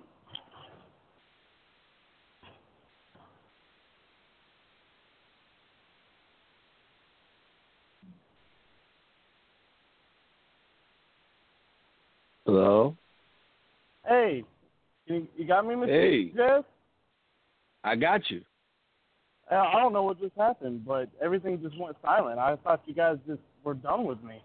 Hello. 12.56 12.96
Hey, 14.08 14.42
you, 15.04 15.28
you 15.36 15.46
got 15.46 15.66
me, 15.66 15.74
Mr. 15.74 15.88
Hey. 15.88 16.32
Jeff? 16.34 16.64
I 17.84 17.96
got 17.96 18.30
you. 18.30 18.40
Uh, 19.52 19.56
I 19.56 19.78
don't 19.78 19.92
know 19.92 20.04
what 20.04 20.18
just 20.18 20.34
happened, 20.38 20.86
but 20.86 21.10
everything 21.22 21.60
just 21.60 21.78
went 21.78 21.98
silent. 22.00 22.38
I 22.38 22.56
thought 22.56 22.80
you 22.86 22.94
guys 22.94 23.18
just 23.28 23.42
were 23.62 23.74
done 23.74 24.06
with 24.06 24.22
me. 24.22 24.40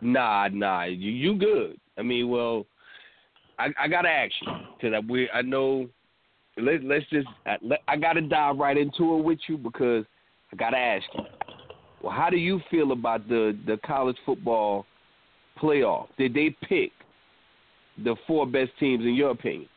Nah, 0.00 0.46
nah, 0.52 0.84
you 0.84 1.10
you 1.10 1.34
good. 1.34 1.80
I 1.98 2.02
mean, 2.02 2.28
well, 2.28 2.64
I 3.58 3.70
I 3.76 3.88
gotta 3.88 4.08
ask 4.08 4.32
you 4.42 4.52
because 4.76 4.94
I 4.94 5.00
we 5.00 5.28
I 5.30 5.42
know. 5.42 5.88
Let 6.56 6.84
let's 6.84 7.06
just 7.10 7.26
I, 7.44 7.56
let, 7.60 7.80
I 7.88 7.96
gotta 7.96 8.20
dive 8.20 8.56
right 8.58 8.78
into 8.78 9.18
it 9.18 9.24
with 9.24 9.40
you 9.48 9.58
because 9.58 10.04
I 10.52 10.56
gotta 10.56 10.78
ask 10.78 11.06
you. 11.12 11.24
Well, 12.02 12.12
how 12.12 12.30
do 12.30 12.36
you 12.36 12.60
feel 12.70 12.92
about 12.92 13.28
the 13.28 13.58
the 13.66 13.78
college 13.84 14.16
football 14.24 14.86
playoff? 15.62 16.08
Did 16.16 16.34
they 16.34 16.54
pick 16.68 16.92
the 18.04 18.16
four 18.26 18.46
best 18.46 18.70
teams 18.78 19.04
in 19.04 19.14
your 19.14 19.30
opinion? 19.30 19.68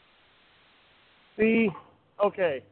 See, 1.38 1.70
okay. 2.24 2.64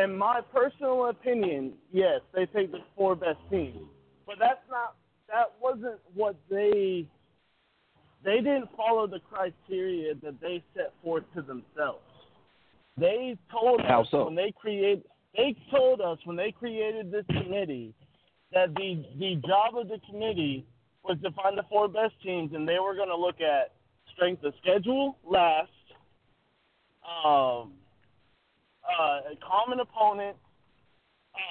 In 0.00 0.16
my 0.16 0.40
personal 0.52 1.08
opinion, 1.08 1.72
yes, 1.92 2.20
they 2.34 2.46
picked 2.46 2.72
the 2.72 2.80
four 2.96 3.16
best 3.16 3.38
teams. 3.50 3.78
But 4.26 4.36
that's 4.38 4.60
not 4.70 4.96
that 5.28 5.52
wasn't 5.60 6.00
what 6.14 6.36
they 6.50 7.06
they 8.24 8.36
didn't 8.36 8.68
follow 8.76 9.06
the 9.06 9.20
criteria 9.20 10.14
that 10.22 10.40
they 10.40 10.62
set 10.74 10.92
forth 11.02 11.24
to 11.34 11.42
themselves. 11.42 12.00
They 12.98 13.36
told 13.50 13.80
How 13.80 14.02
us 14.02 14.08
so? 14.10 14.26
when 14.26 14.34
they 14.34 14.52
create 14.52 15.04
they 15.36 15.56
told 15.70 16.00
us 16.00 16.18
when 16.24 16.36
they 16.36 16.52
created 16.52 17.10
this 17.10 17.24
committee 17.26 17.94
that 18.52 18.74
the 18.74 19.04
the 19.18 19.36
job 19.46 19.76
of 19.76 19.88
the 19.88 20.00
committee 20.10 20.66
was 21.04 21.18
to 21.22 21.30
find 21.32 21.56
the 21.56 21.64
four 21.68 21.88
best 21.88 22.14
teams 22.22 22.52
and 22.54 22.68
they 22.68 22.78
were 22.78 22.94
going 22.94 23.08
to 23.08 23.16
look 23.16 23.40
at 23.40 23.72
strength 24.14 24.44
of 24.44 24.52
schedule 24.60 25.16
last 25.24 25.70
um 27.02 27.72
uh, 28.84 29.20
common 29.46 29.80
opponent, 29.80 30.36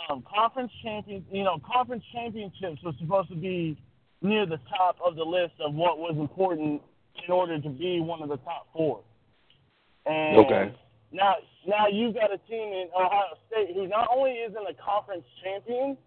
um, 0.10 0.24
conference 0.24 0.72
champions. 0.84 1.24
You 1.32 1.44
know, 1.44 1.60
conference 1.66 2.04
championships 2.12 2.82
was 2.84 2.96
supposed 3.00 3.30
to 3.30 3.36
be 3.36 3.78
near 4.22 4.46
the 4.46 4.60
top 4.70 4.98
of 5.04 5.16
the 5.16 5.24
list 5.24 5.54
of 5.60 5.74
what 5.74 5.98
was 5.98 6.16
important 6.18 6.82
in 7.26 7.32
order 7.32 7.60
to 7.60 7.70
be 7.70 8.00
one 8.02 8.22
of 8.22 8.30
the 8.30 8.38
top 8.38 8.68
four. 8.74 9.02
And 10.06 10.38
Okay. 10.38 10.74
now, 11.12 11.36
now 11.66 11.88
you've 11.88 12.16
got 12.16 12.34
a 12.34 12.38
team 12.50 12.74
in 12.74 12.90
Ohio 12.96 13.38
State 13.48 13.76
who 13.76 13.88
not 13.88 14.10
only 14.14 14.32
isn't 14.32 14.58
a 14.58 14.74
conference 14.74 15.26
champion, 15.44 15.98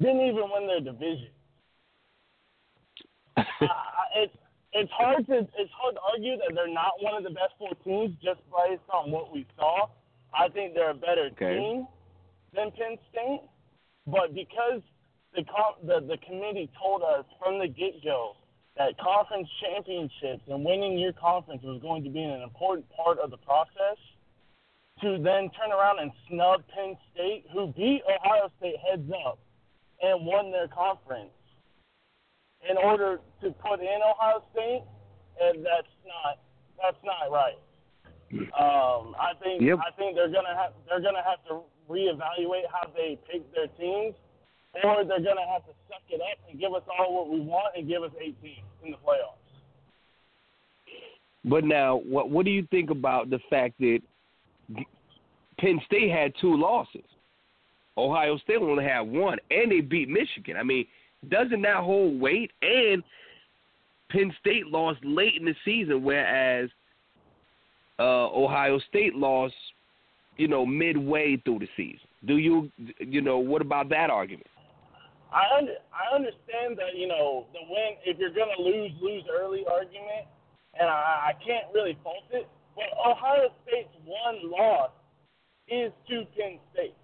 didn't 0.00 0.20
even 0.20 0.50
win 0.52 0.66
their 0.66 0.80
division. 0.80 1.28
I- 3.70 4.08
it's 4.16 4.36
it's 4.72 4.90
hard 4.92 5.26
to 5.26 5.38
it's 5.38 5.72
hard 5.72 5.94
to 5.96 6.00
argue 6.12 6.36
that 6.38 6.52
they're 6.54 6.68
not 6.72 6.92
one 7.00 7.14
of 7.14 7.24
the 7.24 7.30
best 7.30 7.52
four 7.58 7.72
teams 7.84 8.16
just 8.22 8.40
based 8.50 8.82
on 8.92 9.10
what 9.10 9.32
we 9.32 9.46
saw. 9.56 9.88
I 10.34 10.48
think 10.48 10.74
they're 10.74 10.90
a 10.90 10.94
better 10.94 11.26
Okay. 11.32 11.58
team 11.58 11.86
than 12.54 12.70
Penn 12.72 12.98
State, 13.10 13.42
but 14.06 14.34
because 14.34 14.80
the 15.34 15.44
com- 15.44 15.76
the 15.84 16.00
the 16.00 16.16
committee 16.18 16.70
told 16.78 17.02
us 17.02 17.24
from 17.38 17.58
the 17.58 17.68
get 17.68 18.02
go 18.04 18.36
that 18.76 18.96
conference 18.98 19.48
championships 19.60 20.42
and 20.48 20.64
winning 20.64 20.98
your 20.98 21.12
conference 21.12 21.62
was 21.62 21.80
going 21.82 22.02
to 22.04 22.08
be 22.10 22.22
an 22.22 22.40
important 22.40 22.88
part 22.96 23.18
of 23.18 23.30
the 23.30 23.36
process. 23.38 23.98
To 25.00 25.18
then 25.18 25.50
turn 25.50 25.72
around 25.72 25.98
and 25.98 26.12
snub 26.28 26.62
Penn 26.68 26.96
State, 27.12 27.44
who 27.52 27.66
beat 27.68 28.02
Ohio 28.08 28.50
State 28.58 28.76
heads 28.78 29.10
up 29.26 29.38
and 30.00 30.24
won 30.24 30.52
their 30.52 30.68
conference, 30.68 31.32
in 32.68 32.76
order 32.76 33.20
to 33.40 33.50
put 33.50 33.80
in 33.80 33.98
Ohio 34.06 34.42
State, 34.52 34.82
and 35.40 35.64
that's 35.64 35.90
not 36.06 36.38
that's 36.80 37.02
not 37.04 37.30
right. 37.30 37.58
Um, 38.32 39.14
I 39.18 39.34
think 39.42 39.60
Yep. 39.62 39.78
I 39.86 39.90
think 39.92 40.16
they're 40.16 40.28
gonna 40.28 40.54
have 40.54 40.72
they're 40.88 41.00
gonna 41.00 41.22
have 41.22 41.44
to 41.48 41.62
reevaluate 41.88 42.66
how 42.72 42.88
they 42.96 43.18
pick 43.30 43.42
their 43.54 43.68
teams, 43.78 44.14
or 44.82 45.04
they're 45.04 45.20
gonna 45.20 45.46
have 45.46 45.64
to 45.66 45.72
suck 45.88 46.02
it 46.08 46.20
up 46.20 46.38
and 46.48 46.58
give 46.58 46.72
us 46.72 46.82
all 46.98 47.14
what 47.14 47.28
we 47.28 47.40
want 47.40 47.76
and 47.76 47.88
give 47.88 48.02
us 48.02 48.12
eight 48.20 48.40
teams 48.40 48.66
in 48.84 48.90
the 48.90 48.96
playoffs. 48.98 49.36
But 51.44 51.64
now, 51.64 51.96
what 51.96 52.30
what 52.30 52.44
do 52.44 52.50
you 52.50 52.66
think 52.70 52.90
about 52.90 53.28
the 53.28 53.40
fact 53.50 53.78
that 53.80 54.00
Penn 55.58 55.80
State 55.86 56.10
had 56.10 56.32
two 56.40 56.56
losses? 56.56 57.04
Ohio 57.98 58.38
State 58.38 58.56
only 58.56 58.84
had 58.84 59.00
one, 59.00 59.38
and 59.50 59.70
they 59.70 59.80
beat 59.80 60.08
Michigan. 60.08 60.56
I 60.56 60.62
mean, 60.62 60.86
doesn't 61.28 61.62
that 61.62 61.76
hold 61.76 62.20
weight? 62.20 62.50
And 62.62 63.02
Penn 64.10 64.32
State 64.40 64.66
lost 64.66 65.00
late 65.04 65.34
in 65.38 65.44
the 65.44 65.54
season, 65.64 66.02
whereas 66.02 66.68
uh, 67.98 68.28
Ohio 68.28 68.78
State 68.88 69.14
lost, 69.14 69.54
you 70.36 70.48
know, 70.48 70.66
midway 70.66 71.36
through 71.44 71.60
the 71.60 71.68
season. 71.76 72.00
Do 72.26 72.36
you, 72.36 72.70
you 72.98 73.20
know, 73.20 73.38
what 73.38 73.62
about 73.62 73.88
that 73.90 74.10
argument? 74.10 74.46
I 75.32 75.58
under, 75.58 75.72
I 75.90 76.14
understand 76.14 76.76
that 76.76 76.94
you 76.94 77.08
know 77.08 77.46
the 77.54 77.60
win 77.64 77.96
if 78.04 78.18
you're 78.18 78.36
gonna 78.36 78.52
lose 78.58 78.92
lose 79.00 79.24
early 79.32 79.64
argument, 79.70 80.28
and 80.78 80.88
I, 80.88 81.32
I 81.32 81.44
can't 81.44 81.72
really 81.72 81.96
fault 82.04 82.24
it. 82.32 82.46
But 82.76 82.84
Ohio 83.00 83.48
State's 83.66 83.88
one 84.04 84.50
loss 84.50 84.90
is 85.68 85.90
to 86.08 86.24
Penn 86.36 86.58
State. 86.72 86.94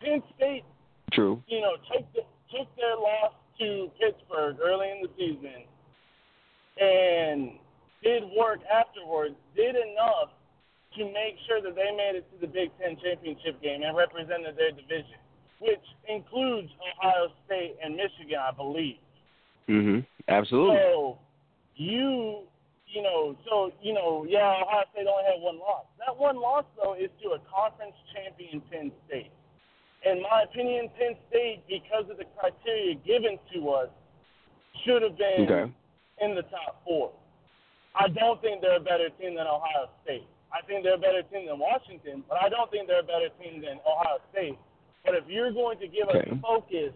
Penn 0.00 0.22
State, 0.36 0.64
True. 1.12 1.42
you 1.46 1.60
know, 1.60 1.74
took 1.92 2.12
the, 2.12 2.22
took 2.50 2.68
their 2.76 2.96
loss 2.96 3.32
to 3.58 3.90
Pittsburgh 4.00 4.56
early 4.62 4.90
in 4.90 5.02
the 5.02 5.10
season, 5.16 5.64
and 6.80 7.52
did 8.02 8.24
work 8.36 8.60
afterwards. 8.72 9.34
Did 9.54 9.76
enough 9.76 10.30
to 10.96 11.04
make 11.04 11.36
sure 11.46 11.60
that 11.62 11.74
they 11.74 11.90
made 11.94 12.16
it 12.16 12.26
to 12.32 12.40
the 12.40 12.50
Big 12.50 12.70
Ten 12.80 12.96
championship 13.02 13.60
game 13.62 13.82
and 13.82 13.96
represented 13.96 14.56
their 14.56 14.72
division, 14.72 15.20
which 15.60 15.84
includes 16.08 16.70
Ohio 16.80 17.28
State 17.46 17.76
and 17.82 17.94
Michigan, 17.94 18.38
I 18.40 18.50
believe. 18.50 18.98
Mhm. 19.68 20.06
Absolutely. 20.28 20.76
So 20.76 21.18
you 21.76 22.46
you 22.86 23.02
know, 23.02 23.36
so 23.48 23.72
you 23.80 23.92
know, 23.92 24.26
yeah, 24.28 24.62
Ohio 24.62 24.84
State 24.92 25.06
only 25.06 25.24
had 25.24 25.40
one 25.40 25.58
loss. 25.58 25.86
That 25.98 26.16
one 26.16 26.36
loss 26.36 26.64
though 26.76 26.94
is 26.94 27.10
to 27.22 27.30
a 27.32 27.38
conference 27.40 27.94
champion 28.12 28.60
Penn 28.62 28.90
State. 29.06 29.30
In 30.04 30.22
my 30.22 30.44
opinion, 30.48 30.88
Penn 30.98 31.14
State, 31.28 31.62
because 31.68 32.08
of 32.10 32.16
the 32.16 32.24
criteria 32.38 32.94
given 33.04 33.38
to 33.52 33.68
us, 33.70 33.88
should 34.84 35.02
have 35.02 35.18
been 35.18 35.44
Okay. 35.44 35.72
in 36.20 36.34
the 36.34 36.42
top 36.42 36.82
four. 36.84 37.12
I 37.94 38.08
don't 38.08 38.40
think 38.40 38.62
they're 38.62 38.76
a 38.76 38.80
better 38.80 39.10
team 39.20 39.34
than 39.34 39.46
Ohio 39.46 39.90
State. 40.04 40.26
I 40.52 40.62
think 40.66 40.84
they're 40.84 40.94
a 40.94 40.98
better 40.98 41.22
team 41.24 41.46
than 41.46 41.58
Washington, 41.58 42.24
but 42.28 42.38
I 42.40 42.48
don't 42.48 42.70
think 42.70 42.86
they're 42.88 43.00
a 43.00 43.06
better 43.06 43.28
team 43.42 43.60
than 43.60 43.78
Ohio 43.86 44.18
State. 44.32 44.58
But 45.04 45.14
if 45.14 45.24
you're 45.28 45.52
going 45.52 45.78
to 45.80 45.88
give 45.88 46.08
Okay. 46.08 46.30
us 46.30 46.38
focus 46.40 46.92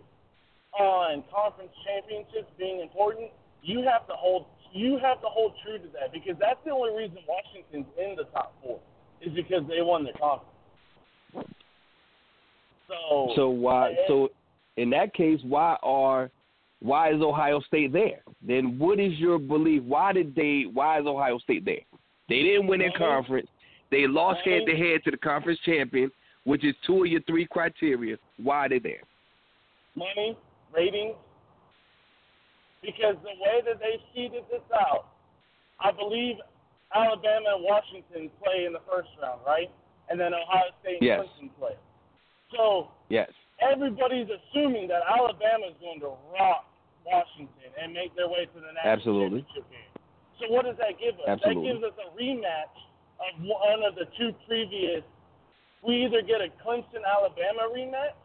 on 0.78 1.22
conference 1.30 1.72
championships 1.84 2.50
being 2.58 2.80
important, 2.80 3.30
you 3.62 3.82
have 3.82 4.06
to 4.08 4.14
hold 4.14 4.46
you 4.72 4.98
have 4.98 5.20
to 5.20 5.28
hold 5.28 5.54
true 5.62 5.78
to 5.78 5.86
that 5.94 6.10
because 6.12 6.34
that's 6.40 6.58
the 6.64 6.70
only 6.72 6.90
reason 6.96 7.18
Washington's 7.28 7.86
in 7.96 8.16
the 8.16 8.24
top 8.34 8.54
four 8.60 8.80
is 9.20 9.32
because 9.32 9.62
they 9.68 9.82
won 9.82 10.02
the 10.02 10.12
conference. 10.18 10.50
So 12.88 13.32
So 13.36 13.48
why? 13.48 13.94
So 14.08 14.30
in 14.76 14.90
that 14.90 15.14
case, 15.14 15.40
why 15.42 15.76
are 15.82 16.30
why 16.80 17.12
is 17.12 17.22
Ohio 17.22 17.60
State 17.60 17.92
there? 17.92 18.22
Then 18.46 18.78
what 18.78 19.00
is 19.00 19.14
your 19.14 19.38
belief? 19.38 19.82
Why 19.84 20.12
did 20.12 20.34
they? 20.34 20.64
Why 20.72 21.00
is 21.00 21.06
Ohio 21.06 21.38
State 21.38 21.64
there? 21.64 21.84
They 22.28 22.42
didn't 22.42 22.66
win 22.66 22.80
their 22.80 22.90
uh-huh. 22.90 23.22
conference. 23.22 23.48
They 23.90 24.06
lost 24.06 24.40
uh-huh. 24.40 24.50
head 24.50 24.62
to 24.66 24.76
head 24.76 25.04
to 25.04 25.10
the 25.10 25.16
conference 25.16 25.58
champion, 25.64 26.10
which 26.44 26.64
is 26.64 26.74
two 26.86 27.04
of 27.04 27.06
your 27.06 27.22
three 27.22 27.46
criteria. 27.46 28.16
Why 28.36 28.66
are 28.66 28.68
they 28.68 28.78
there? 28.78 29.02
money, 29.96 30.36
ratings, 30.74 31.14
because 32.82 33.16
the 33.22 33.34
way 33.40 33.62
that 33.64 33.78
they 33.78 34.02
seeded 34.14 34.44
this 34.50 34.62
out, 34.74 35.06
I 35.80 35.90
believe 35.90 36.36
Alabama 36.94 37.56
and 37.56 37.64
Washington 37.64 38.30
play 38.42 38.66
in 38.66 38.72
the 38.72 38.82
first 38.90 39.08
round, 39.20 39.40
right? 39.46 39.70
And 40.10 40.20
then 40.20 40.34
Ohio 40.34 40.70
State 40.82 40.98
and 41.00 41.06
Yes. 41.06 41.20
Clemson 41.20 41.50
play. 41.58 41.76
So 42.52 42.90
Yes. 43.08 43.30
everybody's 43.60 44.28
assuming 44.30 44.88
that 44.88 45.02
Alabama 45.06 45.66
is 45.66 45.76
going 45.78 46.00
to 46.00 46.12
rock 46.32 46.66
Washington 47.04 47.72
and 47.80 47.92
make 47.92 48.14
their 48.14 48.28
way 48.28 48.46
to 48.46 48.60
the 48.60 48.72
national 48.72 48.92
Absolutely. 48.92 49.42
championship 49.42 49.70
game. 49.70 49.80
So 50.40 50.50
what 50.50 50.64
does 50.64 50.76
that 50.78 50.98
give 50.98 51.18
us? 51.20 51.28
Absolutely. 51.28 51.62
That 51.62 51.80
gives 51.80 51.84
us 51.84 51.96
a 52.04 52.10
rematch 52.18 52.76
of 53.20 53.40
one 53.44 53.82
of 53.84 53.94
the 53.94 54.06
two 54.18 54.32
previous. 54.46 55.04
We 55.82 56.04
either 56.04 56.22
get 56.22 56.40
a 56.40 56.48
Clemson 56.64 57.04
Alabama 57.06 57.68
rematch 57.70 58.16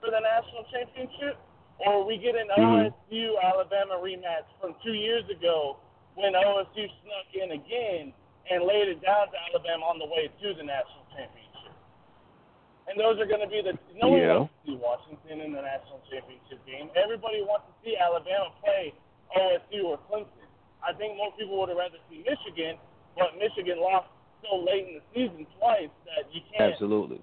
for 0.00 0.10
the 0.10 0.20
national 0.20 0.64
championship, 0.70 1.38
or 1.78 2.04
we 2.04 2.16
get 2.18 2.36
an 2.36 2.48
Mhm. 2.48 2.92
OSU 3.10 3.38
Alabama 3.38 3.94
rematch 3.96 4.44
from 4.60 4.74
two 4.82 4.94
years 4.94 5.28
ago 5.28 5.76
when 6.14 6.34
OSU 6.34 6.88
snuck 7.02 7.34
in 7.34 7.52
again 7.52 8.12
and 8.50 8.64
laid 8.64 8.88
it 8.88 9.00
down 9.00 9.30
to 9.30 9.42
Alabama 9.48 9.86
on 9.86 9.98
the 9.98 10.06
way 10.06 10.28
to 10.28 10.54
the 10.54 10.62
national 10.62 11.04
championship. 11.16 11.49
And 12.90 12.98
those 12.98 13.22
are 13.22 13.28
going 13.30 13.40
to 13.40 13.46
be 13.46 13.62
the 13.62 13.78
no 14.02 14.10
one 14.10 14.18
Yeah. 14.18 14.42
wants 14.42 14.50
to 14.50 14.58
see 14.66 14.76
Washington 14.82 15.36
in 15.46 15.54
the 15.54 15.62
national 15.62 16.02
championship 16.10 16.58
game. 16.66 16.90
Everybody 16.98 17.38
wants 17.46 17.70
to 17.70 17.74
see 17.86 17.94
Alabama 17.94 18.50
play 18.58 18.90
OSU 19.38 19.94
or 19.94 19.98
Clemson. 20.10 20.42
I 20.82 20.90
think 20.98 21.14
more 21.14 21.30
people 21.38 21.54
would 21.62 21.70
have 21.70 21.78
rather 21.78 22.02
see 22.10 22.26
Michigan, 22.26 22.74
but 23.14 23.38
Michigan 23.38 23.78
lost 23.78 24.10
so 24.42 24.58
late 24.58 24.90
in 24.90 24.94
the 24.98 25.04
season 25.14 25.46
twice 25.60 25.92
that 26.10 26.26
you 26.34 26.40
can't 26.50 26.72
Absolutely. 26.74 27.22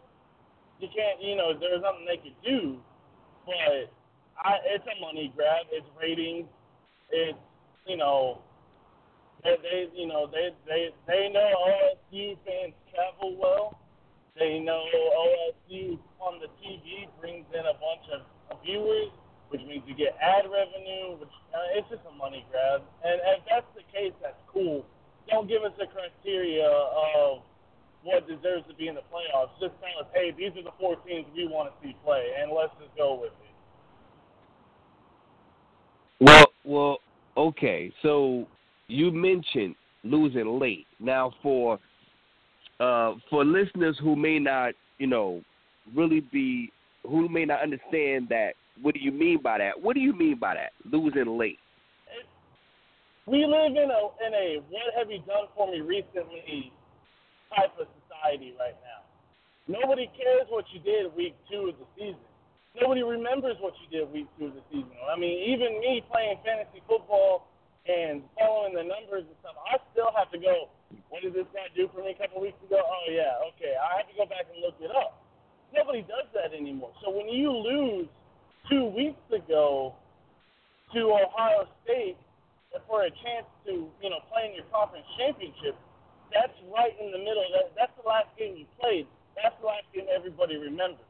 you 0.80 0.88
can't, 0.96 1.20
you 1.20 1.36
know, 1.36 1.52
there's 1.58 1.82
nothing 1.84 2.06
they 2.08 2.22
could 2.22 2.38
do. 2.46 2.80
But 3.44 3.92
I, 4.40 4.62
it's 4.72 4.86
a 4.88 4.96
money 5.04 5.34
grab. 5.36 5.68
It's 5.74 5.88
ratings. 6.00 6.48
It's, 7.12 7.38
you 7.88 7.98
know, 7.98 8.40
they, 9.44 9.58
they 9.64 9.90
you 9.96 10.08
know, 10.08 10.28
they, 10.32 10.54
they, 10.68 10.94
they 11.08 11.28
know 11.34 11.50
OSU 11.68 12.38
fans 12.46 12.74
travel 12.94 13.36
well. 13.36 13.80
They 14.40 14.60
know 14.60 14.86
OSU 14.86 15.98
on 16.20 16.40
the 16.40 16.48
TV 16.62 17.10
brings 17.20 17.46
in 17.54 17.66
a 17.66 17.74
bunch 17.74 18.06
of, 18.14 18.22
viewers, 18.64 19.10
which 19.50 19.62
means 19.68 19.84
you 19.88 19.96
get 19.96 20.16
ad 20.22 20.46
revenue. 20.46 21.18
Which 21.20 21.30
uh, 21.54 21.78
it's 21.78 21.90
just 21.90 22.02
a 22.10 22.16
money 22.16 22.46
grab. 22.52 22.82
And 23.04 23.20
if 23.38 23.44
that's 23.50 23.68
the 23.76 23.84
case, 23.92 24.14
that's 24.22 24.40
cool. 24.52 24.86
Don't 25.30 25.48
give 25.48 25.64
us 25.64 25.72
the 25.78 25.86
criteria 25.88 26.68
of 26.68 27.42
what 28.04 28.28
deserves 28.28 28.66
to 28.70 28.76
be 28.76 28.88
in 28.88 28.96
the 28.96 29.02
playoffs. 29.12 29.52
Just 29.60 29.74
tell 29.80 30.00
us, 30.00 30.08
hey, 30.14 30.32
these 30.38 30.52
are 30.58 30.64
the 30.64 30.76
four 30.80 30.96
teams 31.08 31.26
we 31.36 31.48
want 31.48 31.70
to 31.70 31.76
see 31.86 31.96
play, 32.06 32.24
and 32.40 32.52
let's 32.52 32.72
just 32.80 32.96
go 32.96 33.20
with 33.20 33.32
it. 33.32 33.48
Well, 36.20 36.46
well, 36.64 36.98
okay. 37.36 37.92
So 38.02 38.48
you 38.88 39.12
mentioned 39.12 39.76
losing 40.04 40.60
late. 40.60 40.88
Now, 41.00 41.34
for 41.44 41.80
uh, 42.80 43.14
for 43.30 43.44
listeners 43.44 43.98
who 44.02 44.16
may 44.16 44.40
not, 44.40 44.74
you 44.98 45.08
know, 45.08 45.42
really 45.96 46.20
be 46.20 46.72
who 47.04 47.30
may 47.30 47.46
not 47.46 47.62
understand 47.62 48.28
that, 48.30 48.52
what 48.82 48.94
do 48.94 49.00
you 49.00 49.12
mean 49.12 49.40
by 49.42 49.58
that? 49.58 49.80
What 49.82 49.94
do 49.94 50.00
you 50.00 50.14
mean 50.14 50.38
by 50.40 50.56
that? 50.56 50.72
Losing 50.92 51.38
late. 51.38 51.60
We 53.26 53.44
live 53.46 53.76
in 53.76 53.90
a 53.92 54.02
in 54.24 54.34
a 54.34 54.64
what 54.70 54.94
have 54.98 55.12
you 55.12 55.20
done 55.28 55.52
for 55.56 55.72
me 55.72 55.82
recently 55.82 56.72
type 57.56 57.76
of 57.80 57.88
society 58.04 58.54
right 58.60 58.76
now. 58.84 59.04
Nobody 59.68 60.08
cares 60.16 60.48
what 60.48 60.64
you 60.72 60.80
did 60.80 61.12
week 61.16 61.36
two 61.52 61.72
of 61.72 61.76
the 61.76 61.88
season. 62.00 62.24
Nobody 62.80 63.04
remembers 63.04 63.58
what 63.60 63.74
you 63.84 63.88
did 63.92 64.08
week 64.14 64.28
two 64.40 64.48
of 64.48 64.54
the 64.54 64.64
season. 64.72 64.96
I 65.12 65.20
mean, 65.20 65.44
even 65.50 65.80
me 65.82 66.04
playing 66.08 66.40
fantasy 66.46 66.80
football 66.88 67.48
and 67.84 68.24
following 68.40 68.76
the 68.76 68.84
numbers 68.88 69.28
and 69.28 69.38
stuff, 69.44 69.60
I 69.60 69.76
still 69.92 70.12
have 70.16 70.32
to 70.32 70.40
go. 70.40 70.72
What 71.10 71.24
did 71.24 71.34
this 71.34 71.48
guy 71.56 71.72
do 71.76 71.88
for 71.96 72.04
me 72.04 72.12
a 72.12 72.20
couple 72.20 72.42
weeks 72.42 72.60
ago? 72.68 72.80
Oh 72.84 73.06
yeah, 73.08 73.40
okay. 73.56 73.74
I 73.80 74.04
have 74.04 74.08
to 74.12 74.16
go 74.16 74.26
back 74.28 74.48
and 74.52 74.60
look 74.60 74.76
it 74.80 74.92
up. 74.92 75.24
Nobody 75.72 76.02
does 76.04 76.28
that 76.36 76.56
anymore. 76.56 76.92
So 77.04 77.12
when 77.12 77.28
you 77.28 77.52
lose 77.52 78.08
two 78.70 78.86
weeks 78.92 79.24
ago 79.32 79.96
to 80.94 81.00
Ohio 81.12 81.68
State 81.84 82.18
for 82.88 83.04
a 83.04 83.12
chance 83.24 83.48
to, 83.66 83.88
you 84.02 84.10
know, 84.10 84.20
play 84.32 84.48
in 84.48 84.56
your 84.56 84.68
conference 84.72 85.08
championship, 85.20 85.76
that's 86.32 86.56
right 86.72 86.96
in 87.00 87.12
the 87.12 87.20
middle. 87.20 87.44
That, 87.56 87.72
that's 87.76 87.96
the 88.00 88.08
last 88.08 88.28
game 88.38 88.56
you 88.56 88.68
played. 88.80 89.08
That's 89.36 89.56
the 89.60 89.68
last 89.68 89.88
game 89.96 90.08
everybody 90.12 90.56
remembers. 90.56 91.08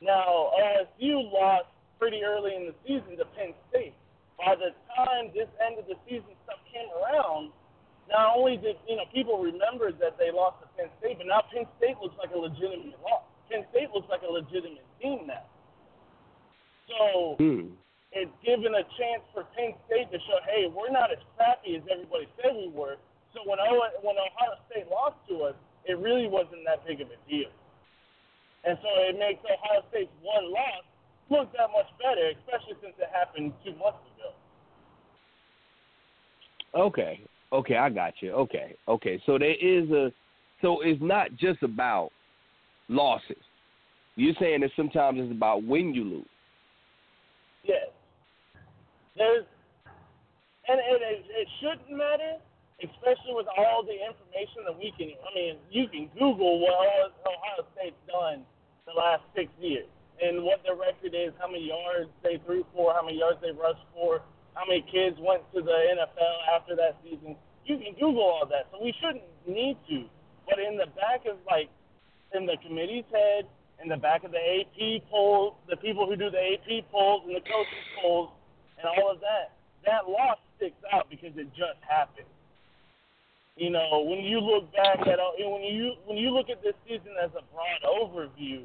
Now, 0.00 0.52
OSU 0.56 1.28
lost 1.28 1.68
pretty 2.00 2.24
early 2.24 2.56
in 2.56 2.72
the 2.72 2.76
season 2.88 3.20
to 3.20 3.28
Penn 3.36 3.52
State. 3.68 3.92
By 4.40 4.56
the 4.56 4.72
time 4.96 5.28
this 5.36 5.48
end 5.60 5.76
of 5.76 5.84
the 5.84 6.00
season 6.08 6.32
stuff 6.48 6.60
came 6.72 6.88
around, 6.96 7.52
not 8.10 8.36
only 8.36 8.56
did 8.58 8.76
you 8.86 8.96
know 8.96 9.06
people 9.14 9.38
remember 9.38 9.92
that 9.92 10.18
they 10.18 10.30
lost 10.30 10.60
to 10.62 10.68
Penn 10.76 10.90
State, 10.98 11.18
but 11.18 11.26
now 11.26 11.42
Penn 11.52 11.64
State 11.78 11.96
looks 12.02 12.18
like 12.18 12.34
a 12.34 12.38
legitimate 12.38 12.98
loss. 13.02 13.22
Penn 13.48 13.64
State 13.70 13.90
looks 13.94 14.10
like 14.10 14.22
a 14.22 14.30
legitimate 14.30 14.86
team 15.00 15.26
now. 15.26 15.46
So 16.90 17.36
Hmm. 17.38 17.74
it's 18.12 18.34
given 18.42 18.74
a 18.74 18.82
chance 18.98 19.22
for 19.32 19.46
Penn 19.54 19.74
State 19.86 20.10
to 20.10 20.18
show, 20.26 20.38
hey, 20.50 20.66
we're 20.66 20.90
not 20.90 21.10
as 21.10 21.22
crappy 21.36 21.76
as 21.76 21.82
everybody 21.90 22.26
said 22.42 22.54
we 22.54 22.68
were. 22.68 22.98
So 23.32 23.42
when 23.46 23.60
o- 23.60 23.94
when 24.02 24.18
Ohio 24.18 24.58
State 24.70 24.90
lost 24.90 25.16
to 25.28 25.44
us, 25.44 25.56
it 25.84 25.96
really 25.98 26.26
wasn't 26.26 26.64
that 26.66 26.84
big 26.84 27.00
of 27.00 27.08
a 27.10 27.16
deal. 27.30 27.50
And 28.64 28.76
so 28.82 28.88
it 29.06 29.18
makes 29.18 29.40
Ohio 29.44 29.82
State's 29.88 30.12
one 30.20 30.50
loss 30.52 30.84
look 31.30 31.52
that 31.52 31.70
much 31.70 31.86
better, 32.02 32.34
especially 32.34 32.74
since 32.82 32.94
it 32.98 33.08
happened 33.12 33.54
two 33.64 33.74
months 33.76 34.02
ago. 34.18 34.34
Okay. 36.74 37.20
Okay, 37.52 37.76
I 37.76 37.90
got 37.90 38.14
you. 38.20 38.32
Okay. 38.32 38.76
Okay. 38.86 39.20
So 39.26 39.38
there 39.38 39.54
is 39.54 39.90
a 39.90 40.12
so 40.62 40.82
it's 40.82 41.00
not 41.02 41.34
just 41.36 41.62
about 41.62 42.10
losses. 42.88 43.42
You're 44.16 44.34
saying 44.38 44.60
that 44.60 44.70
sometimes 44.76 45.18
it's 45.20 45.32
about 45.32 45.64
when 45.64 45.94
you 45.94 46.04
lose. 46.04 46.34
Yes. 47.64 47.88
There's, 49.16 49.44
and 50.68 50.78
it, 50.78 51.00
it, 51.00 51.24
it 51.28 51.48
shouldn't 51.60 51.90
matter, 51.90 52.36
especially 52.84 53.32
with 53.32 53.46
all 53.56 53.82
the 53.82 53.96
information 53.96 54.68
that 54.68 54.76
we 54.76 54.92
can. 54.96 55.16
I 55.16 55.30
mean, 55.34 55.54
you 55.70 55.88
can 55.88 56.10
Google 56.18 56.60
what 56.60 56.76
Ohio 56.76 57.64
State's 57.74 57.96
done 58.06 58.44
the 58.86 58.92
last 58.92 59.22
six 59.34 59.48
years 59.60 59.88
and 60.20 60.44
what 60.44 60.60
their 60.62 60.76
record 60.76 61.16
is, 61.16 61.32
how 61.40 61.48
many 61.48 61.68
yards 61.68 62.10
they 62.22 62.36
threw 62.44 62.64
for, 62.74 62.92
how 62.92 63.04
many 63.04 63.18
yards 63.18 63.40
they 63.40 63.52
rushed 63.56 63.84
for, 63.94 64.20
how 64.54 64.66
many 64.66 64.82
kids 64.90 65.16
went 65.20 65.42
to 65.54 65.62
the 65.62 65.78
NFL 65.94 66.36
after 66.54 66.76
that 66.76 66.98
season. 67.04 67.36
You 67.64 67.78
can 67.78 67.94
Google 67.94 68.22
all 68.22 68.46
that, 68.50 68.66
so 68.72 68.82
we 68.82 68.94
shouldn't 68.98 69.24
need 69.46 69.76
to. 69.88 70.04
But 70.48 70.58
in 70.58 70.76
the 70.76 70.90
back 70.98 71.26
of 71.30 71.38
like, 71.46 71.70
in 72.34 72.46
the 72.46 72.56
committee's 72.66 73.06
head, 73.12 73.46
in 73.82 73.88
the 73.88 73.96
back 73.96 74.24
of 74.24 74.32
the 74.32 74.42
AP 74.42 75.08
polls, 75.10 75.54
the 75.68 75.76
people 75.76 76.06
who 76.06 76.16
do 76.16 76.30
the 76.30 76.40
AP 76.40 76.90
polls 76.90 77.22
and 77.26 77.34
the 77.34 77.40
coaches 77.40 77.86
polls, 78.02 78.30
and 78.78 78.86
all 78.86 79.10
of 79.10 79.20
that, 79.20 79.56
that 79.86 80.08
loss 80.08 80.38
sticks 80.56 80.80
out 80.92 81.08
because 81.08 81.32
it 81.36 81.48
just 81.54 81.80
happened. 81.86 82.28
You 83.56 83.70
know, 83.70 84.04
when 84.08 84.20
you 84.20 84.40
look 84.40 84.72
back 84.72 85.00
at 85.06 85.18
when 85.38 85.62
you 85.62 85.92
when 86.06 86.16
you 86.16 86.30
look 86.30 86.48
at 86.48 86.62
this 86.62 86.74
season 86.88 87.12
as 87.22 87.30
a 87.36 87.44
broad 87.52 87.80
overview, 87.84 88.64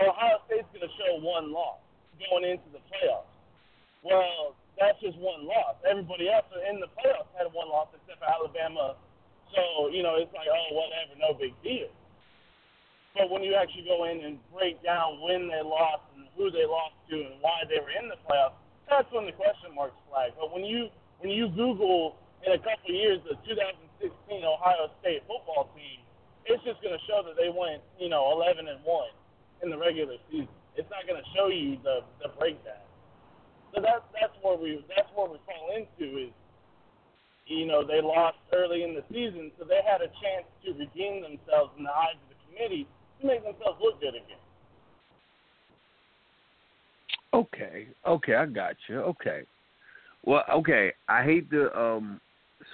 Ohio 0.00 0.40
State's 0.46 0.68
going 0.72 0.88
to 0.88 0.92
show 0.96 1.20
one 1.20 1.52
loss 1.52 1.78
going 2.30 2.44
into 2.44 2.64
the 2.72 2.80
playoffs. 2.88 3.28
Well, 4.02 4.56
that's 4.82 4.98
just 4.98 5.14
one 5.22 5.46
loss. 5.46 5.78
Everybody 5.86 6.26
else 6.26 6.50
in 6.66 6.82
the 6.82 6.90
playoffs 6.98 7.30
had 7.38 7.46
one 7.54 7.70
loss 7.70 7.94
except 7.94 8.18
for 8.18 8.26
Alabama. 8.26 8.98
So 9.54 9.86
you 9.94 10.02
know, 10.02 10.18
it's 10.18 10.34
like, 10.34 10.50
oh, 10.50 10.68
whatever, 10.74 11.14
no 11.22 11.38
big 11.38 11.54
deal. 11.62 11.86
But 13.14 13.30
when 13.30 13.46
you 13.46 13.54
actually 13.54 13.86
go 13.86 14.08
in 14.10 14.24
and 14.24 14.40
break 14.50 14.82
down 14.82 15.20
when 15.22 15.46
they 15.46 15.62
lost 15.62 16.02
and 16.16 16.26
who 16.34 16.50
they 16.50 16.64
lost 16.66 16.96
to 17.12 17.16
and 17.16 17.38
why 17.44 17.62
they 17.68 17.78
were 17.78 17.92
in 17.94 18.08
the 18.10 18.18
playoffs, 18.26 18.58
that's 18.88 19.06
when 19.12 19.28
the 19.28 19.36
question 19.36 19.70
marks 19.76 19.94
flag. 20.10 20.34
But 20.34 20.50
when 20.50 20.64
you 20.64 20.88
when 21.22 21.30
you 21.30 21.46
Google 21.54 22.18
in 22.42 22.56
a 22.56 22.58
couple 22.58 22.90
of 22.90 22.96
years 22.96 23.22
the 23.22 23.38
2016 23.46 24.10
Ohio 24.42 24.90
State 24.98 25.22
football 25.30 25.70
team, 25.78 26.02
it's 26.48 26.64
just 26.66 26.82
going 26.82 26.96
to 26.96 27.02
show 27.06 27.22
that 27.22 27.38
they 27.38 27.52
went 27.52 27.84
you 28.02 28.08
know 28.08 28.34
11 28.34 28.66
and 28.66 28.82
one 28.82 29.14
in 29.62 29.70
the 29.70 29.78
regular 29.78 30.18
season. 30.26 30.50
It's 30.74 30.88
not 30.90 31.06
going 31.06 31.20
to 31.20 31.28
show 31.36 31.52
you 31.52 31.78
the 31.84 32.02
the 32.24 32.32
breakdown. 32.34 32.82
So 33.74 33.80
that's 33.80 34.04
that's 34.12 34.32
where 34.42 34.56
we 34.56 34.84
that's 34.94 35.08
where 35.14 35.30
we 35.30 35.38
fall 35.46 35.72
into 35.72 36.28
is 36.28 36.32
you 37.46 37.66
know 37.66 37.86
they 37.86 38.00
lost 38.02 38.36
early 38.52 38.82
in 38.82 38.94
the 38.94 39.04
season, 39.10 39.50
so 39.58 39.64
they 39.64 39.80
had 39.84 40.00
a 40.02 40.12
chance 40.20 40.46
to 40.64 40.72
redeem 40.72 41.22
themselves 41.22 41.72
in 41.78 41.84
the 41.84 41.90
eyes 41.90 42.16
of 42.20 42.28
the 42.28 42.38
committee 42.46 42.86
to 43.20 43.26
make 43.26 43.42
themselves 43.42 43.80
look 43.82 44.00
good 44.00 44.14
again. 44.14 44.42
Okay. 47.34 47.86
Okay, 48.06 48.34
I 48.34 48.46
got 48.46 48.76
you. 48.88 49.00
Okay. 49.00 49.42
Well, 50.24 50.44
okay. 50.52 50.92
I 51.08 51.24
hate 51.24 51.50
to 51.50 51.76
um 51.78 52.20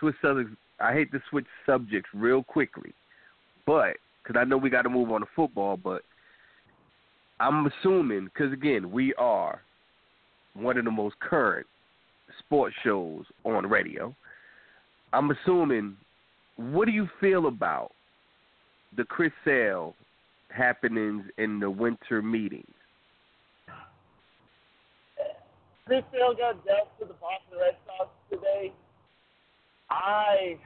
switch 0.00 0.16
subjects. 0.20 0.54
I 0.80 0.92
hate 0.92 1.12
to 1.12 1.22
switch 1.30 1.46
subjects 1.64 2.10
real 2.12 2.42
quickly, 2.42 2.92
but 3.66 3.96
because 4.22 4.38
I 4.38 4.44
know 4.44 4.56
we 4.56 4.68
got 4.68 4.82
to 4.82 4.90
move 4.90 5.10
on 5.12 5.20
to 5.20 5.26
football, 5.34 5.76
but 5.76 6.02
I'm 7.40 7.66
assuming 7.66 8.24
because 8.24 8.52
again 8.52 8.90
we 8.90 9.14
are 9.14 9.62
one 10.54 10.78
of 10.78 10.84
the 10.84 10.90
most 10.90 11.18
current 11.20 11.66
sports 12.38 12.74
shows 12.84 13.24
on 13.44 13.66
radio. 13.66 14.14
I'm 15.12 15.30
assuming. 15.30 15.96
What 16.56 16.86
do 16.86 16.92
you 16.92 17.08
feel 17.20 17.46
about 17.46 17.92
the 18.96 19.04
Chris 19.04 19.30
Sale 19.44 19.94
happenings 20.50 21.24
in 21.38 21.60
the 21.60 21.70
winter 21.70 22.20
meetings? 22.20 22.66
Chris 25.86 26.02
Sale 26.12 26.34
got 26.34 26.64
dealt 26.66 26.92
to 27.00 27.06
the 27.06 27.14
Boston 27.14 27.56
Red 27.56 27.76
Sox 27.86 28.10
today. 28.28 28.72
I, 29.88 30.58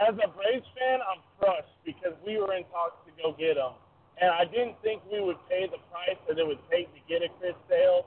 as 0.00 0.14
a 0.16 0.28
Braves 0.32 0.64
fan, 0.78 1.00
I'm 1.04 1.20
crushed 1.36 1.76
because 1.84 2.16
we 2.24 2.38
were 2.38 2.54
in 2.54 2.64
talks 2.72 2.96
to 3.04 3.12
go 3.20 3.36
get 3.36 3.60
him, 3.60 3.76
and 4.16 4.30
I 4.30 4.44
didn't 4.48 4.80
think 4.80 5.02
we 5.12 5.20
would 5.20 5.36
pay 5.50 5.66
the 5.68 5.76
price 5.92 6.16
that 6.28 6.38
it 6.38 6.46
would 6.46 6.62
take 6.70 6.88
to 6.94 7.00
get 7.04 7.20
a 7.20 7.28
Chris 7.36 7.52
Sale, 7.68 8.06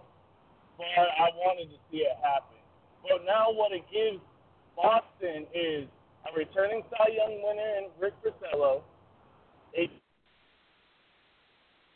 but 0.80 1.11
I 1.11 1.27
wanted 1.36 1.67
to 1.75 1.80
see 1.91 2.07
it 2.07 2.15
happen. 2.23 2.55
But 3.03 3.27
now 3.27 3.51
what 3.51 3.75
it 3.75 3.84
gives 3.91 4.23
Boston 4.80 5.43
is 5.51 5.91
a 6.23 6.32
returning 6.32 6.84
Cy 6.88 7.19
Young 7.19 7.43
winner 7.43 7.84
in 7.84 7.86
Rick 7.99 8.15
Porcello. 8.23 8.82
It, 9.73 9.91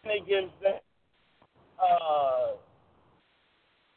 it 0.03 0.27
gives 0.27 0.51
them 0.59 0.83
uh, 1.79 2.59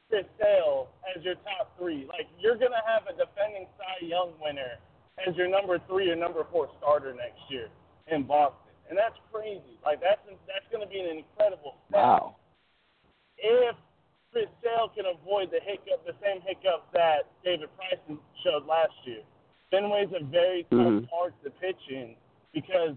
Chris 0.09 0.25
Sale 0.39 0.89
as 1.11 1.25
your 1.25 1.35
top 1.43 1.75
three. 1.79 2.07
Like 2.07 2.31
you're 2.39 2.57
gonna 2.57 2.83
have 2.87 3.11
a 3.11 3.15
defending 3.19 3.67
Cy 3.75 4.07
Young 4.07 4.33
winner 4.41 4.79
as 5.27 5.35
your 5.35 5.49
number 5.51 5.79
three 5.89 6.11
or 6.11 6.17
number 6.17 6.47
four 6.53 6.69
starter 6.79 7.13
next 7.13 7.43
year 7.51 7.69
in 8.07 8.23
Boston, 8.23 8.71
and 8.89 8.97
that's 8.97 9.19
crazy. 9.33 9.83
Like 9.85 10.01
that's 10.01 10.23
that's 10.47 10.67
gonna 10.71 10.87
be 10.87 11.01
an 11.01 11.19
incredible 11.19 11.75
step. 11.89 11.99
Wow. 11.99 12.37
If 13.39 13.77
Chris 14.33 14.47
Sale 14.63 14.91
can 14.95 15.05
avoid 15.07 15.51
the 15.51 15.61
hiccup, 15.63 16.05
the 16.05 16.15
same 16.23 16.41
hiccup 16.43 16.87
that 16.93 17.27
David 17.45 17.69
Price 17.77 18.19
showed 18.45 18.67
last 18.67 18.93
year. 19.05 19.23
Fenway's 19.73 20.13
a 20.13 20.25
very 20.25 20.65
tough 20.65 20.79
Mhm. 20.79 21.09
park 21.09 21.35
to 21.43 21.51
pitch 21.51 21.89
in 21.89 22.17
because 22.53 22.97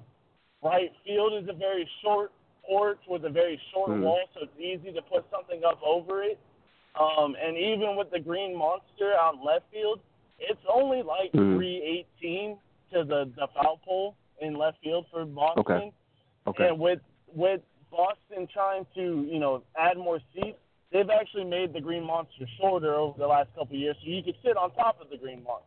right 0.62 0.94
field 1.04 1.34
is 1.34 1.48
a 1.48 1.54
very 1.54 1.86
short 2.02 2.32
porch 2.64 3.00
with 3.08 3.26
a 3.26 3.30
very 3.30 3.58
short 3.72 3.92
Mhm. 3.92 4.02
wall, 4.02 4.22
so 4.34 4.42
it's 4.42 4.60
easy 4.60 4.92
to 4.92 5.02
put 5.02 5.30
something 5.32 5.64
up 5.64 5.82
over 5.82 6.24
it. 6.24 6.38
Um, 6.96 7.36
and 7.36 7.58
even 7.58 7.96
with 7.96 8.12
the 8.12 8.20
green 8.20 8.54
monster 8.56 9.16
out 9.16 9.36
in 9.36 9.44
left 9.44 9.70
field, 9.72 10.02
it's 10.40 10.64
only 10.68 11.02
like 11.02 11.32
Mhm. 11.32 11.56
318 11.56 12.60
to 12.92 13.04
the 13.04 13.26
the 13.36 13.48
foul 13.50 13.78
pole 13.78 14.16
in 14.40 14.56
left 14.56 14.80
field 14.80 15.08
for 15.08 15.26
Boston. 15.26 15.60
Okay. 15.60 15.94
Okay. 16.48 16.68
And 16.68 16.80
with 16.80 17.02
with 17.34 17.62
Boston 17.92 18.48
trying 18.48 18.86
to 18.96 19.22
you 19.24 19.40
know 19.40 19.64
add 19.76 19.98
more 19.98 20.20
seats, 20.34 20.60
they've 20.92 21.10
actually 21.10 21.46
made 21.46 21.74
the 21.74 21.82
Green 21.82 22.04
Monster 22.04 22.46
shorter 22.60 22.96
over 22.96 23.18
the 23.18 23.28
last 23.28 23.50
couple 23.56 23.76
of 23.76 23.82
years, 23.82 23.96
so 24.02 24.10
you 24.10 24.24
could 24.24 24.38
sit 24.44 24.58
on 24.58 24.72
top 24.74 25.00
of 25.02 25.10
the 25.10 25.18
Green 25.18 25.44
Monster. 25.44 25.66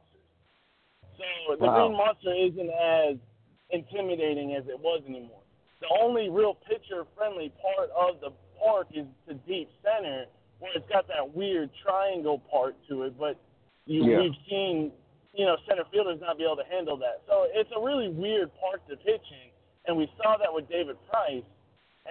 So 1.16 1.57
the 1.57 1.66
Wow. 1.66 1.87
Green 1.87 1.97
Monster 1.97 2.33
isn't 2.35 2.70
as 2.70 3.16
intimidating 3.70 4.55
as 4.55 4.66
it 4.68 4.79
was 4.79 5.03
anymore. 5.07 5.43
The 5.81 5.89
only 6.01 6.29
real 6.29 6.55
pitcher-friendly 6.55 7.51
part 7.61 7.91
of 7.91 8.20
the 8.20 8.31
park 8.59 8.89
is 8.93 9.07
the 9.27 9.35
deep 9.35 9.70
center, 9.83 10.27
where 10.59 10.73
it's 10.75 10.89
got 10.89 11.09
that 11.09 11.35
weird 11.35 11.70
triangle 11.75 12.39
part 12.51 12.77
to 12.89 13.03
it. 13.03 13.18
But 13.18 13.37
you, 13.87 14.05
Yeah. 14.05 14.20
we've 14.20 14.37
seen, 14.49 14.93
you 15.35 15.45
know, 15.47 15.57
center 15.68 15.85
fielders 15.87 16.20
not 16.20 16.39
be 16.39 16.45
able 16.45 16.57
to 16.57 16.64
handle 16.64 16.97
that. 16.99 17.23
So 17.27 17.49
it's 17.53 17.70
a 17.73 17.81
really 17.81 18.09
weird 18.09 18.55
park 18.61 18.87
to 18.89 18.97
pitch 18.97 19.31
in, 19.31 19.51
and 19.87 19.97
we 19.97 20.07
saw 20.23 20.37
that 20.37 20.53
with 20.53 20.68
David 20.68 20.97
Price. 21.09 21.45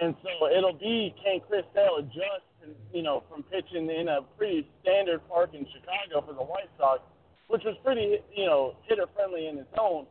And 0.00 0.16
so 0.22 0.46
it'll 0.48 0.72
be 0.72 1.14
can 1.22 1.40
Chris 1.40 1.64
Sale 1.74 1.96
adjust, 1.96 2.44
you 2.92 3.02
know, 3.02 3.22
from 3.30 3.42
pitching 3.44 3.90
in 3.90 4.08
a 4.08 4.20
pretty 4.36 4.68
standard 4.82 5.20
park 5.28 5.50
in 5.54 5.66
Chicago 5.72 6.26
for 6.26 6.34
the 6.34 6.42
White 6.42 6.70
Sox, 6.78 7.00
which 7.48 7.62
was 7.64 7.76
pretty, 7.84 8.18
you 8.34 8.46
know, 8.46 8.74
hitter 8.86 9.06
friendly 9.14 9.46
in 9.48 9.58
its 9.58 9.72
own. 9.78 10.06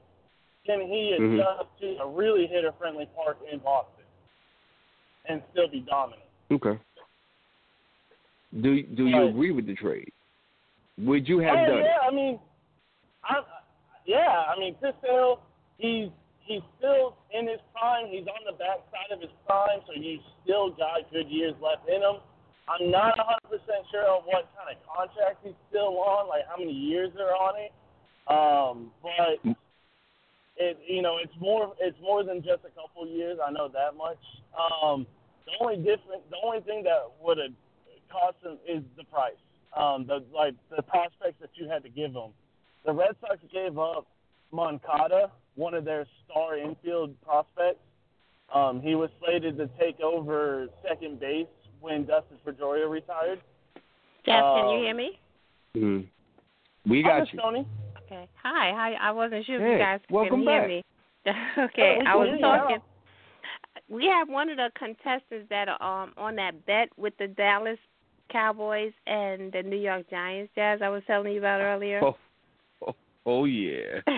Can 0.66 0.82
he 0.82 1.18
Mhm. 1.18 1.36
adjust 1.36 1.80
to 1.80 1.98
a 2.02 2.08
really 2.08 2.48
hitter 2.48 2.72
friendly 2.74 3.08
park 3.16 3.38
in 3.52 3.60
Boston 3.60 4.06
and 5.26 5.42
still 5.52 5.68
be 5.68 5.82
dominant? 5.82 6.22
Okay. 6.52 6.78
Do 8.62 8.84
do 8.84 9.08
you 9.08 9.28
agree 9.28 9.52
with 9.52 9.66
the 9.66 9.76
trade? 9.76 10.12
Would 10.98 11.28
you 11.28 11.40
have 11.40 11.58
oh 11.58 11.66
done 11.66 11.84
yeah, 11.86 12.00
I 12.02 12.12
mean, 12.12 12.40
I 13.24 13.44
yeah, 14.06 14.46
I 14.54 14.60
mean 14.60 14.76
Chris 14.76 14.94
Sale, 15.02 15.42
he's 15.78 16.10
he's 16.42 16.62
still 16.78 17.16
in 17.32 17.48
his 17.48 17.62
prime. 17.74 18.08
He's 18.08 18.28
on 18.28 18.44
the 18.46 18.52
backside 18.52 19.12
of 19.12 19.22
his 19.22 19.32
prime, 19.48 19.80
so 19.88 19.94
he's 19.94 20.20
still 20.44 20.70
got 20.72 21.10
good 21.12 21.30
years 21.30 21.56
left 21.62 21.88
in 21.88 22.02
him. 22.02 22.18
I'm 22.72 22.92
not 22.92 23.18
100% 23.18 23.60
sure 23.92 24.06
of 24.06 24.24
what 24.26 24.48
kind 24.56 24.72
of 24.72 24.78
contract 24.88 25.40
he's 25.44 25.54
still 25.70 25.98
on, 26.00 26.30
like 26.30 26.44
how 26.48 26.58
many 26.58 26.72
years 26.72 27.12
they're 27.16 27.36
on 27.36 27.56
it. 27.60 27.72
Um, 28.28 28.92
but 29.02 29.56
it 30.58 30.78
you 30.88 31.02
know 31.02 31.18
it's 31.18 31.34
more 31.40 31.74
it's 31.80 31.98
more 32.02 32.24
than 32.24 32.38
just 32.38 32.64
a 32.64 32.70
couple 32.70 33.08
years. 33.08 33.40
I 33.44 33.52
know 33.52 33.68
that 33.68 33.98
much. 33.98 34.20
Um, 34.56 35.08
the 35.46 35.52
only 35.60 35.78
different 35.78 36.30
the 36.30 36.38
only 36.44 36.62
thing 36.62 36.84
that 36.84 37.12
would 37.22 37.40
have 37.40 37.52
cost 38.12 38.38
him 38.44 38.58
is 38.68 38.84
the 38.96 39.04
price. 39.06 39.34
Um, 39.76 40.06
the 40.08 40.24
like 40.34 40.54
the 40.76 40.84
prospects 40.84 41.42
that 41.42 41.50
you 41.56 41.68
had 41.68 41.84
to 41.84 41.90
give 41.90 42.14
them. 42.14 42.32
The 42.86 42.94
Red 42.94 43.16
Sox 43.22 43.38
gave 43.52 43.78
up 43.78 44.08
Moncada, 44.52 45.32
one 45.56 45.74
of 45.74 45.84
their 45.84 46.06
star 46.26 46.58
infield 46.58 47.20
prospects. 47.22 47.80
Um, 48.54 48.82
he 48.82 48.96
was 48.96 49.10
slated 49.24 49.58
to 49.58 49.70
take 49.80 50.00
over 50.02 50.68
second 50.88 51.20
base 51.20 51.48
when 51.82 52.06
Dustin 52.06 52.38
Pedroia 52.46 52.90
retired. 52.90 53.42
Jeff, 54.26 54.44
can 54.56 54.70
you 54.70 54.78
Um, 54.78 54.84
hear 54.84 54.96
me? 54.96 55.20
it? 55.74 55.80
Mhm. 55.80 56.08
We 56.88 57.04
got 57.04 57.22
Miss 57.22 57.34
you. 57.34 57.40
Tony. 57.40 57.68
Okay. 58.04 58.28
Hi. 58.42 58.72
Hi. 58.72 58.94
I 58.94 59.12
wasn't 59.12 59.46
sure 59.46 59.56
if 59.56 59.62
Hey, 59.62 59.74
you 59.74 59.78
guys 59.80 60.02
could 60.08 60.40
hear 60.40 60.68
me. 60.68 60.84
okay. 61.58 62.00
Yeah, 62.02 62.12
I 62.12 62.16
was 62.16 62.28
hear 62.30 62.36
you. 62.38 62.42
talking. 62.42 62.82
We 63.88 64.06
have 64.06 64.30
one 64.30 64.50
of 64.50 64.58
the 64.58 64.72
contestants 64.78 65.48
that 65.50 65.68
are 65.68 66.04
um, 66.04 66.14
on 66.18 66.36
that 66.38 66.66
bet 66.66 66.90
with 66.98 67.14
the 67.18 67.28
Dallas 67.28 67.80
Cowboys 68.30 68.94
and 69.06 69.52
the 69.52 69.62
New 69.62 69.78
York 69.78 70.10
Giants. 70.10 70.52
Jazz, 70.56 70.82
I 70.82 70.90
was 70.90 71.04
telling 71.06 71.34
you 71.34 71.40
about 71.40 71.62
earlier. 71.62 72.04
Oh, 72.04 72.16
oh, 73.26 73.46
yeah. 73.46 74.02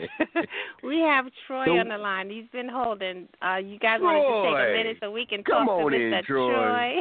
we 0.82 0.98
have 1.00 1.26
Troy 1.46 1.66
So- 1.66 1.78
on 1.78 1.88
the 1.88 1.98
line. 1.98 2.30
He's 2.30 2.48
been 2.52 2.68
holding. 2.68 3.28
Uh, 3.42 3.56
you 3.56 3.78
guys 3.78 4.00
want 4.00 4.16
to 4.16 4.50
take 4.50 4.68
a 4.68 4.72
minute 4.76 4.96
so 5.00 5.10
we 5.10 5.26
can 5.26 5.42
Come 5.44 5.66
talk 5.66 5.84
on 5.84 5.92
to 5.92 5.96
in, 5.96 6.10
Mr. 6.12 6.26
Troy. 6.26 6.94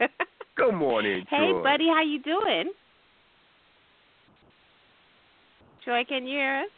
Come 0.56 0.82
on 0.82 1.06
in, 1.06 1.20
hey, 1.30 1.50
Troy. 1.50 1.62
buddy, 1.62 1.88
how 1.88 2.02
you 2.02 2.20
doing? 2.22 2.70
Troy, 5.84 6.04
can 6.08 6.26
you 6.26 6.36
hear 6.38 6.60
us? 6.60 6.70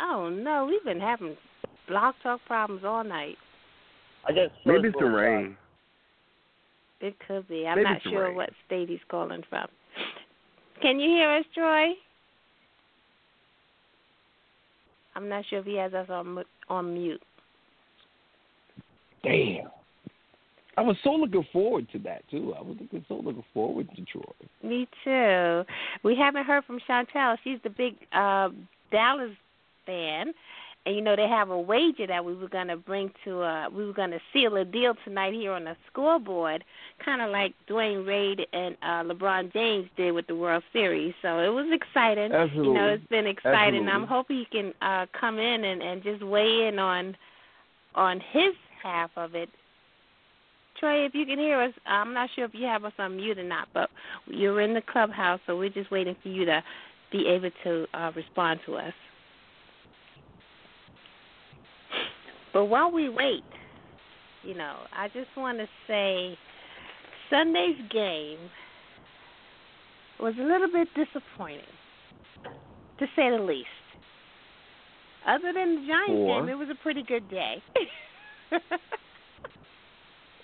Oh 0.00 0.28
no, 0.28 0.66
we've 0.66 0.84
been 0.84 1.00
having 1.00 1.36
Blog 1.88 2.14
Talk 2.22 2.40
problems 2.46 2.82
all 2.84 3.02
night. 3.04 3.36
I 4.28 4.32
guess 4.32 4.50
Maybe 4.66 4.88
it's 4.88 4.96
the 4.98 5.06
rain. 5.06 5.56
It 7.00 7.14
could 7.26 7.48
be. 7.48 7.66
I'm 7.66 7.76
Maybe 7.76 7.88
not 7.90 8.02
sure 8.02 8.24
rain. 8.26 8.36
what 8.36 8.50
state 8.66 8.88
he's 8.88 8.98
calling 9.08 9.42
from. 9.48 9.66
Can 10.80 11.00
you 11.00 11.08
hear 11.08 11.30
us, 11.36 11.44
Troy? 11.54 11.92
I'm 15.14 15.28
not 15.28 15.44
sure 15.50 15.58
if 15.60 15.64
he 15.64 15.76
has 15.76 15.92
us 15.94 16.08
on 16.08 16.34
mu- 16.34 16.44
on 16.68 16.94
mute. 16.94 17.22
Damn. 19.24 19.68
I 20.76 20.80
was 20.80 20.96
so 21.02 21.10
looking 21.10 21.44
forward 21.52 21.88
to 21.90 21.98
that 22.00 22.22
too. 22.30 22.54
I 22.56 22.62
was 22.62 22.76
looking 22.80 23.04
so 23.08 23.14
looking 23.14 23.42
forward 23.52 23.88
to 23.96 24.04
Troy. 24.04 24.22
Me 24.62 24.86
too. 25.02 25.64
We 26.04 26.14
haven't 26.16 26.44
heard 26.44 26.64
from 26.66 26.78
Chantel. 26.88 27.36
She's 27.42 27.58
the 27.64 27.70
big 27.70 27.94
uh, 28.12 28.50
Dallas 28.92 29.32
fan, 29.86 30.32
and 30.86 30.96
you 30.96 31.02
know 31.02 31.16
they 31.16 31.28
have 31.28 31.50
a 31.50 31.58
wager 31.60 32.06
that 32.06 32.24
we 32.24 32.34
were 32.34 32.48
gonna 32.48 32.76
bring 32.76 33.10
to. 33.24 33.42
uh 33.42 33.68
We 33.70 33.84
were 33.86 33.92
gonna 33.92 34.20
seal 34.32 34.56
a 34.56 34.64
deal 34.64 34.94
tonight 35.04 35.34
here 35.34 35.52
on 35.52 35.64
the 35.64 35.76
scoreboard, 35.90 36.64
kind 37.04 37.20
of 37.20 37.30
like 37.30 37.54
Dwyane 37.68 38.06
Wade 38.06 38.46
and 38.52 38.76
uh 38.82 39.02
LeBron 39.12 39.52
James 39.52 39.88
did 39.96 40.12
with 40.12 40.26
the 40.26 40.36
World 40.36 40.62
Series. 40.72 41.14
So 41.22 41.40
it 41.40 41.48
was 41.48 41.66
exciting. 41.72 42.32
Absolutely. 42.32 42.68
You 42.68 42.74
know, 42.74 42.88
it's 42.88 43.06
been 43.08 43.26
exciting. 43.26 43.86
Absolutely. 43.86 43.90
I'm 43.90 44.06
hoping 44.06 44.36
he 44.38 44.44
can 44.46 44.72
uh 44.80 45.06
come 45.18 45.38
in 45.38 45.64
and 45.64 45.82
and 45.82 46.02
just 46.02 46.22
weigh 46.22 46.68
in 46.68 46.78
on 46.78 47.16
on 47.94 48.20
his 48.32 48.54
half 48.82 49.10
of 49.16 49.34
it. 49.34 49.48
Troy, 50.78 51.04
if 51.04 51.12
you 51.14 51.26
can 51.26 51.38
hear 51.38 51.60
us, 51.60 51.72
I'm 51.86 52.14
not 52.14 52.30
sure 52.36 52.44
if 52.44 52.54
you 52.54 52.64
have 52.66 52.84
us 52.84 52.92
on 52.98 53.16
mute 53.16 53.38
or 53.38 53.42
not, 53.42 53.68
but 53.74 53.90
you're 54.26 54.60
in 54.60 54.74
the 54.74 54.80
clubhouse, 54.82 55.40
so 55.44 55.56
we're 55.58 55.70
just 55.70 55.90
waiting 55.90 56.14
for 56.22 56.28
you 56.28 56.44
to 56.44 56.62
be 57.10 57.26
able 57.26 57.50
to 57.64 57.86
uh, 57.94 58.12
respond 58.14 58.60
to 58.66 58.76
us. 58.76 58.92
But 62.52 62.66
while 62.66 62.90
we 62.90 63.08
wait, 63.08 63.44
you 64.42 64.54
know, 64.54 64.76
I 64.96 65.08
just 65.08 65.28
want 65.36 65.58
to 65.58 65.66
say 65.86 66.36
Sunday's 67.30 67.76
game 67.90 68.38
was 70.20 70.34
a 70.38 70.42
little 70.42 70.68
bit 70.72 70.88
disappointing, 70.94 71.60
to 72.98 73.06
say 73.14 73.30
the 73.30 73.42
least. 73.42 73.66
Other 75.26 75.52
than 75.52 75.74
the 75.76 75.86
Giants 75.86 76.26
game, 76.26 76.48
it 76.48 76.54
was 76.54 76.68
a 76.70 76.82
pretty 76.82 77.02
good 77.02 77.28
day. 77.30 77.62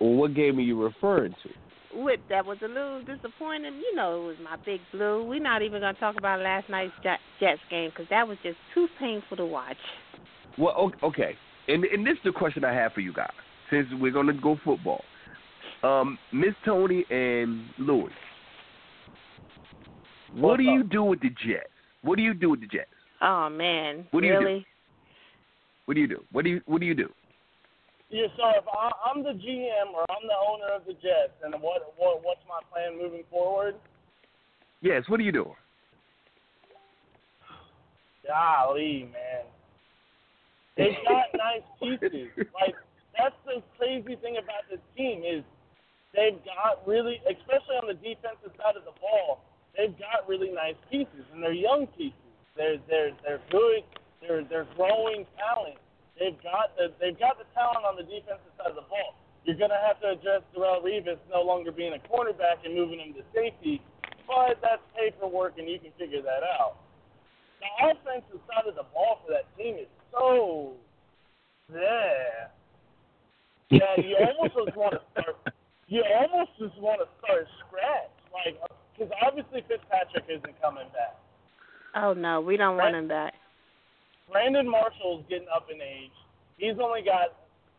Well, 0.00 0.14
what 0.14 0.34
game 0.34 0.58
are 0.58 0.60
you 0.60 0.82
referring 0.82 1.34
to? 1.44 1.50
with 1.94 2.20
that 2.28 2.44
was 2.44 2.58
a 2.62 2.68
little 2.68 3.00
disappointing. 3.04 3.74
You 3.76 3.94
know, 3.94 4.22
it 4.22 4.26
was 4.26 4.36
my 4.42 4.56
big 4.64 4.80
blue. 4.92 5.24
We're 5.24 5.40
not 5.40 5.62
even 5.62 5.80
going 5.80 5.94
to 5.94 6.00
talk 6.00 6.16
about 6.18 6.40
last 6.40 6.68
night's 6.68 6.92
Jet- 7.02 7.20
Jets 7.40 7.60
game 7.70 7.90
because 7.90 8.06
that 8.10 8.26
was 8.26 8.36
just 8.42 8.56
too 8.74 8.88
painful 8.98 9.36
to 9.36 9.46
watch. 9.46 9.76
Well, 10.58 10.92
okay. 11.02 11.36
And 11.68 11.84
and 11.84 12.06
this 12.06 12.14
is 12.14 12.24
the 12.24 12.32
question 12.32 12.64
I 12.64 12.72
have 12.72 12.92
for 12.92 13.00
you 13.00 13.12
guys. 13.12 13.30
Since 13.70 13.88
we're 14.00 14.12
gonna 14.12 14.32
go 14.34 14.58
football, 14.64 15.04
Um, 15.82 16.18
Miss 16.32 16.54
Tony 16.64 17.04
and 17.10 17.68
Louis. 17.78 18.12
What 20.32 20.40
What's 20.42 20.58
do 20.58 20.64
you 20.64 20.82
do 20.82 21.04
with 21.04 21.20
the 21.20 21.30
Jets? 21.30 21.70
What 22.02 22.16
do 22.16 22.22
you 22.22 22.34
do 22.34 22.50
with 22.50 22.60
the 22.60 22.66
Jets? 22.66 22.90
Oh 23.22 23.48
man, 23.48 24.06
What 24.10 24.20
do 24.20 24.26
you 24.26 24.40
do? 24.40 24.62
What 25.86 25.94
do 25.94 26.00
you 26.00 26.08
do? 26.08 26.24
What 26.32 26.44
do 26.44 26.50
you 26.50 26.60
What 26.66 26.80
do 26.80 26.86
you 26.86 26.94
do? 26.94 27.08
Yeah, 28.10 28.26
so 28.36 28.48
if 28.50 28.64
I, 28.68 28.90
I'm 29.10 29.22
the 29.24 29.30
GM 29.30 29.92
or 29.92 30.04
I'm 30.10 30.28
the 30.28 30.38
owner 30.48 30.72
of 30.74 30.84
the 30.86 30.92
Jets, 30.94 31.32
and 31.42 31.54
what 31.54 31.94
what 31.96 32.22
what's 32.22 32.40
my 32.48 32.60
plan 32.70 32.98
moving 33.00 33.24
forward? 33.30 33.74
Yes. 34.82 35.04
What 35.08 35.16
do 35.18 35.24
you 35.24 35.32
do? 35.32 35.50
Golly, 38.26 39.08
man. 39.12 39.44
They've 40.76 40.98
got 41.08 41.30
nice 41.34 41.66
pieces. 41.78 42.30
Like 42.54 42.74
that's 43.16 43.36
the 43.46 43.62
crazy 43.78 44.16
thing 44.18 44.36
about 44.38 44.66
this 44.70 44.82
team 44.96 45.22
is 45.22 45.42
they've 46.14 46.38
got 46.42 46.82
really, 46.86 47.22
especially 47.26 47.78
on 47.78 47.86
the 47.86 47.98
defensive 47.98 48.54
side 48.58 48.74
of 48.74 48.84
the 48.84 48.96
ball, 48.98 49.42
they've 49.78 49.94
got 49.98 50.26
really 50.26 50.50
nice 50.50 50.78
pieces, 50.90 51.24
and 51.32 51.42
they're 51.42 51.54
young 51.54 51.86
pieces. 51.94 52.18
They're 52.56 52.78
they're 52.90 53.14
they're 53.22 53.42
good. 53.50 53.82
They're 54.22 54.44
they're 54.44 54.68
growing 54.76 55.26
talent. 55.38 55.78
They've 56.18 56.38
got 56.42 56.74
the 56.78 56.94
they've 56.98 57.18
got 57.18 57.38
the 57.38 57.46
talent 57.54 57.86
on 57.86 57.94
the 57.98 58.06
defensive 58.06 58.50
side 58.58 58.74
of 58.74 58.78
the 58.78 58.86
ball. 58.86 59.18
You're 59.44 59.58
gonna 59.58 59.80
have 59.82 60.00
to 60.00 60.14
address 60.14 60.42
Darrelle 60.54 60.82
Revis 60.82 61.20
no 61.28 61.42
longer 61.42 61.70
being 61.70 61.92
a 61.92 62.02
cornerback 62.08 62.64
and 62.64 62.74
moving 62.74 62.98
him 62.98 63.12
to 63.14 63.22
safety, 63.34 63.82
but 64.26 64.58
that's 64.62 64.82
paperwork 64.96 65.58
and 65.58 65.68
you 65.68 65.78
can 65.78 65.92
figure 65.98 66.22
that 66.22 66.42
out. 66.58 66.80
The 67.60 67.68
offensive 67.90 68.40
side 68.48 68.66
of 68.66 68.74
the 68.74 68.86
ball 68.94 69.20
for 69.24 69.32
that 69.32 69.50
team 69.58 69.76
is 69.76 69.90
so 70.16 70.72
there. 71.72 72.50
Yeah, 73.70 73.80
you 73.98 74.16
almost 74.38 74.54
just 74.54 74.76
want 74.76 74.94
to 74.94 75.00
start. 75.12 75.36
You 75.88 76.02
almost 76.02 76.50
just 76.58 76.78
want 76.80 77.00
to 77.00 77.08
start 77.22 77.46
scratch, 77.66 78.10
like 78.32 78.56
because 78.96 79.12
obviously 79.24 79.62
Fitzpatrick 79.68 80.24
isn't 80.28 80.60
coming 80.62 80.88
back. 80.92 81.18
Oh 81.94 82.12
no, 82.12 82.40
we 82.40 82.56
don't 82.56 82.76
want 82.76 82.94
him 82.94 83.08
back. 83.08 83.34
Brandon 84.30 84.68
Marshall's 84.68 85.24
getting 85.28 85.48
up 85.54 85.68
in 85.72 85.80
age. 85.80 86.14
He's 86.56 86.76
only 86.80 87.02
got 87.02 87.36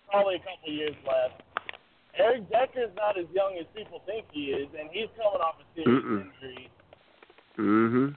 probably 0.10 0.36
a 0.36 0.40
couple 0.40 0.72
years 0.72 0.96
left. 1.08 1.42
Eric 2.18 2.50
Decker's 2.50 2.92
not 2.96 3.20
as 3.20 3.26
young 3.34 3.58
as 3.60 3.66
people 3.76 4.02
think 4.06 4.26
he 4.32 4.56
is, 4.56 4.70
and 4.78 4.90
he's 4.92 5.12
coming 5.18 5.42
off 5.42 5.56
a 5.60 5.66
serious 5.76 6.04
Mm-mm. 6.04 6.24
injury. 6.24 6.70
Mm-hmm. 7.60 8.08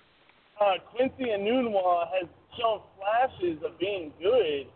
Uh, 0.61 0.75
Quincy 0.95 1.31
Enunwa 1.35 2.07
has 2.15 2.29
shown 2.59 2.81
flashes 2.99 3.63
of 3.65 3.79
being 3.79 4.13
good. 4.21 4.67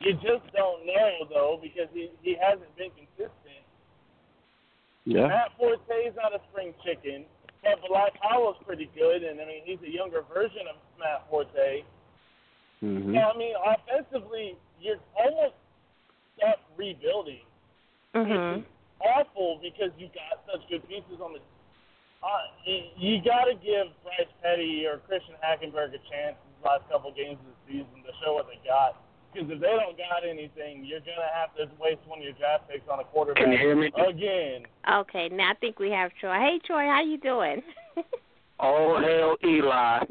You 0.00 0.14
just 0.14 0.44
don't 0.56 0.86
know 0.86 1.28
though 1.28 1.58
because 1.62 1.88
he 1.92 2.10
he 2.22 2.36
hasn't 2.40 2.74
been 2.76 2.90
consistent. 2.96 3.64
Yeah. 5.04 5.28
Matt 5.28 5.52
Forte's 5.56 6.16
not 6.16 6.34
a 6.34 6.40
spring 6.50 6.74
chicken, 6.84 7.24
but 7.62 7.80
Bilal 7.80 8.08
Powell's 8.20 8.56
pretty 8.66 8.90
good, 8.96 9.22
and 9.22 9.40
I 9.40 9.44
mean 9.44 9.62
he's 9.64 9.80
a 9.86 9.90
younger 9.90 10.24
version 10.32 10.64
of 10.68 10.76
Matt 10.98 11.28
Forte. 11.28 11.84
Mm-hmm. 12.82 13.14
Yeah, 13.14 13.28
I 13.28 13.36
mean 13.36 13.54
offensively 13.60 14.56
you're 14.80 15.00
almost 15.16 15.54
stuck 16.36 16.58
rebuilding. 16.76 17.44
Mhm. 18.14 18.64
Awful 19.00 19.60
because 19.62 19.92
you 19.96 20.08
got 20.08 20.44
such 20.50 20.66
good 20.68 20.86
pieces 20.88 21.20
on 21.22 21.32
the. 21.34 21.40
Uh, 22.20 22.26
you, 22.66 22.80
you 22.96 23.24
got 23.24 23.44
to 23.44 23.54
give 23.54 23.88
Bryce 24.04 24.28
Petty 24.42 24.84
or 24.84 24.98
Christian 25.08 25.36
Hackenberg 25.40 25.96
a 25.96 26.02
chance 26.12 26.36
these 26.44 26.49
last 26.64 26.88
couple 26.90 27.12
games 27.12 27.38
of 27.40 27.46
the 27.52 27.58
season 27.66 28.02
to 28.04 28.12
show 28.24 28.34
what 28.34 28.46
they 28.48 28.60
got. 28.66 29.02
Because 29.32 29.48
if 29.50 29.60
they 29.60 29.74
don't 29.78 29.96
got 29.96 30.26
anything, 30.28 30.84
you're 30.84 31.00
gonna 31.00 31.30
have 31.34 31.54
to 31.54 31.70
waste 31.80 32.00
one 32.06 32.18
of 32.18 32.24
your 32.24 32.34
draft 32.34 32.68
picks 32.68 32.88
on 32.90 32.98
a 33.00 33.04
quarterback 33.04 33.42
Can 33.44 33.52
you 33.52 33.58
hear 33.58 33.76
me? 33.76 33.86
again. 33.96 34.66
Okay, 34.90 35.28
now 35.30 35.52
I 35.52 35.54
think 35.54 35.78
we 35.78 35.90
have 35.90 36.10
Troy. 36.20 36.34
Hey 36.38 36.58
Troy, 36.66 36.86
how 36.86 37.02
you 37.02 37.18
doing? 37.18 37.62
All 38.58 39.00
hail 39.00 39.36
Eli. 39.44 40.04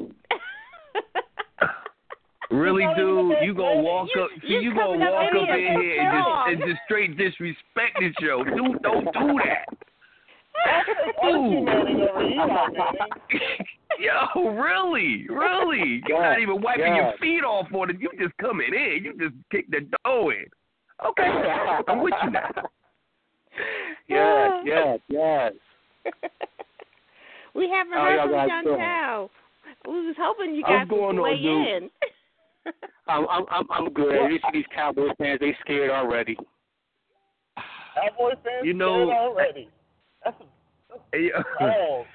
Really, 2.50 2.82
He's 2.82 2.88
not 2.88 2.98
even 2.98 3.28
dude? 3.28 3.36
You 3.44 3.54
gonna 3.54 3.80
walk 3.80 4.08
You- 4.12 4.22
up? 4.22 4.30
See, 4.42 4.48
you 4.48 4.60
you 4.60 4.74
gonna 4.74 4.98
walk 4.98 5.30
up 5.32 5.48
in 5.50 5.80
here 5.80 6.00
and 6.02 6.18
just, 6.18 6.48
and 6.48 6.70
just 6.72 6.80
straight 6.84 7.16
disrespect 7.16 7.94
the 8.00 8.10
show? 8.20 8.42
Dude, 8.42 8.82
don't 8.82 9.04
do 9.04 9.38
that. 9.44 9.66
Yo, 13.98 14.48
really, 14.50 15.26
really? 15.28 16.02
You're 16.06 16.22
not 16.22 16.38
even 16.40 16.62
wiping 16.62 16.94
your 16.96 17.12
feet 17.20 17.42
off 17.44 17.66
on 17.74 17.90
it. 17.90 17.96
You 18.00 18.08
just 18.18 18.34
coming 18.38 18.72
in. 18.72 19.04
You 19.04 19.12
just 19.18 19.34
kick 19.50 19.66
the 19.70 19.80
door 20.04 20.32
in. 20.32 20.46
Okay, 21.06 21.24
I'm 21.88 22.02
with 22.02 22.14
you 22.22 22.30
now. 22.30 22.50
yes, 24.08 24.50
yes, 24.64 24.98
yes. 25.08 25.52
we 27.54 27.68
haven't 27.68 27.92
How 27.92 28.04
heard 28.04 28.16
y'all 28.16 28.28
from 28.28 28.48
guys 28.48 28.64
doing? 28.64 28.78
Chantel. 28.78 29.28
We 29.86 30.06
was 30.06 30.16
hoping 30.18 30.54
you 30.54 30.64
I'm 30.66 30.78
guys 30.80 30.88
going 30.88 31.16
would 31.16 31.22
on, 31.22 31.30
weigh 31.30 31.42
dude. 31.42 31.68
in. 31.68 31.90
I'm 33.08 33.26
I'm 33.28 33.44
I'm, 33.50 33.66
I'm 33.70 33.92
good. 33.92 34.14
At 34.14 34.30
least 34.30 34.44
these 34.52 34.64
Cowboys 34.74 35.10
fans, 35.18 35.40
they 35.40 35.56
scared 35.62 35.90
already. 35.90 36.36
Cowboy 37.56 38.30
fans 38.44 38.64
You 38.64 38.74
know- 38.74 39.06
scared 39.06 39.18
already. 39.18 39.68
That's 40.24 40.36
a 40.40 40.44
Hey, 41.12 41.30
yo, 41.34 41.42
balls. 41.58 42.06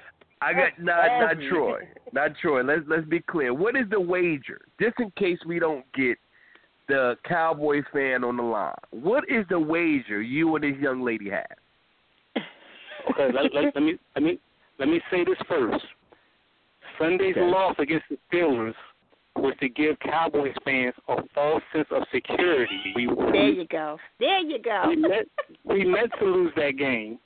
I 0.42 0.52
got 0.52 0.78
not 0.78 1.18
not 1.18 1.36
Troy, 1.48 1.80
not 2.12 2.32
Troy. 2.40 2.62
Let's 2.62 2.82
let's 2.86 3.06
be 3.06 3.20
clear. 3.20 3.54
What 3.54 3.74
is 3.76 3.86
the 3.90 4.00
wager? 4.00 4.60
Just 4.80 4.94
in 5.00 5.10
case 5.12 5.38
we 5.46 5.58
don't 5.58 5.84
get 5.94 6.18
the 6.88 7.16
Cowboys 7.24 7.84
fan 7.92 8.22
on 8.22 8.36
the 8.36 8.42
line. 8.42 8.74
What 8.90 9.24
is 9.28 9.44
the 9.48 9.58
wager 9.58 10.20
you 10.22 10.54
and 10.54 10.64
this 10.64 10.76
young 10.80 11.02
lady 11.02 11.30
have? 11.30 11.46
Okay, 13.10 13.28
let, 13.32 13.54
let, 13.54 13.74
let 13.74 13.82
me 13.82 13.98
let 14.14 14.22
me 14.24 14.38
let 14.78 14.88
me 14.88 15.00
say 15.10 15.24
this 15.24 15.38
first. 15.48 15.84
Sunday's 16.98 17.36
Okay. 17.36 17.50
loss 17.50 17.74
against 17.78 18.04
the 18.10 18.18
Steelers 18.30 18.74
was 19.36 19.54
to 19.60 19.68
give 19.68 19.98
Cowboys 20.00 20.54
fans 20.64 20.94
a 21.08 21.16
false 21.34 21.62
sense 21.72 21.88
of 21.90 22.02
security. 22.12 22.92
We 22.94 23.06
There 23.06 23.48
you 23.50 23.66
go. 23.66 23.98
There 24.18 24.40
you 24.40 24.58
go. 24.62 24.84
we 24.88 24.96
meant 24.96 25.28
we 25.64 25.84
meant 25.84 26.12
to 26.18 26.24
lose 26.24 26.52
that 26.56 26.76
game. 26.78 27.18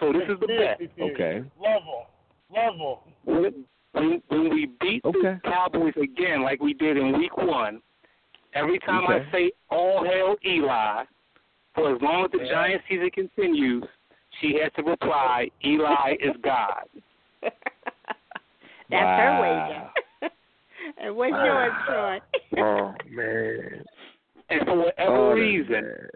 So 0.00 0.12
this 0.12 0.22
is 0.28 0.40
the 0.40 0.46
bet. 0.46 0.78
Conspiracy 0.78 1.14
theory. 1.16 1.50
Level. 1.60 2.06
Level. 2.54 3.02
When, 3.24 3.64
when, 3.92 4.22
when 4.28 4.50
we 4.50 4.70
beat 4.80 5.04
Okay. 5.04 5.18
the 5.20 5.40
Cowboys 5.44 5.92
again, 6.02 6.42
like 6.42 6.60
we 6.60 6.72
did 6.74 6.96
in 6.96 7.16
Week 7.18 7.36
One, 7.36 7.80
every 8.54 8.78
time 8.80 9.04
Okay. 9.04 9.26
I 9.28 9.32
say 9.32 9.52
"All 9.70 10.02
hail 10.04 10.36
Eli," 10.44 11.04
for 11.74 11.94
as 11.94 12.00
long 12.02 12.24
as 12.24 12.30
the 12.32 12.38
Yeah. 12.38 12.50
Giant 12.50 12.82
season 12.88 13.10
continues, 13.10 13.84
she 14.40 14.58
has 14.62 14.72
to 14.76 14.82
reply, 14.82 15.50
"Eli 15.64 16.16
is 16.20 16.36
God." 16.42 16.88
That's 17.42 17.52
her 18.90 19.30
Wow. 19.38 19.92
wager. 20.22 20.32
and 20.98 21.16
what's 21.16 21.30
yours, 21.32 21.72
Troy? 21.86 22.20
Oh 22.58 22.94
man. 23.10 23.84
And 24.48 24.66
for 24.66 24.76
whatever 24.76 25.16
Oh, 25.16 25.32
reason, 25.34 25.82
bad. 25.84 26.10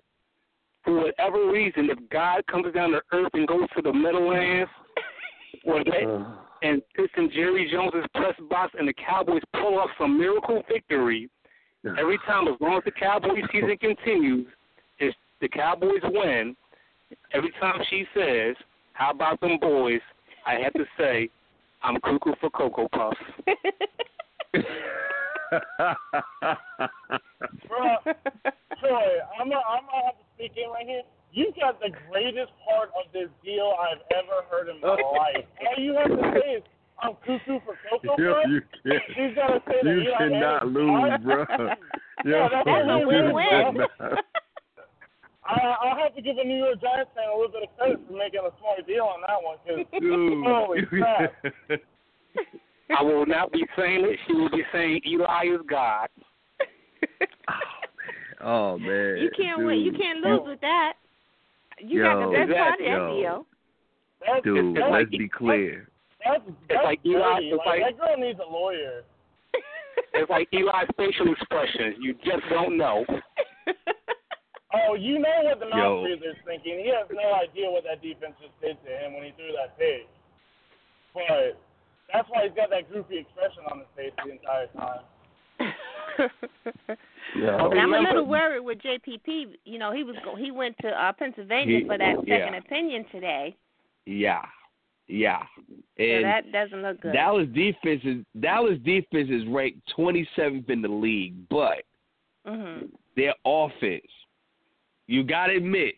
For 0.85 1.05
whatever 1.05 1.51
reason, 1.51 1.89
if 1.91 1.99
God 2.11 2.47
comes 2.47 2.73
down 2.75 2.91
to 2.91 3.01
earth 3.13 3.31
and 3.33 3.49
goes 3.49 3.69
to 3.77 3.83
the 3.83 3.93
Meadowlands, 3.93 4.71
or 5.65 5.83
they, 5.85 6.05
Ugh. 6.07 6.27
and 6.63 6.83
sits 6.97 7.13
in 7.17 7.31
Jerry 7.31 7.69
Jones's 7.71 8.05
press 8.15 8.35
box, 8.51 8.75
and 8.79 8.87
the 8.87 8.95
Cowboys 8.95 9.43
pull 9.53 9.79
off 9.79 9.91
some 9.99 10.19
miracle 10.19 10.63
victory, 10.69 11.31
every 11.99 12.19
time, 12.27 12.49
as 12.49 12.55
long 12.61 12.79
as 12.79 12.85
the 12.85 12.91
Cowboys 12.91 13.43
season 13.53 13.77
continues, 13.79 14.47
if 14.99 15.15
the 15.41 15.49
Cowboys 15.49 16.03
win, 16.05 16.57
every 17.33 17.53
time 17.61 17.81
she 17.91 18.05
says, 18.15 18.57
"How 18.93 19.11
about 19.11 19.41
them 19.41 19.59
boys?" 19.61 20.01
I 20.47 20.55
have 20.63 20.73
to 20.75 20.85
say, 20.99 21.29
"I'm 21.83 22.01
cuckoo 22.01 22.35
for 22.41 22.51
Cocoa 22.51 22.89
Puffs." 22.89 23.17
Bro, 27.69 27.97
Troy, 28.81 29.21
I'm 29.39 29.49
gonna 29.49 29.63
I'm 29.69 29.85
gonna 29.87 30.05
have 30.07 30.17
to 30.19 30.24
speak 30.45 30.63
in 30.63 30.71
right 30.71 30.87
here. 30.87 31.03
You 31.33 31.53
got 31.61 31.81
the 31.81 31.91
greatest 32.09 32.53
part 32.65 32.91
of 32.95 33.11
this 33.13 33.29
deal 33.45 33.75
I've 33.81 34.03
ever 34.15 34.47
heard 34.51 34.69
in 34.69 34.81
my 34.81 34.89
oh. 34.89 35.13
life. 35.17 35.45
All 35.67 35.83
you 35.83 35.95
have 35.95 36.09
to 36.09 36.41
say 36.41 36.51
is, 36.59 36.63
"I'm 37.03 37.15
cuckoo 37.27 37.59
for 37.65 37.77
Cocoa 37.91 38.15
Yo, 38.23 38.35
Puffs." 38.35 38.49
you 38.49 38.61
can't. 38.85 39.03
She's 39.09 39.35
gotta 39.35 39.61
say 39.67 39.81
that 39.83 39.91
You 39.91 40.01
Eli 40.03 40.19
cannot 40.19 40.73
Manning's 40.73 41.25
lose, 41.27 41.47
bro. 41.49 41.69
Yeah, 42.25 42.49
that's 42.53 42.69
a 42.69 43.07
win-win. 43.07 43.87
I, 45.47 45.61
I'll 45.83 45.99
have 45.99 46.15
to 46.15 46.23
give 46.23 46.39
a 46.39 46.45
New 46.45 46.57
York 46.57 46.81
Giants 46.81 47.11
fan 47.15 47.29
a 47.29 47.37
little 47.37 47.53
bit 47.53 47.69
of 47.69 47.77
credit 47.77 48.01
for 48.07 48.17
making 48.17 48.41
a 48.41 48.53
smart 48.59 48.87
deal 48.87 49.05
on 49.05 49.21
that 49.29 49.43
one. 49.45 49.59
Cause 49.67 50.01
Dude, 50.01 50.43
Holy 50.47 50.87
crap. 50.87 51.35
I 52.97 53.03
will 53.03 53.27
not 53.27 53.53
be 53.53 53.63
saying 53.77 54.07
it. 54.07 54.19
She 54.27 54.33
will 54.33 54.49
be 54.49 54.63
saying 54.73 55.03
Eli 55.07 55.45
is 55.53 55.61
God. 55.69 56.09
Oh 58.41 58.79
man. 58.79 59.19
you 59.19 59.31
can't 59.37 59.59
dude. 59.59 59.67
win. 59.67 59.79
You 59.81 59.93
can't 59.93 60.21
lose 60.21 60.41
with 60.45 60.61
that. 60.61 60.95
You 61.79 62.03
got 62.03 62.21
Yo, 62.21 62.31
the 62.31 62.37
best 62.39 62.53
part 62.59 62.81
of 62.81 62.87
that 62.87 62.91
yo. 62.91 63.17
deal. 63.21 63.47
that's, 64.25 64.45
Dude, 64.45 64.77
It's 64.77 64.79
let's 64.81 64.91
like- 64.93 65.11
be 65.11 65.29
clear. 65.29 65.89
that's, 66.25 66.43
that's 66.69 66.85
like 66.85 67.01
Eli- 67.05 67.19
dirty. 67.35 67.49
it's 67.51 67.59
Like, 67.67 67.81
like- 67.81 67.97
that 67.97 67.99
girl 67.99 68.17
needs 68.17 68.39
a 68.41 68.51
lawyer. 68.51 69.03
It's 70.15 70.31
like 70.31 70.47
Eli's 70.53 70.89
facial 70.97 71.27
expressions. 71.33 71.97
You 72.01 72.15
just 72.25 72.43
don't 72.51 72.77
know. 72.77 73.05
Oh, 74.75 74.95
you 74.99 75.21
know 75.21 75.31
what 75.47 75.61
the 75.61 75.67
Yo. 75.71 75.79
mouth 75.79 76.03
breather's 76.03 76.37
thinking. 76.45 76.83
He 76.83 76.91
has 76.91 77.07
no 77.07 77.31
idea 77.39 77.71
what 77.71 77.85
that 77.87 78.03
defense 78.03 78.35
just 78.43 78.59
did 78.61 78.75
to 78.83 78.91
him 78.91 79.15
when 79.15 79.23
he 79.23 79.31
threw 79.39 79.55
that 79.55 79.79
pick. 79.79 80.09
But 81.15 81.55
that's 82.13 82.27
why 82.29 82.43
he's 82.43 82.57
got 82.59 82.71
that 82.71 82.91
goofy 82.91 83.19
expression 83.23 83.63
on 83.71 83.87
his 83.87 83.91
face 83.95 84.11
the 84.19 84.33
entire 84.35 84.67
time. 84.75 85.07
Yo. 87.37 87.71
And 87.71 87.81
I'm 87.81 87.95
a 87.95 87.99
little 88.01 88.27
worried 88.27 88.61
with 88.61 88.79
JPP. 88.79 89.47
You 89.65 89.79
know, 89.79 89.93
he 89.93 90.05
was 90.05 90.17
go- 90.25 90.37
he 90.37 90.51
went 90.51 90.77
to 90.83 90.89
uh, 90.89 91.13
Pennsylvania 91.13 91.81
He- 91.81 91.85
for 91.87 91.99
that 91.99 92.17
second 92.19 92.29
yeah. 92.29 92.57
opinion 92.57 93.05
today. 93.11 93.57
Yeah, 94.07 94.43
yeah. 95.09 95.43
So 95.97 96.03
And 96.05 96.25
that 96.25 96.53
doesn't 96.53 96.83
look 96.83 97.01
good. 97.01 97.13
Dallas 97.13 97.49
defense 97.55 98.03
is 98.05 98.25
Dallas 98.41 98.79
defense 98.85 99.29
is 99.31 99.43
ranked 99.49 99.79
27th 99.97 100.69
in 100.71 100.83
the 100.83 100.89
league, 100.89 101.35
but 101.49 101.85
mhm. 102.47 102.91
their 103.17 103.35
offense, 103.47 104.03
you 105.07 105.25
got 105.25 105.47
to 105.47 105.57
admit, 105.57 105.95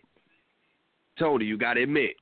Tony, 1.18 1.44
you 1.44 1.56
got 1.58 1.74
to 1.74 1.82
admit, 1.82 2.16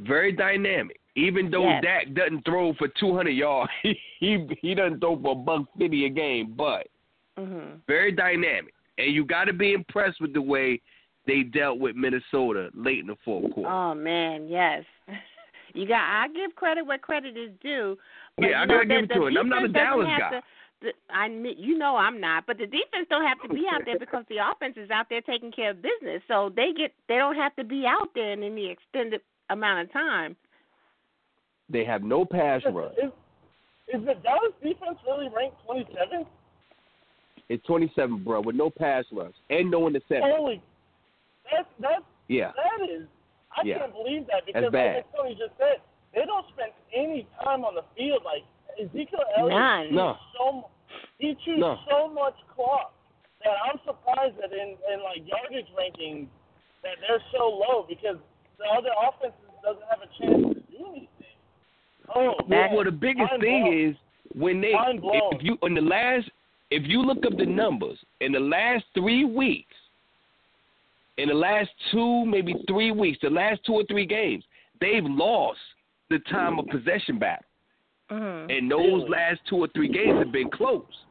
very 0.00 0.32
dynamic. 0.32 0.98
Even 1.14 1.50
though 1.50 1.68
Yes. 1.68 1.82
Dak 1.82 2.14
doesn't 2.14 2.44
throw 2.44 2.72
for 2.74 2.88
200 2.88 3.30
yards, 3.30 3.70
he 3.82 3.98
he, 4.20 4.46
he 4.60 4.74
doesn't 4.74 5.00
throw 5.00 5.20
for 5.20 5.32
a 5.32 5.34
buck 5.34 5.62
fifty 5.78 6.06
a 6.06 6.08
game, 6.08 6.54
but 6.56 6.86
Mhm. 7.38 7.80
very 7.86 8.12
dynamic. 8.12 8.74
And 8.98 9.14
you 9.14 9.24
got 9.24 9.44
to 9.44 9.52
be 9.52 9.72
impressed 9.72 10.20
with 10.20 10.32
the 10.32 10.42
way 10.42 10.80
they 11.26 11.42
dealt 11.42 11.78
with 11.78 11.96
Minnesota 11.96 12.70
late 12.74 12.98
in 13.00 13.06
the 13.06 13.16
fourth 13.24 13.52
quarter. 13.52 13.70
Oh 13.70 13.94
man, 13.94 14.48
yes. 14.48 14.84
You 15.74 15.88
got. 15.88 16.02
I 16.02 16.28
give 16.28 16.54
credit 16.54 16.84
where 16.84 16.98
credit 16.98 17.34
is 17.34 17.50
due. 17.62 17.96
But, 18.36 18.50
Yeah, 18.50 18.58
I 18.58 18.60
you 18.62 18.66
know, 18.66 18.74
gotta 18.74 18.88
the, 18.88 18.94
give 18.94 19.04
it 19.04 19.14
to 19.14 19.26
him. 19.26 19.36
I'm 19.38 19.48
not 19.48 19.64
a 19.64 19.68
Dallas 19.68 20.06
guy. 20.06 20.40
To, 20.82 20.90
I 21.08 21.26
you 21.26 21.78
know 21.78 21.96
I'm 21.96 22.20
not, 22.20 22.44
but 22.46 22.58
the 22.58 22.66
defense 22.66 23.06
don't 23.08 23.26
have 23.26 23.40
to 23.42 23.48
be 23.48 23.64
out 23.72 23.82
there 23.86 23.98
because 23.98 24.24
the 24.28 24.36
offense 24.36 24.74
is 24.76 24.90
out 24.90 25.06
there 25.08 25.20
taking 25.22 25.52
care 25.52 25.70
of 25.70 25.80
business. 25.80 26.22
So 26.28 26.52
they 26.54 26.72
get 26.76 26.92
they 27.08 27.16
don't 27.16 27.36
have 27.36 27.54
to 27.56 27.64
be 27.64 27.84
out 27.86 28.10
there 28.14 28.32
in 28.32 28.42
any 28.42 28.68
extended 28.68 29.20
amount 29.48 29.86
of 29.86 29.92
time. 29.92 30.36
They 31.70 31.84
have 31.84 32.02
no 32.02 32.24
pass 32.24 32.62
rush. 32.70 32.92
Is, 33.02 33.10
is 33.94 34.04
the 34.04 34.14
Dallas 34.22 34.52
defense 34.62 34.98
really 35.06 35.28
ranked 35.34 35.56
27th? 35.66 36.26
It's 37.48 37.64
27, 37.66 38.24
bro, 38.24 38.40
with 38.40 38.56
no 38.56 38.70
pass 38.70 39.04
rush 39.12 39.34
and 39.50 39.70
no 39.70 39.86
interception. 39.88 40.30
Holy, 40.36 40.62
that's 41.50 41.68
that's 41.80 42.02
Yeah, 42.28 42.52
that 42.56 42.88
is. 42.88 43.06
I 43.56 43.62
Yeah. 43.64 43.78
can't 43.80 43.92
believe 43.92 44.26
that 44.28 44.46
because, 44.46 44.70
bad. 44.72 44.96
like 44.96 45.12
Tony 45.16 45.34
just 45.34 45.52
said, 45.58 45.82
they 46.14 46.24
don't 46.24 46.46
spend 46.54 46.72
any 46.94 47.26
time 47.42 47.64
on 47.64 47.74
the 47.74 47.84
field. 47.96 48.22
Like 48.24 48.44
Ezekiel 48.80 49.20
Elliott, 49.36 49.52
None. 49.58 49.86
chews 49.88 49.94
No. 49.96 50.16
so 50.38 50.52
mu- 50.52 50.62
he 51.18 51.34
chews 51.44 51.58
No. 51.58 51.78
so 51.90 52.08
much 52.08 52.34
clock 52.54 52.94
that 53.44 53.54
I'm 53.68 53.78
surprised 53.84 54.36
that 54.40 54.52
in 54.52 54.76
in 54.90 55.02
like 55.02 55.26
yardage 55.26 55.68
rankings 55.76 56.28
that 56.82 56.96
they're 57.06 57.22
so 57.32 57.48
low 57.50 57.82
because 57.88 58.16
the 58.58 58.64
other 58.72 58.90
offenses 59.06 59.38
doesn't 59.62 59.84
have 59.90 60.00
a 60.00 60.06
chance 60.18 60.54
to 60.54 60.60
do 60.72 60.86
anything. 60.86 61.08
Oh, 62.14 62.24
Well, 62.26 62.36
man. 62.48 62.74
well, 62.74 62.84
the 62.84 62.90
biggest 62.92 63.30
Mind 63.30 63.42
thing 63.42 63.62
blown. 63.64 63.74
is 63.90 63.96
when 64.34 64.60
they 64.62 64.72
if 64.74 65.42
you 65.42 65.58
in 65.62 65.74
the 65.74 65.80
last 65.82 66.30
if 66.72 66.84
you 66.86 67.02
look 67.02 67.24
up 67.26 67.36
the 67.36 67.44
numbers 67.46 67.98
in 68.20 68.32
the 68.32 68.40
last 68.40 68.84
three 68.94 69.24
weeks, 69.24 69.74
in 71.18 71.28
the 71.28 71.34
last 71.34 71.68
two 71.90 72.24
maybe 72.24 72.54
three 72.66 72.90
weeks, 72.90 73.18
the 73.22 73.28
last 73.30 73.60
two 73.66 73.74
or 73.74 73.84
three 73.84 74.06
games, 74.06 74.42
they've 74.80 75.04
lost 75.04 75.58
the 76.08 76.18
time 76.30 76.58
of 76.58 76.66
possession 76.68 77.18
battle, 77.18 77.44
Mhm. 78.10 78.58
and 78.58 78.70
those 78.70 79.08
last 79.08 79.40
two 79.46 79.56
or 79.56 79.68
three 79.68 79.88
games 79.88 80.18
have 80.18 80.32
been 80.32 80.48
close. 80.50 81.04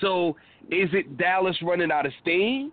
So 0.00 0.36
is 0.70 0.92
it 0.92 1.16
Dallas 1.16 1.60
running 1.62 1.90
out 1.90 2.04
of 2.04 2.12
steam, 2.20 2.70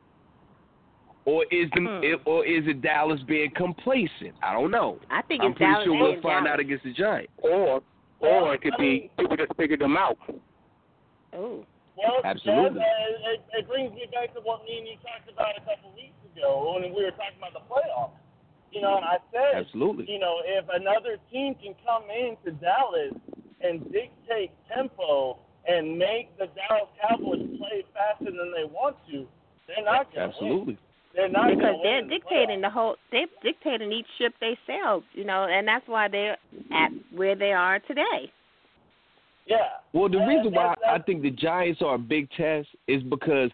or 1.26 1.46
is 1.52 1.70
the, 1.72 1.82
Hmm. 1.82 2.30
or 2.30 2.46
is 2.46 2.68
it 2.68 2.82
Dallas 2.82 3.22
being 3.24 3.50
complacent? 3.52 4.36
I 4.44 4.52
don't 4.54 4.72
know. 4.72 5.00
I 5.10 5.22
think 5.22 5.42
I'm 5.42 5.52
it's 5.52 5.58
pretty 5.58 5.72
Dallas 5.72 5.86
sure 5.86 5.94
we'll 5.98 6.22
find 6.22 6.46
Dallas. 6.46 6.48
out 6.50 6.60
against 6.60 6.84
the 6.84 6.92
Giants. 6.92 7.32
Or 7.38 7.82
or 8.20 8.54
it 8.54 8.62
could 8.62 8.76
be 8.78 9.10
people 9.18 9.36
just 9.38 9.54
figured 9.56 9.80
them 9.80 9.96
out. 9.98 10.18
Oh. 11.34 11.66
Well, 11.98 12.22
Absolutely. 12.24 12.80
That, 12.80 12.90
uh, 12.90 13.32
it, 13.34 13.40
it 13.54 13.68
brings 13.68 13.94
me 13.94 14.10
back 14.12 14.34
to 14.34 14.42
what 14.42 14.66
me 14.66 14.82
and 14.82 14.88
you 14.88 14.98
talked 15.06 15.30
about 15.30 15.54
a 15.58 15.62
couple 15.62 15.94
weeks 15.94 16.18
ago 16.34 16.74
when 16.74 16.90
we 16.90 17.04
were 17.06 17.14
talking 17.14 17.38
about 17.38 17.54
the 17.54 17.66
playoffs. 17.70 18.18
You 18.72 18.82
know, 18.82 18.98
and 18.98 19.06
I 19.06 19.18
said, 19.30 19.54
Absolutely. 19.54 20.10
you 20.10 20.18
know, 20.18 20.42
if 20.46 20.66
another 20.74 21.18
team 21.32 21.54
can 21.62 21.76
come 21.86 22.10
into 22.10 22.58
Dallas 22.58 23.14
and 23.62 23.86
dictate 23.92 24.50
tempo 24.74 25.38
and 25.68 25.98
make 25.98 26.36
the 26.40 26.50
Dallas 26.58 26.90
Cowboys 26.98 27.46
play 27.62 27.86
faster 27.94 28.34
than 28.34 28.50
they 28.50 28.66
want 28.66 28.98
to, 29.12 29.28
they're 29.68 29.86
not 29.86 30.12
going 30.14 30.32
to 30.32 30.38
win. 30.42 30.50
Absolutely. 30.50 30.78
They're 31.14 31.30
not 31.30 31.50
because 31.50 31.76
they're 31.84 32.00
in 32.00 32.08
the 32.08 32.18
dictating 32.18 32.62
the 32.62 32.70
whole 32.72 32.96
they're 33.12 33.28
dictating 33.44 33.92
each 33.92 34.08
ship 34.18 34.34
they 34.42 34.58
sail, 34.66 35.04
you 35.14 35.24
know, 35.24 35.44
and 35.44 35.68
that's 35.68 35.88
why 35.88 36.08
they're 36.08 36.38
at 36.74 36.90
where 37.14 37.36
they 37.36 37.52
are 37.54 37.80
today. 37.80 38.32
Yeah. 39.46 39.70
Well, 39.92 40.10
the 40.10 40.20
That- 40.20 40.28
reason 40.28 40.54
why 40.54 40.68
that- 40.70 40.80
that- 40.82 40.94
I 40.94 41.00
think 41.00 41.22
the 41.22 41.32
Giants 41.32 41.82
are 41.82 41.96
a 41.96 42.00
big 42.00 42.30
test 42.32 42.70
is 42.88 43.04
because 43.04 43.52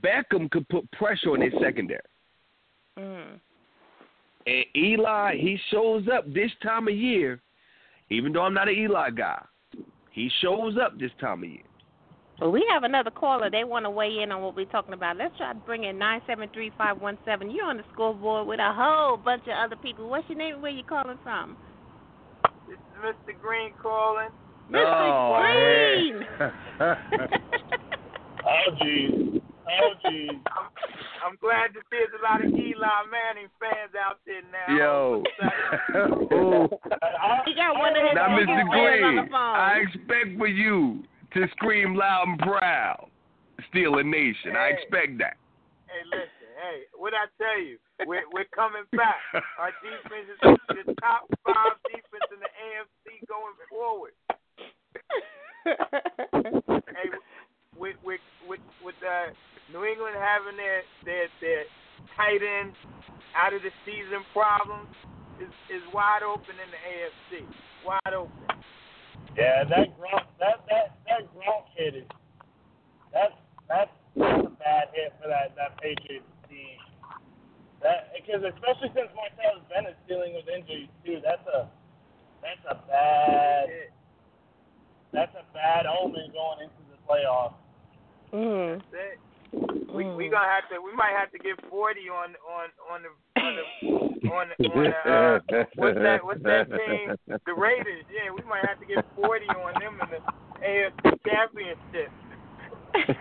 Beckham 0.00 0.50
could 0.50 0.68
put 0.68 0.90
pressure 0.92 1.32
on 1.32 1.40
their 1.40 1.50
secondary. 1.52 2.00
Mm. 2.98 3.40
And 4.46 4.64
Eli, 4.76 5.36
he 5.36 5.56
shows 5.70 6.08
up 6.08 6.24
this 6.32 6.52
time 6.62 6.88
of 6.88 6.94
year, 6.94 7.40
even 8.10 8.32
though 8.32 8.42
I'm 8.42 8.54
not 8.54 8.68
an 8.68 8.74
Eli 8.74 9.10
guy. 9.10 9.42
He 10.10 10.28
shows 10.40 10.76
up 10.76 10.98
this 10.98 11.12
time 11.14 11.42
of 11.42 11.48
year. 11.48 11.62
Well, 12.40 12.50
we 12.50 12.66
have 12.70 12.82
another 12.82 13.10
caller. 13.10 13.50
They 13.50 13.64
want 13.64 13.84
to 13.84 13.90
weigh 13.90 14.20
in 14.20 14.32
on 14.32 14.42
what 14.42 14.56
we're 14.56 14.66
talking 14.66 14.94
about. 14.94 15.16
Let's 15.16 15.36
try 15.36 15.52
to 15.52 15.58
bring 15.60 15.84
in 15.84 15.96
nine 15.96 16.20
seven 16.26 16.48
three 16.52 16.70
five 16.70 17.00
one 17.00 17.16
seven. 17.24 17.50
You're 17.50 17.66
on 17.66 17.76
the 17.76 17.84
scoreboard 17.92 18.46
with 18.46 18.58
a 18.58 18.72
whole 18.72 19.16
bunch 19.16 19.44
of 19.44 19.54
other 19.56 19.76
people. 19.76 20.08
What's 20.08 20.28
your 20.28 20.38
name? 20.38 20.54
and 20.54 20.62
Where 20.62 20.72
you 20.72 20.82
calling 20.82 21.18
from? 21.22 21.56
This 22.68 22.78
is 22.78 23.04
Mr. 23.04 23.40
Green 23.40 23.72
calling. 23.80 24.30
Mr. 24.70 24.84
Oh, 24.86 25.38
Green. 25.40 26.26
Oh, 28.44 28.68
geez. 28.82 29.40
Oh, 29.68 29.92
geez. 30.10 30.30
I'm, 30.30 30.68
I'm 31.24 31.36
glad 31.40 31.68
to 31.74 31.80
see 31.90 31.98
there's 32.02 32.10
a 32.18 32.22
lot 32.22 32.44
of 32.44 32.50
Eli 32.50 33.02
Manning 33.10 33.48
fans 33.60 33.94
out 33.94 34.18
there 34.26 34.42
now. 34.50 34.76
Yo. 34.76 35.22
He 37.46 37.54
got 37.54 37.78
one 37.78 37.94
of 37.96 38.02
his 38.02 38.14
now, 38.14 38.36
biggest 38.36 38.50
Mr. 38.50 38.66
fans 38.70 39.02
on 39.04 39.14
Green, 39.14 39.16
the 39.16 39.30
phone. 39.30 39.56
I 39.56 39.82
expect 39.82 40.38
for 40.38 40.46
you 40.46 41.02
to 41.34 41.46
scream 41.56 41.94
loud 41.94 42.28
and 42.28 42.38
proud, 42.38 43.08
"Steeler 43.70 44.04
Nation." 44.04 44.56
I 44.56 44.68
expect 44.78 45.18
that. 45.18 45.36
Hey, 45.86 46.02
listen, 46.10 46.48
hey, 46.62 46.78
what 46.96 47.12
I 47.14 47.26
tell 47.36 47.58
you, 47.60 47.78
we're 48.06 48.24
we're 48.32 48.48
coming 48.54 48.84
back. 48.96 49.20
Our 49.58 49.72
defense 49.82 50.28
is 50.32 50.38
the 50.86 50.94
top 51.00 51.28
five 51.44 51.76
defense 51.90 52.28
in 52.32 52.40
the 52.40 52.50
AFC 52.50 53.26
going 53.28 53.54
forward. 53.68 54.12
Hey, 55.64 57.08
with 57.78 57.96
with 58.04 58.20
with 58.48 58.60
with 58.84 58.94
uh, 59.02 59.30
New 59.72 59.84
England 59.84 60.16
having 60.18 60.56
their 60.56 60.82
their 61.04 61.26
their 61.40 61.64
tight 62.16 62.42
end 62.42 62.74
out 63.36 63.54
of 63.54 63.62
the 63.62 63.70
season 63.86 64.26
problems 64.32 64.90
is 65.40 65.52
is 65.70 65.82
wide 65.94 66.22
open 66.22 66.54
in 66.58 66.68
the 66.70 66.80
AFC. 66.82 67.46
Wide 67.86 68.14
open. 68.14 68.42
Yeah, 69.36 69.64
that 69.64 69.96
Gronk, 69.96 70.26
that 70.38 70.66
that 70.68 70.98
that 71.06 71.22
Gronk 71.32 71.64
hit 71.76 71.94
is 71.94 72.08
that's 73.12 73.34
that's 73.68 73.90
that's 74.16 74.46
a 74.46 74.54
bad 74.58 74.92
hit 74.92 75.14
for 75.22 75.28
that 75.28 75.54
that 75.56 75.80
Patriots 75.80 76.26
team. 76.48 76.78
That 77.82 78.12
because 78.14 78.42
especially 78.44 78.92
since 78.94 79.10
Martellus 79.16 79.64
Bennett's 79.70 79.98
dealing 80.08 80.34
with 80.34 80.46
injuries 80.50 80.90
too, 81.04 81.18
that's 81.24 81.46
a 81.48 81.70
that's 82.42 82.64
a 82.68 82.76
bad 82.86 83.92
that's 85.12 85.34
a 85.34 85.44
bad 85.54 85.86
omen 85.86 86.32
going 86.32 86.68
into 86.68 86.82
the 86.90 86.98
playoffs. 87.08 87.54
mm. 88.32 88.82
That's 88.90 89.14
it. 89.14 89.18
We 89.92 90.08
we 90.08 90.30
gonna 90.30 90.48
have 90.48 90.64
to 90.72 90.80
we 90.80 90.96
might 90.96 91.12
have 91.12 91.30
to 91.32 91.38
get 91.38 91.60
forty 91.68 92.08
on 92.08 92.34
on 92.48 92.72
on 92.88 93.02
the 93.04 93.12
on 93.40 93.52
the 93.52 94.28
on 94.30 94.48
the, 94.58 94.68
on 94.68 94.84
the 94.84 95.10
uh, 95.10 95.64
what's 95.76 95.98
that 95.98 96.24
what's 96.24 96.42
that 96.42 96.70
team 96.70 97.14
the 97.28 97.52
Raiders 97.52 98.04
yeah 98.08 98.32
we 98.32 98.42
might 98.48 98.64
have 98.64 98.80
to 98.80 98.86
get 98.86 99.04
forty 99.14 99.44
on 99.48 99.74
them 99.78 100.00
in 100.00 100.08
the 100.08 100.20
AFC 100.62 101.18
Championship. 101.28 102.10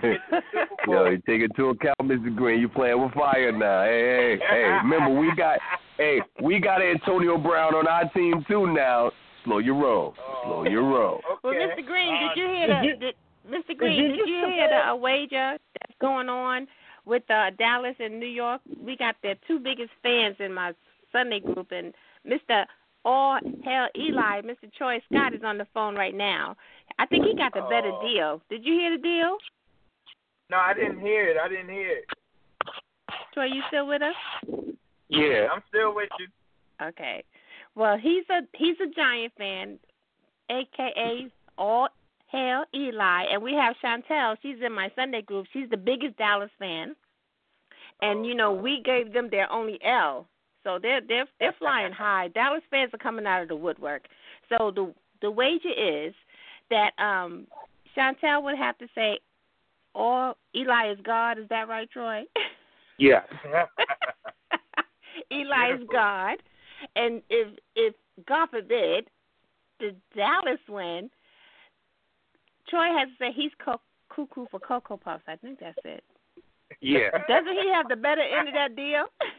Get 0.02 0.20
the 0.30 0.42
Super 0.52 0.86
Bowl. 0.86 0.96
Yo, 0.96 1.10
you 1.12 1.22
take 1.28 1.42
into 1.42 1.70
account, 1.70 1.98
Mr. 2.02 2.36
Green. 2.36 2.60
You 2.60 2.70
playing 2.70 3.02
with 3.02 3.14
fire 3.14 3.52
now. 3.52 3.84
Hey, 3.84 4.38
hey, 4.38 4.46
hey. 4.50 4.64
Remember, 4.84 5.20
we 5.20 5.34
got, 5.36 5.60
hey, 5.98 6.22
we 6.42 6.60
got 6.60 6.82
Antonio 6.82 7.38
Brown 7.38 7.74
on 7.74 7.88
our 7.88 8.10
team 8.10 8.46
too 8.48 8.68
now. 8.68 9.12
Slow 9.44 9.58
your 9.60 9.76
roll. 9.76 10.14
Slow 10.44 10.64
your 10.66 10.84
roll. 10.84 11.22
Well, 11.44 11.54
Mr. 11.54 11.86
Green, 11.86 12.14
Uh, 12.14 12.20
did 12.30 12.38
you 12.38 12.48
hear 12.48 12.68
did 12.82 13.00
the, 13.00 13.06
did, 13.06 13.16
Mr. 13.68 13.78
Green, 13.78 14.10
did 14.10 14.18
you 14.18 14.26
hear 14.26 14.68
the 14.68 14.76
compare- 14.76 14.90
uh, 14.92 14.96
wager 14.96 15.58
that's 15.80 15.98
going 16.00 16.30
on 16.30 16.68
with 17.06 17.24
uh, 17.32 17.50
Dallas 17.58 17.96
and 18.00 18.20
New 18.20 18.28
York? 18.28 18.62
We 18.80 18.96
got 18.96 19.16
their 19.24 19.36
two 19.48 19.60
biggest 19.60 19.92
fans 20.04 20.36
in 20.40 20.54
my 20.54 20.74
Sunday 21.12 21.40
group, 21.40 21.72
and 21.72 21.94
Mr. 22.28 22.66
All 23.04 23.40
Hell 23.66 23.88
Eli, 23.98 24.42
Mr. 24.42 24.72
Troy 24.78 25.02
Scott 25.12 25.34
is 25.34 25.42
on 25.44 25.58
the 25.58 25.66
phone 25.74 25.96
right 25.96 26.14
now. 26.16 26.56
I 27.00 27.08
think 27.08 27.26
he 27.26 27.34
got 27.36 27.54
the 27.54 27.62
better 27.62 27.92
Oh. 27.92 28.02
deal. 28.08 28.42
Did 28.50 28.64
you 28.64 28.74
hear 28.74 28.92
the 28.92 29.02
deal? 29.02 29.38
No, 30.52 30.58
I 30.58 30.74
didn't 30.74 31.00
hear 31.00 31.28
it. 31.30 31.38
I 31.38 31.48
didn't 31.48 31.70
hear 31.70 31.90
it. 31.90 32.06
Troy, 33.34 33.46
you 33.46 33.64
still 33.70 33.88
with 33.88 34.02
us? 34.04 34.16
Yeah. 35.10 35.48
I'm 35.52 35.64
still 35.70 35.96
with 35.96 36.10
you. 36.20 36.28
Okay. 36.90 37.24
Well, 37.76 37.98
he's 37.98 38.26
a 38.30 38.42
he's 38.54 38.78
a 38.82 38.90
Giant 38.94 39.34
fan, 39.38 39.80
aka 40.50 41.28
all 41.58 41.90
hail 42.28 42.64
Eli, 42.74 43.26
and 43.32 43.42
we 43.42 43.54
have 43.54 43.76
Chantel. 43.84 44.38
She's 44.42 44.58
in 44.66 44.74
my 44.74 44.92
Sunday 44.96 45.22
group. 45.22 45.48
She's 45.54 45.70
the 45.70 45.78
biggest 45.78 46.18
Dallas 46.18 46.50
fan, 46.60 46.96
and 48.02 48.26
you 48.26 48.36
know 48.36 48.52
we 48.52 48.82
gave 48.84 49.14
them 49.14 49.30
their 49.30 49.52
only 49.52 49.80
L, 49.84 50.28
so 50.64 50.80
they're 50.82 51.02
they're 51.08 51.28
they're 51.40 51.56
flying 51.60 51.94
high. 51.98 52.30
Dallas 52.30 52.64
fans 52.70 52.94
are 52.94 52.98
coming 52.98 53.26
out 53.26 53.42
of 53.42 53.48
the 53.48 53.56
woodwork. 53.56 54.08
So 54.50 54.72
the 54.72 54.94
the 55.22 55.32
wager 55.32 55.70
is 55.78 56.14
that 56.70 56.92
um 56.98 57.48
Chantel 57.96 58.44
would 58.44 58.58
have 58.58 58.78
to 58.80 58.88
say, 58.96 59.20
"All 59.96 60.38
Eli 60.56 60.92
is 60.92 61.00
God." 61.04 61.38
Is 61.40 61.48
that 61.50 61.68
right, 61.70 61.90
Troy? 61.90 62.24
Yeah. 62.98 63.22
Eli 65.32 65.74
is 65.76 65.82
God, 65.92 66.38
and 66.96 67.22
if 67.30 67.48
if 67.76 67.94
God 68.28 68.50
forbid 68.50 69.08
the 69.80 69.96
Dallas 70.16 70.60
win, 70.70 71.10
Troy 72.70 72.88
has 72.98 73.10
to 73.10 73.16
say 73.20 73.32
he's 73.36 73.52
co- 73.64 73.82
cuckoo 74.10 74.46
for 74.52 74.60
Cocoa 74.60 74.98
Puffs. 74.98 75.24
I 75.28 75.36
think 75.36 75.60
that's 75.60 75.78
it. 75.84 76.04
Yeah. 76.82 77.10
Doesn't 77.28 77.58
he 77.62 77.72
have 77.74 77.88
the 77.90 77.96
better 77.96 78.22
end 78.22 78.48
of 78.48 78.54
that 78.54 78.76
deal? 78.76 79.06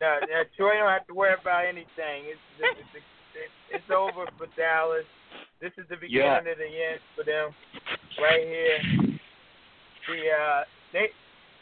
No, 0.00 0.14
no, 0.30 0.44
Troy 0.56 0.78
don't 0.78 0.88
have 0.88 1.08
to 1.08 1.14
worry 1.14 1.34
about 1.34 1.66
anything. 1.66 2.30
It's 2.30 2.38
it's, 2.62 2.78
it's, 2.94 3.02
it's, 3.34 3.82
it's 3.82 3.90
over 3.90 4.30
for 4.38 4.46
Dallas. 4.56 5.02
This 5.60 5.72
is 5.76 5.90
the 5.90 5.96
beginning 5.96 6.22
Yeah. 6.22 6.38
of 6.38 6.44
the 6.44 6.70
end 6.70 7.00
for 7.18 7.24
them, 7.26 7.50
right 8.22 8.46
here. 8.46 8.78
The 10.06 10.18
uh, 10.30 10.62
they, 10.92 11.10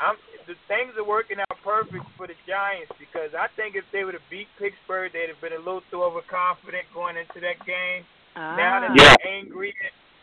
I'm 0.01 0.16
the 0.47 0.55
things 0.68 0.92
are 0.97 1.05
working 1.05 1.40
out 1.40 1.59
perfect 1.64 2.05
for 2.16 2.26
the 2.28 2.36
Giants 2.47 2.92
because 3.01 3.34
I 3.34 3.49
think 3.57 3.74
if 3.74 3.84
they 3.90 4.05
would 4.05 4.14
have 4.14 4.28
beat 4.30 4.47
Pittsburgh, 4.59 5.11
they'd 5.12 5.28
have 5.32 5.40
been 5.40 5.55
a 5.57 5.59
little 5.59 5.82
too 5.90 6.05
overconfident 6.05 6.86
going 6.94 7.16
into 7.16 7.40
that 7.40 7.59
game. 7.66 8.05
Ah. 8.36 8.55
Now 8.55 8.80
that 8.80 8.90
Ah. 8.92 8.94
they're 8.94 9.32
angry, 9.32 9.74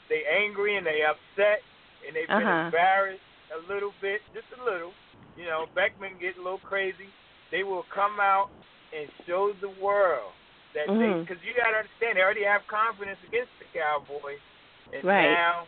they 0.07 0.23
angry 0.25 0.77
and 0.77 0.85
they 0.85 1.01
upset 1.03 1.61
and 2.07 2.15
they've 2.15 2.27
been 2.27 2.43
Uh-huh. 2.47 2.65
embarrassed 2.71 3.23
a 3.51 3.59
little 3.71 3.93
bit, 3.99 4.21
just 4.33 4.47
a 4.59 4.63
little. 4.63 4.93
You 5.35 5.45
know, 5.45 5.65
Beckman 5.73 6.17
get 6.19 6.37
a 6.37 6.41
little 6.41 6.59
crazy. 6.59 7.09
They 7.49 7.63
will 7.63 7.83
come 7.89 8.19
out 8.19 8.49
and 8.93 9.09
show 9.25 9.51
the 9.53 9.69
world 9.81 10.31
that 10.73 10.87
they, 10.87 10.93
Mhm. 10.93 11.25
because 11.27 11.43
you 11.43 11.53
got 11.53 11.71
to 11.71 11.77
understand, 11.77 12.17
they 12.17 12.21
already 12.21 12.43
have 12.43 12.65
confidence 12.67 13.21
against 13.23 13.51
the 13.59 13.65
Cowboys, 13.73 14.39
and 14.93 15.03
Right. 15.03 15.31
now 15.31 15.67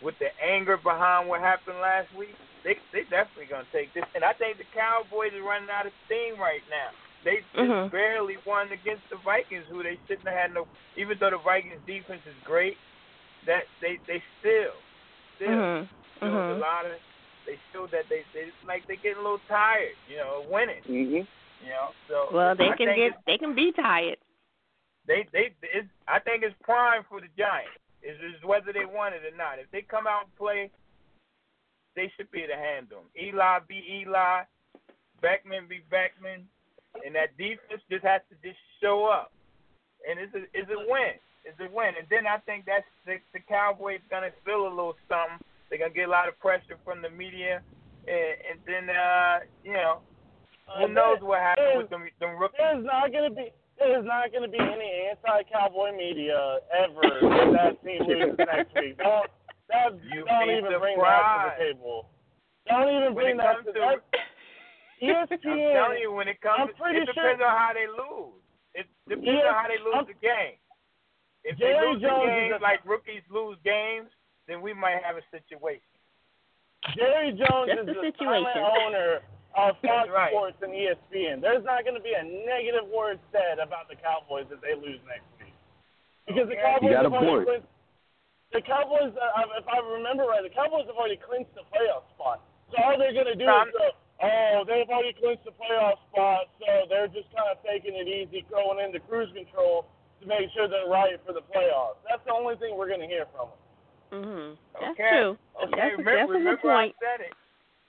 with 0.00 0.18
the 0.18 0.30
anger 0.42 0.76
behind 0.76 1.28
what 1.28 1.40
happened 1.40 1.80
last 1.80 2.12
week, 2.14 2.36
they 2.64 2.76
they 2.92 3.04
definitely 3.12 3.46
gonna 3.46 3.68
take 3.72 3.92
this. 3.94 4.04
And 4.14 4.24
I 4.24 4.32
think 4.32 4.58
the 4.58 4.68
Cowboys 4.74 5.32
are 5.36 5.42
running 5.44 5.70
out 5.70 5.86
of 5.86 5.92
steam 6.06 6.40
right 6.40 6.64
now. 6.72 6.90
They 7.22 7.40
just 7.54 7.70
Mhm. 7.70 7.90
barely 7.90 8.36
won 8.44 8.72
against 8.72 9.08
the 9.08 9.16
Vikings, 9.16 9.66
who 9.68 9.82
they 9.82 9.96
shouldn't 10.06 10.28
have 10.28 10.36
had 10.36 10.54
no. 10.54 10.66
Even 10.96 11.18
though 11.18 11.30
the 11.30 11.38
Vikings 11.38 11.80
defense 11.86 12.24
is 12.26 12.36
great, 12.44 12.76
that 13.46 13.64
they 13.80 13.96
they 14.06 14.22
still 14.40 14.74
still 15.36 15.48
Mhm. 15.48 15.88
showed 16.20 16.56
a 16.56 16.58
lot 16.58 16.86
of. 16.86 17.00
They 17.46 17.58
showed 17.72 17.90
that 17.90 18.08
they 18.08 18.24
they 18.32 18.50
like 18.66 18.86
they 18.86 18.96
getting 18.96 19.18
a 19.18 19.22
little 19.22 19.40
tired, 19.48 19.94
you 20.08 20.16
know, 20.16 20.40
of 20.42 20.48
winning. 20.48 20.82
Mhm. 20.84 21.26
You 21.62 21.70
know, 21.70 21.94
so 22.08 22.28
Well, 22.32 22.54
they 22.54 22.70
I 22.70 22.76
can 22.76 22.94
get 22.94 23.24
they 23.26 23.38
can 23.38 23.54
be 23.54 23.72
tired. 23.72 24.18
they 25.06 25.24
they 25.32 25.54
it's, 25.62 25.88
I 26.08 26.18
think 26.20 26.42
it's 26.42 26.54
prime 26.62 27.04
for 27.04 27.20
the 27.20 27.28
Giants. 27.36 27.78
Is 28.02 28.20
is 28.20 28.42
whether 28.44 28.72
they 28.72 28.84
want 28.84 29.14
it 29.14 29.24
or 29.24 29.36
not. 29.36 29.58
If 29.58 29.70
they 29.70 29.82
come 29.82 30.06
out 30.06 30.24
and 30.24 30.36
play, 30.36 30.70
they 31.96 32.10
should 32.16 32.30
be 32.30 32.40
able 32.40 32.54
to 32.54 32.60
handle 32.60 32.98
them. 33.02 33.10
Eli 33.14 33.58
be 33.68 34.02
Eli, 34.02 34.42
Beckman 35.22 35.66
be 35.68 35.80
Beckman, 35.90 36.46
and 37.04 37.14
that 37.14 37.36
defense 37.38 37.82
just 37.90 38.04
has 38.04 38.20
to 38.30 38.36
just 38.46 38.58
show 38.82 39.06
up. 39.06 39.32
And 40.08 40.18
it's 40.20 40.34
a 40.34 40.42
it's 40.52 40.70
a 40.70 40.80
win. 40.90 41.16
It's 41.44 41.58
a 41.60 41.68
win. 41.74 41.94
And 41.98 42.06
then 42.10 42.26
I 42.26 42.38
think 42.44 42.64
that's 42.66 42.88
the, 43.06 43.16
the 43.32 43.40
Cowboys 43.40 44.00
gonna 44.10 44.30
feel 44.44 44.66
a 44.66 44.72
little 44.72 44.96
something. 45.08 45.40
They're 45.68 45.78
gonna 45.78 45.94
get 45.94 46.08
a 46.08 46.12
lot 46.12 46.28
of 46.28 46.38
pressure 46.40 46.76
from 46.84 47.00
the 47.00 47.10
media, 47.10 47.62
and, 48.06 48.34
and 48.50 48.58
then 48.66 48.94
uh, 48.94 49.38
you 49.64 49.72
know 49.72 50.00
who 50.78 50.84
Uh, 50.84 50.88
knows 50.88 51.18
what 51.20 51.40
happened 51.40 51.78
with 51.78 51.90
them 51.90 52.08
them 52.20 52.36
rookies. 52.36 52.58
There's 52.58 52.84
not 52.84 53.12
gonna 53.12 53.30
be 53.30 53.52
there's 53.78 54.04
not 54.04 54.32
gonna 54.32 54.48
be 54.48 54.60
any 54.60 55.10
anti-cowboy 55.10 55.96
media 55.96 56.60
ever 56.72 57.00
if 57.20 57.52
that 57.56 57.84
team 57.84 58.06
loses 58.06 58.38
next 58.38 58.74
week. 58.76 58.98
Don't 58.98 59.30
that, 59.68 59.92
You'd 60.12 60.26
don't 60.26 60.46
be 60.48 60.54
even 60.60 60.78
bring 60.80 60.98
that 61.00 61.22
to 61.24 61.40
the 61.48 61.64
table. 61.64 62.08
Don't 62.68 62.88
even 62.88 63.12
bring 63.14 63.36
that 63.38 63.60
comes 63.62 63.66
to 63.66 63.72
to- 63.72 63.80
that. 63.80 64.00
E 65.02 65.10
I'm 65.10 65.26
ESPN. 65.26 65.74
telling 65.74 65.98
you, 66.00 66.12
when 66.14 66.28
it 66.30 66.40
comes, 66.40 66.70
I'm 66.70 66.74
pretty 66.78 67.02
it 67.02 67.10
depends 67.10 67.42
sure- 67.42 67.50
on 67.50 67.58
how 67.58 67.72
they 67.74 67.84
lose. 67.90 68.40
It 68.78 68.86
depends 69.10 69.26
Yeah, 69.26 69.50
on 69.50 69.54
how 69.58 69.66
they 69.68 69.80
lose 69.82 69.94
I'm- 70.00 70.06
the 70.08 70.18
game. 70.22 70.56
If 71.44 71.58
Jerry 71.58 71.74
they 71.76 71.84
lose 71.92 72.00
Jones 72.00 72.24
the 72.24 72.30
is 72.30 72.40
game 72.48 72.52
a- 72.56 72.62
like 72.64 72.80
rookies 72.86 73.24
lose 73.28 73.58
games, 73.66 74.08
then 74.48 74.62
we 74.62 74.72
might 74.72 75.02
have 75.04 75.16
a 75.20 75.24
situation. 75.34 75.84
Jerry 76.96 77.32
Jones 77.36 77.68
Just 77.68 77.80
is 77.80 77.86
the 77.90 77.94
the 78.00 78.00
situation. 78.12 78.48
silent 78.54 78.80
owner 78.86 79.10
of 79.60 79.76
Fox 79.82 80.08
right. 80.08 80.30
Sports 80.32 80.56
and 80.62 80.72
ESPN. 80.72 81.40
There's 81.42 81.64
not 81.64 81.82
going 81.84 81.96
to 81.98 82.04
be 82.04 82.14
a 82.14 82.22
negative 82.24 82.86
word 82.88 83.18
said 83.32 83.58
about 83.58 83.88
the 83.90 83.96
Cowboys 83.96 84.46
if 84.52 84.60
they 84.62 84.74
lose 84.78 85.00
next 85.08 85.26
week. 85.42 85.52
Because 86.28 86.48
the 86.48 86.56
Cowboys 86.56 86.88
You 86.88 86.96
got 86.96 87.04
a 87.06 87.10
have 87.10 87.18
already 87.18 87.44
point. 87.60 87.64
Clinched. 88.54 88.66
The 88.66 88.70
Cowboys, 88.70 89.12
uh, 89.18 89.58
if 89.58 89.66
I 89.66 89.78
remember 89.82 90.24
right, 90.30 90.42
the 90.42 90.54
Cowboys 90.54 90.86
have 90.86 90.96
already 90.96 91.18
clinched 91.18 91.54
the 91.54 91.66
playoff 91.74 92.06
spot. 92.14 92.40
So 92.70 92.78
all 92.82 92.94
they're 92.98 93.12
going 93.12 93.26
to 93.26 93.34
do 93.34 93.46
Um, 93.46 93.68
is 93.68 93.74
go, 93.74 93.90
oh, 94.22 94.64
they've 94.66 94.88
already 94.88 95.12
clinched 95.18 95.44
the 95.44 95.52
playoff 95.58 95.98
spot, 96.10 96.46
so 96.62 96.86
they're 96.88 97.10
just 97.10 97.28
kind 97.34 97.50
of 97.50 97.58
taking 97.66 97.94
it 97.98 98.06
easy, 98.06 98.46
going 98.50 98.78
into 98.78 99.00
cruise 99.00 99.30
control 99.34 99.86
to 100.22 100.26
make 100.26 100.50
sure 100.54 100.68
they're 100.68 100.88
right 100.88 101.18
for 101.26 101.32
the 101.34 101.42
playoffs. 101.50 101.98
That's 102.08 102.22
the 102.24 102.32
only 102.32 102.56
thing 102.56 102.76
we're 102.78 102.88
going 102.88 103.02
to 103.02 103.10
hear 103.10 103.26
from 103.34 103.50
them. 103.50 103.58
Mhm. 104.14 104.58
That's 104.78 104.84
Okay. 104.94 105.10
true. 105.10 105.38
Okay, 105.58 105.70
That's 105.74 105.94
a, 105.94 105.96
remember, 105.98 106.10
a 106.10 106.26
good 106.26 106.32
remember 106.38 106.62
point. 106.62 106.94
I 107.02 107.04
said 107.04 107.20
it. 107.26 107.34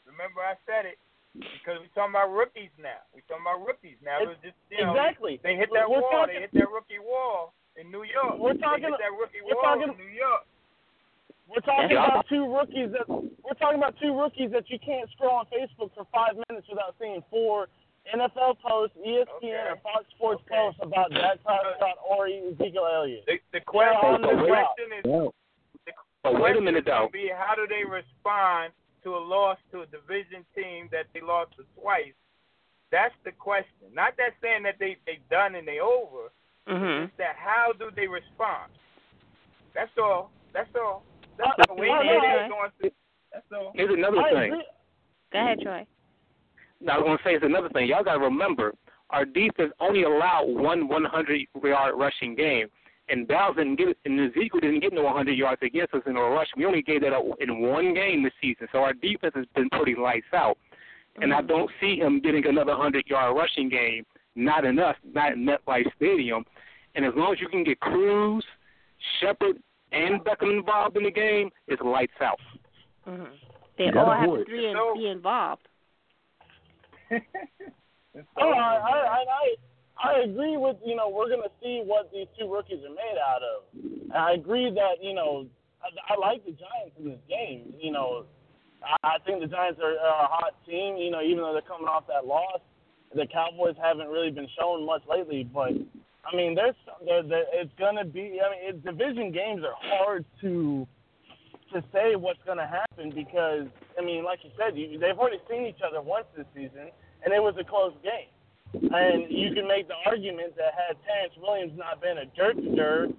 Remember 0.10 0.42
I 0.42 0.56
said 0.66 0.86
it. 0.86 0.98
Because 1.36 1.84
we're 1.84 1.92
talking 1.92 2.16
about 2.16 2.32
rookies 2.32 2.72
now. 2.80 3.04
We're 3.14 3.20
talking 3.28 3.44
about 3.44 3.60
rookies 3.68 4.00
now. 4.02 4.24
It 4.24 4.28
was 4.32 4.38
just, 4.42 4.56
you 4.72 4.80
know, 4.86 4.96
Exactly. 4.96 5.36
They 5.44 5.56
hit 5.60 5.70
We're- 5.70 5.82
that 5.84 5.90
we're 5.92 6.00
wall. 6.02 6.12
talking- 6.12 6.36
they 6.36 6.42
hit 6.48 6.54
that 6.54 6.70
rookie 6.72 7.00
wall 7.00 7.54
in 7.76 7.92
New 7.92 8.04
York. 8.04 8.36
We're 8.40 8.54
they 8.54 8.60
talking- 8.60 8.84
hit 8.90 8.98
that 9.00 9.12
rookie 9.12 9.42
we're 9.44 9.56
wall 9.56 9.64
talking- 9.76 9.90
in 9.92 9.98
New 9.98 10.14
York. 10.16 10.48
We're 11.48 11.62
talking 11.62 11.92
Yeah. 11.92 12.06
about 12.06 12.28
two 12.28 12.52
rookies 12.54 12.92
that 12.92 13.08
we're 13.08 13.54
talking 13.60 13.78
about 13.78 13.96
two 14.00 14.18
rookies 14.18 14.52
that 14.52 14.70
you 14.70 14.80
can't 14.80 15.10
scroll 15.12 15.36
on 15.36 15.46
Facebook 15.48 15.94
for 15.94 16.06
five 16.06 16.36
minutes 16.50 16.68
without 16.68 16.96
seeing 17.00 17.22
four 17.30 17.68
NFL 18.14 18.56
posts, 18.56 18.96
ESPN, 18.98 19.28
Okay. 19.60 19.70
or 19.72 19.76
Fox 19.78 20.06
Sports 20.12 20.42
Okay. 20.46 20.56
posts 20.56 20.80
about 20.82 21.12
Dak 21.12 21.44
Prescott 21.44 21.98
or 22.04 22.28
Ezekiel 22.28 22.86
Elliott. 22.86 23.26
The, 23.26 23.40
the 23.52 23.62
question, 23.62 23.98
on 24.06 24.22
the 24.22 24.28
the 24.36 24.48
question 24.48 24.94
is, 24.94 25.06
Yeah. 25.06 25.30
the 25.86 25.94
But 26.24 26.40
wait 26.42 26.58
a 26.58 26.62
minute 26.62 26.86
though. 26.86 27.08
Be 27.12 27.30
how 27.30 27.54
do 27.56 27.68
they 27.68 27.84
respond 27.84 28.74
to 29.04 29.16
a 29.16 29.20
loss 29.22 29.60
to 29.72 29.82
a 29.82 29.86
division 29.86 30.44
team 30.56 30.88
that 30.92 31.06
they 31.14 31.22
lost 31.22 31.56
to 31.58 31.64
twice? 31.80 32.14
That's 32.92 33.16
the 33.24 33.32
question. 33.32 33.94
Not 33.94 34.18
that 34.18 34.34
saying 34.42 34.64
that 34.64 34.78
they 34.80 34.96
they 35.06 35.18
done 35.30 35.54
and 35.56 35.68
they 35.68 35.80
over. 35.80 36.32
Mhm. 36.68 37.06
It's 37.06 37.18
that 37.18 37.36
how 37.36 37.74
do 37.74 37.92
they 37.92 38.08
respond? 38.08 38.72
That's 39.74 39.96
all. 39.98 40.32
That's 40.54 40.74
all. 40.76 41.04
That's 41.38 41.52
Uh, 41.60 41.64
all. 41.72 41.78
We 41.78 41.90
uh, 41.90 41.96
ain't 41.96 42.06
no, 42.06 42.12
really 42.12 42.28
I- 42.28 42.50
going 42.50 42.72
to. 42.84 42.92
That's 43.34 43.46
all. 43.54 43.72
Here's 43.76 43.94
another 43.94 44.22
thing. 44.34 44.62
Go 45.34 45.40
ahead, 45.40 45.60
Troy. 45.62 45.86
Now, 46.82 46.94
I 46.94 46.98
was 46.98 47.06
going 47.06 47.18
to 47.18 47.24
say 47.24 47.34
it's 47.36 47.46
another 47.46 47.70
thing. 47.70 47.88
Y'all 47.88 48.04
got 48.04 48.14
to 48.14 48.20
remember, 48.20 48.74
our 49.10 49.26
defense 49.26 49.72
only 49.80 50.04
allowed 50.04 50.46
one 50.48 50.88
100-yard 50.88 51.96
rushing 51.98 52.36
game, 52.36 52.68
and 53.10 53.28
Dallas 53.28 53.56
didn't 53.58 53.76
get 53.78 53.98
and 54.06 54.20
Ezekiel 54.20 54.60
didn't 54.62 54.80
get 54.82 54.94
no 54.94 55.04
100 55.04 55.32
yards 55.34 55.62
against 55.64 55.94
us 55.94 56.02
in 56.06 56.16
a 56.16 56.22
rush. 56.22 56.48
We 56.56 56.66
only 56.66 56.82
gave 56.82 57.02
that 57.02 57.14
up 57.14 57.24
in 57.40 57.60
one 57.62 57.94
game 57.94 58.24
this 58.24 58.34
season, 58.42 58.68
so 58.72 58.80
our 58.80 58.94
defense 58.94 59.34
has 59.36 59.46
been 59.56 59.70
pretty 59.70 59.96
lights 59.96 60.26
out. 60.34 60.58
And 61.22 61.34
I 61.34 61.42
don't 61.42 61.70
see 61.80 61.98
him 61.98 62.20
getting 62.22 62.46
another 62.46 62.74
100-yard 62.74 63.36
rushing 63.38 63.70
game. 63.70 64.06
Not 64.36 64.66
enough. 64.66 64.98
Not 65.14 65.32
in 65.34 65.46
MetLife 65.46 65.86
Stadium. 65.96 66.44
And 66.96 67.06
as 67.06 67.14
long 67.16 67.32
as 67.34 67.40
you 67.40 67.48
can 67.48 67.64
get 67.64 67.80
Cruz, 67.80 68.44
Shepard, 69.22 69.58
and 69.96 70.22
Beckham 70.24 70.52
involved 70.60 70.98
in 70.98 71.04
the 71.04 71.12
game, 71.12 71.50
it's 71.68 71.82
lights 71.82 72.14
out. 72.22 72.40
Mhm. 73.08 73.28
They 73.78 73.86
You 73.86 73.92
got 73.92 74.08
all 74.08 74.14
have 74.14 74.22
to 74.24 74.28
point. 74.28 74.48
be, 74.48 74.66
in, 74.68 74.74
So- 74.76 74.94
be 74.96 75.08
involved. 75.08 75.68
Oh. 78.38 78.48
I, 78.50 78.80
I, 78.80 79.24
I, 79.28 79.56
I 80.16 80.20
agree 80.24 80.56
with 80.56 80.78
you 80.86 80.96
know 80.96 81.10
we're 81.10 81.30
gonna 81.30 81.52
see 81.62 81.82
what 81.86 82.10
these 82.14 82.28
two 82.40 82.52
rookies 82.52 82.80
are 82.86 82.96
made 82.96 83.18
out 83.20 83.42
of. 83.44 83.64
And 83.84 84.14
I 84.14 84.34
agree 84.34 84.72
that 84.74 85.04
you 85.04 85.14
know 85.14 85.48
I, 85.84 86.14
I 86.14 86.18
like 86.18 86.46
the 86.46 86.52
Giants 86.52 86.96
in 86.98 87.10
this 87.10 87.20
game. 87.28 87.74
You 87.78 87.92
know, 87.92 88.24
I, 88.82 89.16
I 89.16 89.18
think 89.26 89.42
the 89.42 89.48
Giants 89.48 89.82
are, 89.84 89.92
are 90.00 90.24
a 90.24 90.28
hot 90.28 90.54
team. 90.66 90.96
You 90.96 91.12
know, 91.12 91.22
even 91.22 91.40
though 91.40 91.52
they're 91.52 91.62
coming 91.62 91.88
off 91.90 92.08
that 92.08 92.26
loss, 92.26 92.62
the 93.14 93.28
Cowboys 93.28 93.76
haven't 93.84 94.08
really 94.08 94.32
been 94.32 94.48
shown 94.58 94.86
much 94.86 95.02
lately. 95.10 95.44
But 95.44 95.74
I 96.32 96.36
mean, 96.36 96.56
there's, 96.56 96.76
there 97.06 97.24
there 97.24 97.46
it's 97.54 97.72
gonna 97.78 98.06
be. 98.06 98.40
I 98.42 98.50
mean, 98.50 98.62
it, 98.70 98.84
division 98.84 99.32
games 99.32 99.62
are 99.64 99.76
hard 99.78 100.26
to 100.42 100.88
to 101.74 101.84
say 101.92 102.16
what's 102.16 102.40
going 102.46 102.58
to 102.58 102.68
happen 102.68 103.12
because 103.14 103.68
I 103.98 104.02
mean, 104.04 104.24
like 104.24 104.40
you 104.44 104.52
said, 104.58 104.78
you, 104.78 105.00
they've 105.00 105.18
already 105.18 105.42
seen 105.50 105.66
each 105.66 105.82
other 105.86 106.02
once 106.02 106.26
this 106.38 106.46
season, 106.54 106.90
and 107.24 107.34
it 107.34 107.42
was 107.42 107.56
a 107.60 107.64
close 107.64 107.94
game. 108.04 108.32
And 108.74 109.32
you 109.32 109.54
can 109.54 109.68
make 109.68 109.88
the 109.88 109.96
argument 110.06 110.56
that 110.58 110.76
had 110.76 110.98
Terrance 111.08 111.34
Williams 111.40 111.74
not 111.78 112.02
been 112.02 112.18
a 112.18 112.28
dirt 112.36 112.58
to 112.58 112.76
dirt 112.76 113.10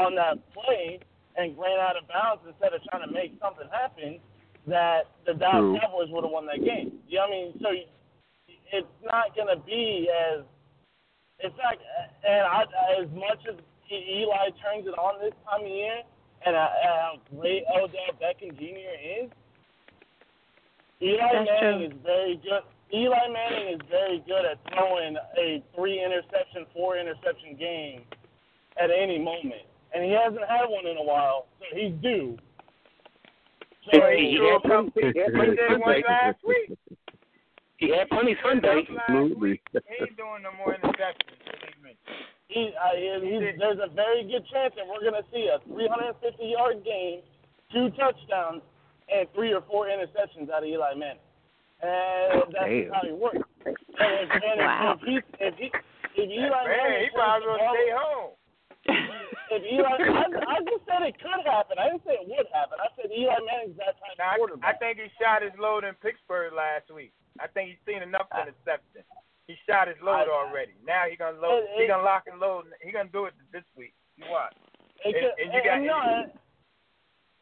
on 0.00 0.14
that 0.16 0.36
play 0.52 1.00
and 1.36 1.56
ran 1.56 1.78
out 1.80 1.96
of 1.96 2.08
bounds 2.08 2.42
instead 2.46 2.74
of 2.74 2.82
trying 2.90 3.06
to 3.06 3.12
make 3.12 3.32
something 3.40 3.68
happen, 3.72 4.18
that 4.66 5.12
the 5.24 5.34
Dallas 5.34 5.80
Cowboys 5.80 6.08
would 6.10 6.24
have 6.24 6.32
won 6.32 6.46
that 6.46 6.64
game. 6.64 7.00
You 7.08 7.20
know 7.20 7.28
what 7.28 7.32
I 7.32 7.36
mean? 7.36 7.48
So 7.62 7.68
it's 8.72 8.94
not 9.04 9.34
going 9.36 9.48
to 9.48 9.60
be 9.64 10.08
as 10.10 10.44
it's 11.40 11.54
not, 11.56 11.76
and 12.26 12.42
I, 12.46 12.62
as 13.02 13.08
much 13.14 13.40
as 13.48 13.56
E- 13.90 14.22
Eli 14.22 14.50
turns 14.62 14.86
it 14.86 14.96
on 14.98 15.20
this 15.22 15.34
time 15.48 15.62
of 15.64 15.68
year, 15.70 16.00
and 16.44 16.56
uh, 16.56 16.66
how 16.84 17.12
great 17.38 17.64
Odell 17.74 18.12
Beckham 18.20 18.56
Jr. 18.58 19.24
is, 19.24 19.30
Eli 21.02 21.18
That's 21.20 21.48
Manning 21.60 21.90
true. 21.90 21.96
is 21.98 22.02
very 22.04 22.36
good. 22.42 22.62
Eli 22.94 23.28
Manning 23.32 23.74
is 23.74 23.80
very 23.90 24.22
good 24.26 24.44
at 24.44 24.58
throwing 24.72 25.16
a 25.38 25.62
three 25.74 26.02
interception, 26.02 26.66
four 26.72 26.96
interception 26.96 27.56
game 27.58 28.02
at 28.82 28.90
any 28.90 29.18
moment, 29.18 29.66
and 29.94 30.04
he 30.04 30.10
hasn't 30.12 30.46
had 30.48 30.66
one 30.68 30.86
in 30.86 30.96
a 30.96 31.02
while, 31.02 31.46
so 31.58 31.64
he's 31.76 31.92
due. 32.02 32.36
So, 33.92 34.00
Well, 34.00 34.10
he 34.16 34.36
sure 34.36 34.60
come- 34.60 34.92
he 34.94 35.12
did 35.12 35.32
one 35.34 36.02
last 36.08 36.42
week. 36.44 36.76
He 37.78 37.90
had 37.92 38.08
plenty 38.08 38.36
Sunday. 38.42 38.88
Absolutely. 38.88 39.60
He 39.72 39.78
ain't 40.00 40.16
doing 40.16 40.42
no 40.42 40.52
more 40.56 40.72
interceptions. 40.76 41.36
Believe 41.44 41.80
me. 41.84 41.92
he, 42.48 42.72
uh, 42.72 43.20
he's, 43.20 43.58
there's 43.60 43.78
a 43.84 43.92
very 43.92 44.24
good 44.24 44.44
chance 44.48 44.72
that 44.76 44.86
we're 44.88 45.04
going 45.04 45.20
to 45.20 45.26
see 45.32 45.48
a 45.52 45.60
350 45.68 46.40
yard 46.44 46.80
game, 46.84 47.20
two 47.72 47.90
touchdowns, 48.00 48.62
and 49.12 49.28
three 49.34 49.52
or 49.52 49.60
four 49.68 49.86
interceptions 49.86 50.48
out 50.50 50.64
of 50.64 50.68
Eli 50.68 50.94
Manning. 50.96 51.20
And 51.84 52.48
that's 52.56 52.64
Damn. 52.64 52.92
how 52.96 53.02
he 53.04 53.12
works. 53.12 53.44
And 53.68 53.76
if, 54.24 54.28
and 54.32 54.58
Wow. 54.64 54.96
if, 54.96 55.04
if, 55.04 55.04
he, 55.04 55.16
if, 55.44 55.54
he, 55.60 55.68
if 56.16 56.28
Eli 56.32 56.48
Man, 56.48 56.72
Manning 56.72 57.08
he 57.12 57.16
might 57.16 57.36
as 57.36 57.42
well 57.44 57.60
plays 57.60 57.68
the 57.68 57.76
stay 57.76 57.90
home. 57.92 58.32
if 59.52 59.62
Eli, 59.68 59.92
I, 60.16 60.24
I 60.32 60.56
just 60.64 60.84
said 60.88 61.04
it 61.04 61.16
could 61.20 61.44
happen. 61.44 61.76
I 61.76 61.92
didn't 61.92 62.04
say 62.08 62.16
it 62.16 62.26
would 62.26 62.48
happen. 62.56 62.80
I 62.80 62.88
said 62.96 63.12
Eli 63.12 63.36
Manning's 63.44 63.76
that 63.76 64.00
type 64.00 64.16
Now, 64.16 64.40
of 64.40 64.56
I, 64.64 64.72
I 64.72 64.80
think 64.80 64.96
he 64.96 65.12
shot 65.20 65.44
his 65.44 65.52
load 65.60 65.84
in 65.84 65.92
Pittsburgh 66.00 66.56
last 66.56 66.88
week. 66.88 67.12
I 67.40 67.46
think 67.48 67.70
he's 67.70 67.82
seen 67.86 68.02
enough 68.02 68.28
interceptions. 68.30 69.04
He 69.46 69.54
shot 69.68 69.88
his 69.88 69.96
load 70.02 70.26
I- 70.28 70.30
already. 70.30 70.72
Now 70.84 71.04
he 71.08 71.16
gonna 71.16 71.38
load. 71.38 71.64
It- 71.64 71.80
He 71.82 71.86
gonna 71.86 72.02
lock 72.02 72.26
and 72.26 72.40
load. 72.40 72.66
He 72.82 72.90
gonna 72.90 73.08
do 73.08 73.26
it 73.26 73.34
this 73.52 73.64
week. 73.76 73.94
You 74.16 74.24
watch. 74.30 74.54
It 75.04 75.14
And- 75.14 75.14
could, 75.14 75.44
and 75.44 75.54
you 75.54 75.62
got- 75.62 75.80
no, 75.80 76.32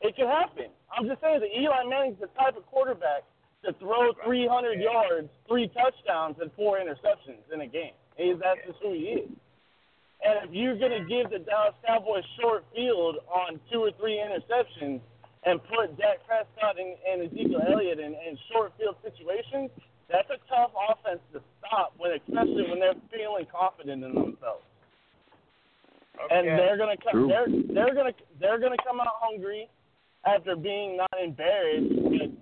it 0.01 0.17
could 0.17 0.27
happen. 0.27 0.71
I'm 0.91 1.07
just 1.09 1.21
saying 1.21 1.41
that 1.41 1.57
Eli 1.57 1.85
Manning's 1.85 2.19
the 2.21 2.27
type 2.29 2.57
of 2.57 2.67
quarterback 2.67 3.25
to 3.65 3.73
throw 3.75 4.13
300 4.25 4.81
yards, 4.81 5.31
three 5.49 5.69
touchdowns, 5.69 6.39
and 6.41 6.53
four 6.53 6.79
interceptions 6.79 7.51
in 7.51 7.63
a 7.63 7.67
game. 7.67 7.95
He, 8.17 8.33
that's 8.35 8.61
just 8.67 8.79
who 8.81 8.93
he 8.93 9.13
is. 9.13 9.31
And 10.23 10.45
if 10.49 10.55
you're 10.55 10.77
going 10.77 10.93
to 10.93 11.05
give 11.09 11.31
the 11.31 11.39
Dallas 11.39 11.75
Cowboys 11.87 12.25
short 12.41 12.65
field 12.75 13.17
on 13.29 13.61
two 13.71 13.83
or 13.83 13.93
three 13.93 14.17
interceptions 14.17 15.01
and 15.47 15.61
put 15.65 15.97
Dak 15.99 16.25
Prescott 16.27 16.79
and, 16.79 16.97
and 17.05 17.29
Ezekiel 17.29 17.61
Elliott 17.69 17.99
in, 17.99 18.13
in 18.15 18.39
short 18.53 18.73
field 18.79 18.97
situations, 19.05 19.71
that's 20.09 20.29
a 20.31 20.41
tough 20.49 20.73
offense 20.77 21.21
to 21.33 21.41
stop, 21.61 21.95
when 21.97 22.13
especially 22.13 22.69
when 22.69 22.81
they're 22.81 22.99
feeling 23.13 23.47
confident 23.53 24.05
in 24.05 24.15
themselves 24.15 24.65
Okay. 26.15 26.39
and 26.39 26.47
they're 26.59 26.79
gonna 26.79 26.97
come. 26.97 27.13
True. 27.13 27.29
They're 27.29 27.49
they're 27.75 27.95
gonna 27.95 28.15
they're 28.41 28.59
gonna 28.61 28.79
come 28.87 29.01
out 29.01 29.19
hungry 29.19 29.69
after 30.25 30.57
being 30.57 30.97
not 30.97 31.11
embarrassed. 31.23 31.91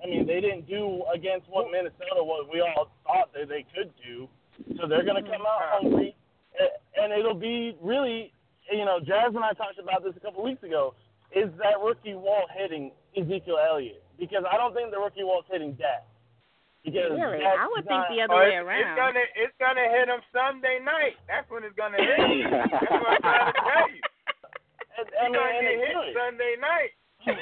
I 0.03 0.07
mean, 0.07 0.27
they 0.27 0.41
didn't 0.41 0.69
do 0.69 1.05
against 1.13 1.49
what 1.49 1.71
Minnesota 1.73 2.21
what 2.23 2.53
we 2.53 2.61
all 2.61 2.91
thought 3.07 3.33
that 3.33 3.49
they 3.49 3.65
could 3.75 3.91
do. 4.05 4.29
So 4.77 4.87
they're 4.87 5.05
gonna 5.05 5.23
come 5.23 5.43
out 5.43 5.81
mm-hmm. 5.81 5.89
hungry, 5.89 6.15
a- 6.61 7.01
and 7.01 7.13
it'll 7.13 7.35
be 7.39 7.77
really, 7.81 8.33
you 8.71 8.85
know, 8.85 9.01
Jazz 9.01 9.35
and 9.35 9.45
I 9.45 9.53
talked 9.53 9.79
about 9.79 10.05
this 10.05 10.13
a 10.17 10.21
couple 10.21 10.45
weeks 10.45 10.63
ago. 10.63 10.95
Is 11.35 11.49
that 11.59 11.81
rookie 11.83 12.15
wall 12.15 12.45
hitting 12.53 12.93
Ezekiel 13.17 13.59
Elliott? 13.59 14.05
Because 14.19 14.45
I 14.45 14.57
don't 14.57 14.75
think 14.75 14.91
the 14.93 14.99
rookie 15.01 15.25
wall's 15.25 15.45
hitting 15.51 15.73
Dak. 15.75 16.05
Because 16.85 17.15
Really? 17.15 17.39
Dak's 17.39 17.57
I 17.63 17.67
would 17.71 17.87
not, 17.87 18.09
think 18.11 18.19
the 18.19 18.21
other 18.27 18.37
way 18.43 18.59
it's, 18.59 18.67
around. 18.67 18.81
it's 18.83 18.97
gonna 18.99 19.25
it's 19.39 19.57
gonna 19.63 19.87
hit 19.87 20.07
him 20.11 20.21
Sunday 20.35 20.77
night. 20.83 21.15
That's 21.31 21.47
when 21.49 21.63
it's 21.63 21.77
gonna 21.79 21.97
hit. 21.97 22.19
him. 22.19 22.51
That's 22.51 22.91
what 22.91 23.07
I'm 23.07 23.23
trying 23.23 23.53
to 23.55 23.61
tell 23.63 23.89
you. 23.89 24.03
It's 24.99 25.11
I 25.15 25.25
mean, 25.25 25.33
gonna 25.39 25.57
and 25.57 25.63
get 25.63 25.73
it 25.73 25.79
hit 25.79 25.95
should. 25.95 26.15
Sunday 26.19 26.55
night. 26.61 26.93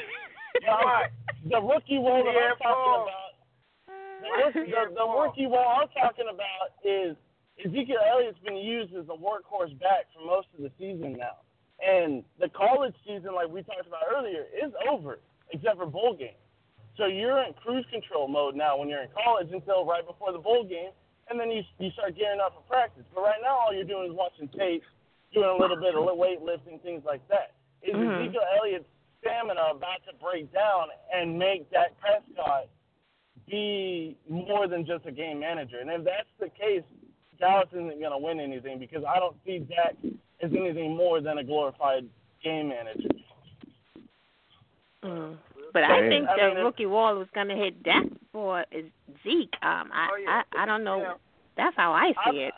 Yeah, 0.60 1.06
the 1.46 1.60
rookie 1.62 1.96
wall 2.02 2.20
that 2.26 2.34
Yeah, 2.34 2.52
I'm 2.52 2.58
talking 2.58 3.06
about. 3.06 3.32
Uh, 3.86 3.92
the, 4.20 4.30
rookie, 4.44 4.70
the, 4.70 4.82
the 4.98 5.06
rookie 5.06 5.46
wall 5.46 5.78
I'm 5.80 5.88
talking 5.94 6.26
about 6.26 6.74
is 6.84 7.14
Ezekiel 7.64 8.02
Elliott's 8.02 8.36
been 8.44 8.58
used 8.58 8.92
as 8.98 9.06
a 9.08 9.16
workhorse 9.16 9.72
back 9.78 10.10
for 10.12 10.26
most 10.26 10.48
of 10.58 10.66
the 10.66 10.70
season 10.76 11.16
now, 11.16 11.38
and 11.86 12.24
the 12.38 12.48
college 12.48 12.94
season, 13.06 13.34
like 13.34 13.48
we 13.48 13.62
talked 13.62 13.86
about 13.86 14.02
earlier, 14.14 14.46
is 14.52 14.72
over 14.88 15.20
except 15.52 15.78
for 15.78 15.86
bowl 15.86 16.14
games. 16.14 16.38
So 16.96 17.06
you're 17.06 17.42
in 17.44 17.54
cruise 17.54 17.86
control 17.90 18.28
mode 18.28 18.54
now 18.54 18.76
when 18.76 18.88
you're 18.88 19.02
in 19.02 19.08
college 19.14 19.48
until 19.52 19.86
right 19.86 20.06
before 20.06 20.32
the 20.32 20.38
bowl 20.38 20.64
game, 20.64 20.90
and 21.28 21.40
then 21.40 21.50
you 21.50 21.62
you 21.78 21.90
start 21.92 22.16
gearing 22.16 22.40
up 22.40 22.54
for 22.54 22.62
practice. 22.68 23.04
But 23.14 23.22
right 23.22 23.40
now, 23.42 23.56
all 23.56 23.72
you're 23.72 23.84
doing 23.84 24.10
is 24.10 24.16
watching 24.16 24.48
tape, 24.48 24.82
doing 25.32 25.48
a 25.48 25.56
little 25.56 25.76
bit 25.76 25.94
of 25.94 26.04
weightlifting, 26.04 26.82
things 26.82 27.02
like 27.04 27.26
that. 27.28 27.52
Is 27.82 27.94
Mhm. 27.94 28.20
Ezekiel 28.20 28.44
Elliott's 28.58 28.88
stamina 29.20 29.72
about 29.72 30.04
to 30.04 30.12
break 30.14 30.52
down 30.52 30.88
and 31.12 31.38
make 31.38 31.70
Dak 31.70 31.98
Prescott 32.00 32.68
be 33.46 34.16
more 34.28 34.66
than 34.66 34.84
just 34.84 35.06
a 35.06 35.12
game 35.12 35.38
manager? 35.40 35.78
And 35.78 35.90
if 35.90 36.04
that's 36.04 36.28
the 36.38 36.50
case, 36.50 36.84
Dallas 37.38 37.68
isn't 37.72 38.00
going 38.00 38.12
to 38.12 38.18
win 38.18 38.40
anything 38.40 38.78
because 38.78 39.04
I 39.04 39.18
don't 39.18 39.36
see 39.44 39.60
Dak 39.60 39.96
as 40.42 40.50
anything 40.56 40.96
more 40.96 41.20
than 41.20 41.38
a 41.38 41.44
glorified 41.44 42.06
game 42.42 42.68
manager. 42.68 43.08
Mm. 45.04 45.36
But 45.72 45.84
I 45.84 46.00
Damn. 46.00 46.10
think 46.10 46.28
I 46.28 46.36
the 46.36 46.48
mean, 46.48 46.58
it- 46.58 46.62
rookie 46.64 46.86
wall 46.86 47.16
was 47.16 47.28
going 47.34 47.48
to 47.48 47.54
hit 47.56 47.82
Dak 47.82 48.04
for 48.32 48.64
Zeke. 49.22 49.54
Um, 49.62 49.90
I, 49.92 50.08
Oh, 50.12 50.16
yeah. 50.16 50.42
I 50.58 50.62
I 50.62 50.66
don't 50.66 50.84
know. 50.84 50.98
Yeah. 51.00 51.14
That's 51.56 51.76
how 51.76 51.92
I 51.92 52.12
see 52.30 52.40
I- 52.42 52.46
it. 52.48 52.54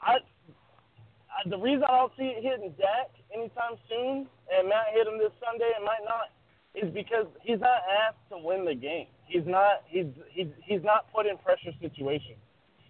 I, 0.00 0.12
I 0.12 1.48
the 1.48 1.58
reason 1.58 1.84
I 1.84 1.96
don't 1.98 2.12
see 2.16 2.24
it 2.24 2.42
hitting 2.42 2.74
Dak 2.78 3.10
anytime 3.34 3.76
soon, 3.88 4.26
and 4.52 4.68
Matt 4.68 4.86
hit 4.92 5.06
him 5.06 5.18
this 5.18 5.32
Sunday, 5.44 5.70
and 5.76 5.84
might 5.84 6.02
not, 6.04 6.30
is 6.74 6.92
because 6.94 7.26
he's 7.42 7.60
not 7.60 7.82
asked 8.06 8.18
to 8.30 8.38
win 8.38 8.64
the 8.64 8.74
game. 8.74 9.06
He's 9.26 9.46
not. 9.46 9.82
He's 9.86 10.06
he's 10.30 10.48
he's 10.64 10.82
not 10.82 11.12
put 11.12 11.26
in 11.26 11.36
pressure 11.38 11.72
situations. 11.80 12.38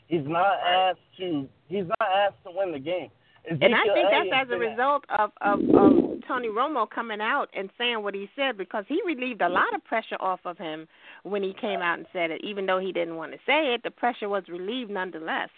He's 0.07 0.25
not 0.27 0.59
asked 0.65 1.01
to. 1.19 1.49
He's 1.69 1.87
not 1.87 2.09
asked 2.09 2.43
to 2.45 2.51
win 2.55 2.73
the 2.73 2.79
game. 2.79 3.11
And 3.49 3.75
I 3.75 3.83
think 3.95 4.09
that's 4.11 4.29
as 4.35 4.49
a 4.51 4.59
result 4.59 5.05
of, 5.09 5.31
of 5.41 5.61
of 5.61 5.93
Tony 6.27 6.49
Romo 6.49 6.89
coming 6.89 7.21
out 7.21 7.49
and 7.55 7.71
saying 7.79 8.03
what 8.03 8.15
he 8.15 8.29
said 8.37 8.59
because 8.59 8.85
he 8.89 9.01
relieved 9.07 9.41
a 9.41 9.49
lot 9.49 9.75
of 9.75 9.83
pressure 9.85 10.17
off 10.21 10.41
of 10.45 10.59
him 10.59 10.87
when 11.23 11.43
he 11.43 11.55
came 11.59 11.81
out 11.81 11.99
and 11.99 12.07
said 12.13 12.31
it. 12.31 12.43
Even 12.45 12.67
though 12.67 12.79
he 12.79 12.93
didn't 12.93 13.17
want 13.17 13.33
to 13.33 13.39
say 13.47 13.75
it, 13.75 13.83
the 13.83 13.91
pressure 13.91 14.29
was 14.29 14.43
relieved 14.49 14.91
nonetheless. 14.91 15.49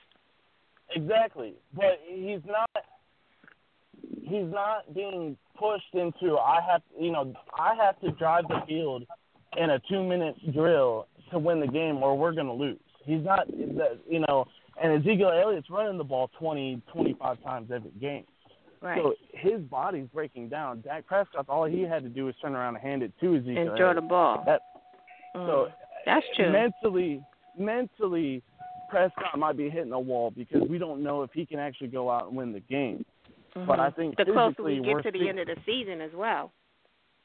Exactly, 0.95 1.55
but 1.75 2.01
he's 2.07 2.41
not. 2.47 2.71
He's 4.23 4.47
not 4.47 4.95
being 4.95 5.37
pushed 5.59 5.93
into. 5.93 6.37
I 6.39 6.61
have, 6.71 6.83
you 6.99 7.11
know, 7.11 7.35
I 7.59 7.75
have 7.75 7.99
to 8.01 8.13
drive 8.13 8.45
the 8.49 8.61
field 8.67 9.05
in 9.57 9.71
a 9.71 9.81
two-minute 9.91 10.53
drill 10.55 11.07
to 11.33 11.39
win 11.39 11.61
the 11.61 11.67
game, 11.67 11.97
or 11.97 12.17
we're 12.17 12.33
going 12.33 12.47
to 12.47 12.53
lose. 12.53 12.79
He's 13.05 13.25
not, 13.25 13.49
you 13.53 14.25
know, 14.29 14.47
and 14.83 14.93
Ezekiel 14.93 15.31
Elliott's 15.31 15.71
running 15.71 15.99
the 15.99 16.05
ball 16.05 16.31
20, 16.39 16.81
25 16.93 17.43
times 17.43 17.71
every 17.73 17.91
game. 18.01 18.25
Right. 18.81 18.99
So 18.99 19.15
his 19.35 19.61
body's 19.61 20.07
breaking 20.13 20.49
down. 20.49 20.81
Dak 20.81 21.07
Prescott, 21.07 21.47
all 21.49 21.65
he 21.65 21.83
had 21.83 22.03
to 22.03 22.09
do 22.09 22.25
was 22.27 22.35
turn 22.41 22.55
around 22.55 22.77
and 22.77 22.83
hand 22.83 23.03
it 23.03 23.13
to 23.21 23.37
Ezekiel. 23.37 23.59
and 23.69 23.77
throw 23.77 23.95
the 23.95 24.01
ball. 24.01 24.43
That, 24.47 24.63
Mm. 25.37 25.47
so 25.47 25.69
that's 26.07 26.27
true. 26.35 26.51
mentally, 26.51 27.23
mentally, 27.57 28.43
Prescott 28.89 29.39
might 29.39 29.57
be 29.57 29.71
hitting 29.71 29.93
a 29.93 30.01
wall 30.01 30.31
because 30.33 30.67
we 30.69 30.79
don't 30.79 31.03
know 31.03 31.23
if 31.23 31.31
he 31.33 31.47
can 31.47 31.59
actually 31.61 31.89
go 31.89 32.11
out 32.11 32.29
and 32.29 32.37
win 32.37 32.53
the 32.53 32.61
game. 32.61 33.05
But 33.55 33.79
Mhm. 33.79 33.81
I 33.81 33.91
think 33.91 34.17
the 34.17 34.25
closer 34.25 34.55
physically 34.55 34.81
we 34.81 34.87
get 34.95 35.03
to 35.03 35.11
the 35.13 35.29
end 35.29 35.39
of 35.41 35.47
the 35.47 35.57
season 35.67 36.01
as 36.01 36.13
well. 36.15 36.53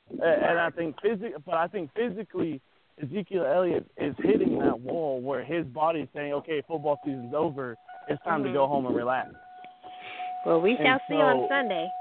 and 0.10 0.22
and 0.22 0.60
I 0.60 0.70
think 0.70 1.02
physic, 1.02 1.34
but 1.46 1.56
I 1.56 1.68
think 1.68 1.92
physically, 1.94 2.62
Ezekiel 3.02 3.46
Elliott 3.46 3.86
is 3.98 4.16
hitting 4.20 4.58
that 4.60 4.80
wall 4.80 5.22
where 5.22 5.44
his 5.44 5.66
body's 5.66 6.08
saying, 6.16 6.34
"Okay, 6.34 6.62
football 6.62 7.00
season's 7.04 7.34
over. 7.34 7.78
It's 8.08 8.22
time 8.24 8.44
to 8.44 8.50
Mhm. 8.50 8.54
go 8.54 8.68
home 8.68 8.86
and 8.86 8.96
relax." 8.96 9.34
Well, 10.46 10.62
we 10.62 10.78
And 10.78 10.86
shall 10.86 11.00
see 11.08 11.16
on 11.16 11.48
Sunday. 11.50 11.92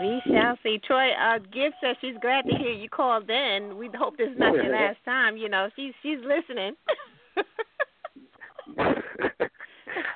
We 0.00 0.20
shall 0.30 0.56
see. 0.62 0.78
Troy 0.78 1.10
uh, 1.12 1.38
Gibbs 1.50 1.74
says 1.80 1.96
she's 2.00 2.16
glad 2.18 2.44
to 2.46 2.56
hear 2.56 2.70
you 2.70 2.88
called 2.88 3.28
in. 3.28 3.76
We 3.78 3.88
hope 3.88 4.16
this 4.16 4.30
is 4.30 4.38
not 4.38 4.54
your 4.54 4.68
last 4.68 5.02
time. 5.04 5.36
You 5.36 5.48
know, 5.48 5.70
she's 5.74 5.94
she's 6.02 6.20
listening. 6.20 6.76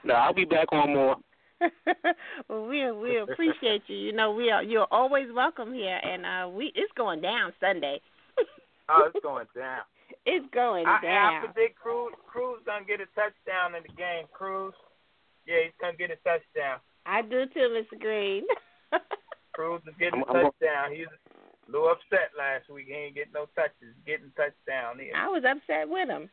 no, 0.05 0.14
I'll 0.14 0.35
be 0.35 0.45
back 0.45 0.68
on 0.72 0.95
more. 0.95 1.16
well, 2.48 2.66
we 2.66 2.90
we 2.92 3.18
appreciate 3.18 3.82
you. 3.86 3.96
You 3.96 4.12
know, 4.12 4.32
we 4.32 4.50
are 4.50 4.62
you're 4.62 4.88
always 4.90 5.26
welcome 5.34 5.72
here, 5.72 6.00
and 6.02 6.24
uh 6.24 6.48
we 6.48 6.72
it's 6.74 6.92
going 6.96 7.20
down 7.20 7.52
Sunday. 7.60 8.00
Oh, 8.88 9.06
it's 9.06 9.22
going 9.22 9.46
down. 9.56 9.82
It's 10.26 10.44
going 10.52 10.86
I, 10.86 11.00
down. 11.00 11.34
I 11.34 11.46
predict 11.46 11.78
Cruz 11.78 12.12
Cruz 12.26 12.60
gonna 12.66 12.84
get 12.84 13.00
a 13.00 13.06
touchdown 13.14 13.74
in 13.74 13.82
the 13.82 13.94
game. 13.96 14.26
Cruz, 14.32 14.74
yeah, 15.46 15.64
he's 15.64 15.72
gonna 15.80 15.96
get 15.96 16.10
a 16.10 16.16
touchdown. 16.22 16.78
I 17.06 17.22
do 17.22 17.46
too, 17.54 17.74
Mr. 17.74 17.98
Green. 17.98 18.44
Cruz 19.52 19.80
is 19.86 19.94
getting 19.98 20.20
a 20.20 20.26
I'm- 20.26 20.36
I'm- 20.36 20.44
touchdown. 20.46 20.94
He's 20.94 21.06
a 21.08 21.70
little 21.70 21.88
upset 21.88 22.30
last 22.38 22.68
week. 22.68 22.86
He 22.88 22.94
ain't 22.94 23.14
getting 23.14 23.32
no 23.32 23.46
touches. 23.54 23.94
Getting 24.06 24.30
touchdown. 24.36 24.98
He, 24.98 25.10
I 25.12 25.28
was 25.28 25.42
upset 25.44 25.88
with 25.88 26.08
him. 26.08 26.28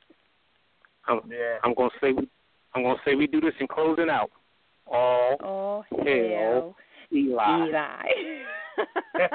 I'm, 1.07 1.21
yeah. 1.29 1.57
I'm 1.63 1.73
gonna 1.73 1.89
say 2.01 2.11
we, 2.11 2.27
I'm 2.75 2.83
gonna 2.83 2.99
say 3.05 3.15
we 3.15 3.27
do 3.27 3.41
this 3.41 3.55
in 3.59 3.67
closing 3.67 4.09
out. 4.09 4.29
All 4.91 5.37
Oh 5.41 5.83
Hell, 5.91 6.05
hell, 6.05 6.75
Eli. 7.13 7.67
Eli. 7.67 8.03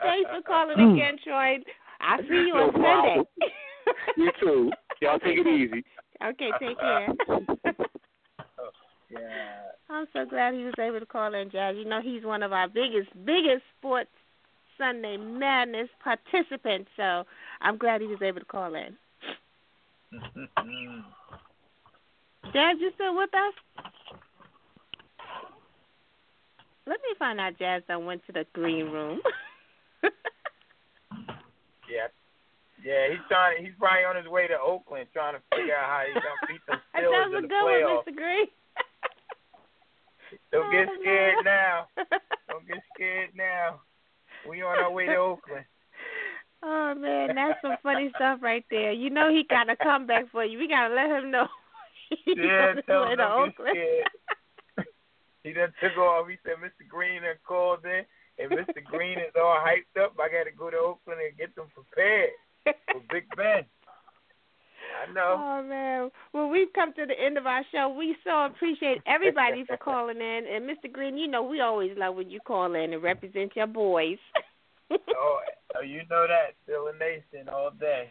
Thanks 0.00 0.30
for 0.30 0.42
calling 0.46 0.76
hmm. 0.78 0.94
again, 0.94 1.16
Troy. 1.24 1.58
I'll 2.00 2.18
see 2.18 2.34
you 2.34 2.54
No 2.54 2.62
on 2.62 2.72
problem. 2.72 3.26
Sunday. 3.38 3.52
You 4.16 4.30
too. 4.40 4.70
Y'all 5.00 5.18
take 5.18 5.38
it 5.38 5.46
easy. 5.46 5.84
Okay, 6.24 6.50
take 6.60 6.78
care. 6.78 7.08
Oh, 8.62 8.70
yeah. 9.10 9.62
I'm 9.88 10.06
so 10.12 10.24
glad 10.24 10.54
he 10.54 10.64
was 10.64 10.74
able 10.78 11.00
to 11.00 11.06
call 11.06 11.34
in, 11.34 11.50
Jazz. 11.50 11.74
You 11.76 11.84
know, 11.84 12.00
he's 12.02 12.24
one 12.24 12.42
of 12.42 12.52
our 12.52 12.68
biggest, 12.68 13.08
biggest 13.24 13.62
sports 13.78 14.10
Sunday 14.78 15.16
Madness 15.16 15.88
participants. 16.04 16.90
So 16.96 17.24
I'm 17.60 17.76
glad 17.76 18.00
he 18.02 18.06
was 18.06 18.22
able 18.22 18.40
to 18.40 18.46
call 18.46 18.74
in. 18.74 18.96
Jazz, 22.52 22.76
you 22.80 22.90
still 22.94 23.16
with 23.16 23.30
us? 23.34 23.54
Let 26.86 27.00
me 27.02 27.14
find 27.18 27.38
out 27.40 27.58
Jazz 27.58 27.82
done 27.88 28.04
went 28.06 28.24
to 28.26 28.32
the 28.32 28.46
green 28.52 28.86
room. 28.86 29.20
Yeah. 31.90 32.06
Yeah, 32.84 33.10
he's 33.10 33.18
trying. 33.28 33.64
He's 33.64 33.74
probably 33.78 34.04
on 34.04 34.14
his 34.16 34.26
way 34.30 34.46
to 34.46 34.54
Oakland, 34.58 35.08
trying 35.12 35.34
to 35.34 35.42
figure 35.54 35.74
out 35.74 35.86
how 35.90 36.02
he's 36.06 36.14
gonna 36.14 36.46
beat 36.48 36.60
the 36.68 36.76
that 36.94 37.02
Steelers 37.02 37.26
was 37.26 37.32
a 37.34 37.36
in 37.36 37.42
the 37.42 37.48
good 37.48 37.64
one, 37.64 37.72
playoffs. 37.82 38.06
Mr. 38.06 38.16
Green. 38.16 38.46
Don't 40.52 40.70
get 40.70 40.88
Oh, 40.88 40.96
scared 41.02 41.44
now. 41.44 41.86
Don't 42.48 42.66
get 42.68 42.78
scared 42.94 43.30
now. 43.36 43.80
We 44.48 44.62
on 44.62 44.78
our 44.78 44.90
way 44.92 45.06
to 45.06 45.16
Oakland. 45.16 45.64
Oh 46.62 46.94
man, 46.94 47.34
that's 47.34 47.60
some 47.60 47.76
funny 47.82 48.12
stuff 48.14 48.38
right 48.40 48.64
there. 48.70 48.92
You 48.92 49.10
know 49.10 49.30
he 49.30 49.42
got 49.50 49.68
a 49.68 49.76
comeback 49.76 50.30
for 50.30 50.44
you. 50.44 50.58
We 50.58 50.68
gotta 50.68 50.94
let 50.94 51.10
him 51.10 51.30
know. 51.32 51.48
He's 52.24 52.36
Yeah, 52.38 52.74
tell 52.86 53.02
way 53.06 53.12
him 53.12 53.18
to 53.18 53.28
Oakland. 53.32 53.54
scared. 53.72 54.08
He 55.42 55.52
done 55.52 55.72
took 55.80 55.96
off. 55.96 56.28
He 56.28 56.36
said 56.44 56.60
Mr. 56.60 56.86
Green 56.88 57.22
done 57.22 57.40
called 57.46 57.84
in, 57.84 58.04
and 58.38 58.50
Mr. 58.52 58.84
Green 58.84 59.18
is 59.18 59.32
all 59.36 59.56
hyped 59.60 60.02
up. 60.02 60.14
I 60.20 60.28
got 60.28 60.44
to 60.44 60.56
go 60.56 60.70
to 60.70 60.76
Oakland 60.76 61.20
and 61.20 61.38
get 61.38 61.54
them 61.56 61.66
prepared 61.74 62.30
for 62.64 63.00
Big 63.10 63.24
Ben. 63.36 63.64
I 64.90 65.12
know. 65.12 65.36
Oh 65.38 65.62
man. 65.62 66.10
Well 66.32 66.48
we've 66.48 66.72
come 66.74 66.92
to 66.94 67.06
the 67.06 67.14
end 67.18 67.38
of 67.38 67.46
our 67.46 67.62
show. 67.72 67.94
We 67.96 68.16
so 68.24 68.46
appreciate 68.46 69.00
everybody 69.06 69.64
for 69.64 69.76
calling 69.76 70.16
in 70.16 70.44
and 70.50 70.68
Mr. 70.68 70.92
Green, 70.92 71.16
you 71.16 71.28
know 71.28 71.42
we 71.42 71.60
always 71.60 71.92
love 71.96 72.16
when 72.16 72.30
you 72.30 72.40
call 72.40 72.74
in 72.74 72.92
and 72.92 73.02
represent 73.02 73.54
your 73.54 73.66
boys. 73.68 74.18
Oh, 74.90 75.40
oh, 75.76 75.82
you 75.82 76.02
know 76.10 76.26
that. 76.26 76.54
Steeler 76.66 76.98
Nation 76.98 77.48
all 77.48 77.70
day. 77.78 78.10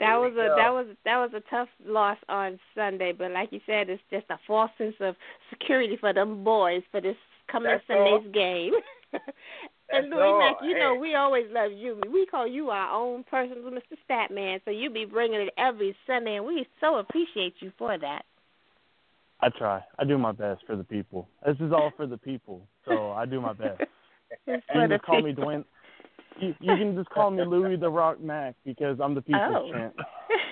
That 0.00 0.16
was 0.16 0.32
a 0.32 0.54
that 0.56 0.70
was 0.70 0.86
that 1.04 1.18
was 1.18 1.30
a 1.34 1.50
tough 1.50 1.68
loss 1.86 2.18
on 2.28 2.58
Sunday, 2.74 3.12
but 3.12 3.30
like 3.30 3.52
you 3.52 3.60
said, 3.64 3.88
it's 3.88 4.02
just 4.10 4.26
a 4.30 4.38
false 4.46 4.70
sense 4.76 4.96
of 5.00 5.14
security 5.50 5.96
for 5.96 6.12
them 6.12 6.42
boys 6.42 6.82
for 6.90 7.00
this 7.00 7.16
coming 7.50 7.70
That's 7.70 7.86
Sunday's 7.86 8.32
game. 8.32 8.72
and 9.12 9.22
That's 9.90 10.06
Louis 10.10 10.22
all. 10.22 10.38
Mack, 10.40 10.56
you 10.62 10.76
know 10.78 10.94
Hey. 10.94 11.00
we 11.00 11.14
always 11.14 11.46
love 11.52 11.70
you. 11.72 12.00
We 12.12 12.26
call 12.26 12.46
you 12.46 12.70
our 12.70 12.92
own 12.92 13.24
personal 13.30 13.70
Mr. 13.70 13.96
Statman, 14.10 14.60
so 14.64 14.72
you 14.72 14.90
be 14.90 15.04
bringing 15.04 15.40
it 15.42 15.54
every 15.56 15.96
Sunday, 16.06 16.36
and 16.36 16.46
we 16.46 16.66
so 16.80 16.96
appreciate 16.96 17.54
you 17.60 17.70
for 17.78 17.96
that. 17.96 18.24
I 19.40 19.50
try. 19.50 19.84
I 19.98 20.04
do 20.04 20.16
my 20.18 20.32
best 20.32 20.62
for 20.66 20.74
the 20.74 20.84
people. 20.84 21.28
This 21.46 21.56
is 21.60 21.72
all 21.72 21.92
for 21.96 22.06
the 22.06 22.16
people, 22.16 22.66
so 22.84 23.12
I 23.12 23.26
do 23.26 23.40
my 23.40 23.52
best. 23.52 23.82
It's 24.46 24.64
You 24.68 24.74
for 24.74 24.80
can 24.80 24.90
just 24.90 25.04
call 25.04 25.22
me. 25.22 25.32
Dwayne. 25.32 25.64
You, 26.40 26.54
you 26.60 26.76
can 26.76 26.96
just 26.96 27.10
call 27.10 27.30
me 27.30 27.44
Louis 27.44 27.76
the 27.76 27.88
Rock 27.88 28.20
Mac 28.20 28.54
because 28.64 28.98
I'm 29.00 29.14
the 29.14 29.22
people's 29.22 29.42
Oh. 29.56 29.70
champ. 29.72 29.94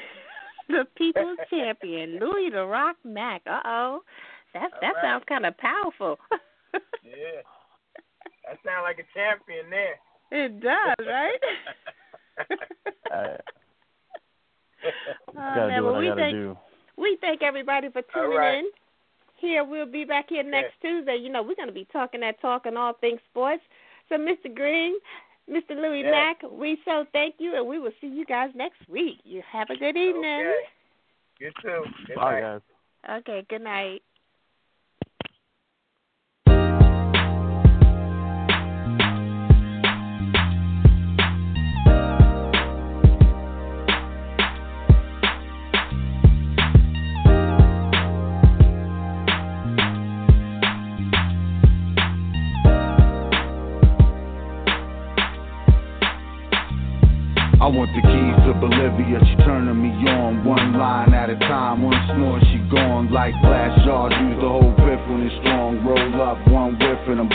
the 0.69 0.87
people's 0.97 1.39
champion, 1.51 2.19
Louis 2.21 2.51
the 2.51 2.65
Rock 2.65 2.97
Mac. 3.05 3.43
Uh 3.47 3.61
oh, 3.65 4.03
that 4.55 4.71
that 4.81 4.89
All 4.89 4.93
right. 4.95 5.03
sounds 5.03 5.25
kind 5.29 5.47
of 5.47 5.57
powerful. 5.59 6.19
Yeah. 7.05 7.43
That 8.49 8.57
sounds 8.65 8.83
like 8.85 8.99
a 8.99 9.07
champion 9.13 9.69
there. 9.69 9.99
it 10.31 10.61
does, 10.61 11.07
right? 11.07 11.39
Uh, 13.13 13.37
gotta 15.35 15.69
man, 15.69 15.79
do 15.79 15.85
well, 15.85 15.93
what 15.93 15.95
I 15.97 15.99
we 16.01 16.07
gotta 16.09 16.21
thank 16.23 16.35
do. 16.35 16.57
we 16.97 17.19
thank 17.21 17.43
everybody 17.43 17.91
for 17.91 18.03
tuning 18.15 18.37
right. 18.39 18.59
in. 18.61 18.71
Here 19.37 19.65
we'll 19.65 19.91
be 19.91 20.05
back 20.05 20.27
here 20.29 20.43
next 20.43 20.75
Tuesday. 20.81 21.17
You 21.21 21.31
know 21.31 21.43
we're 21.43 21.57
going 21.57 21.69
to 21.69 21.75
be 21.75 21.87
talking 21.93 22.21
that 22.21 22.41
talk 22.41 22.65
and 22.67 22.79
all 22.79 22.95
things 22.95 23.21
sports. 23.31 23.63
So, 24.09 24.17
Mr. 24.17 24.53
Green, 24.55 24.95
Mr. 25.53 25.77
Louis 25.77 26.01
Yeah. 26.03 26.11
Mack, 26.11 26.43
we 26.51 26.79
so 26.85 27.05
thank 27.13 27.35
you, 27.39 27.55
and 27.57 27.67
we 27.67 27.79
will 27.79 27.93
see 28.01 28.07
you 28.07 28.25
guys 28.25 28.51
next 28.55 28.89
week. 28.89 29.19
You 29.25 29.43
have 29.51 29.69
a 29.71 29.77
good 29.77 29.97
evening. 29.97 30.41
Okay. 30.41 30.55
You 31.41 31.51
too. 31.61 31.85
Good 32.07 32.17
Bye, 32.17 32.41
night. 32.41 32.41
guys. 32.41 32.61
Okay, 33.21 33.47
good 33.49 33.63
night. 33.63 34.03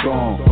chant 0.08 0.47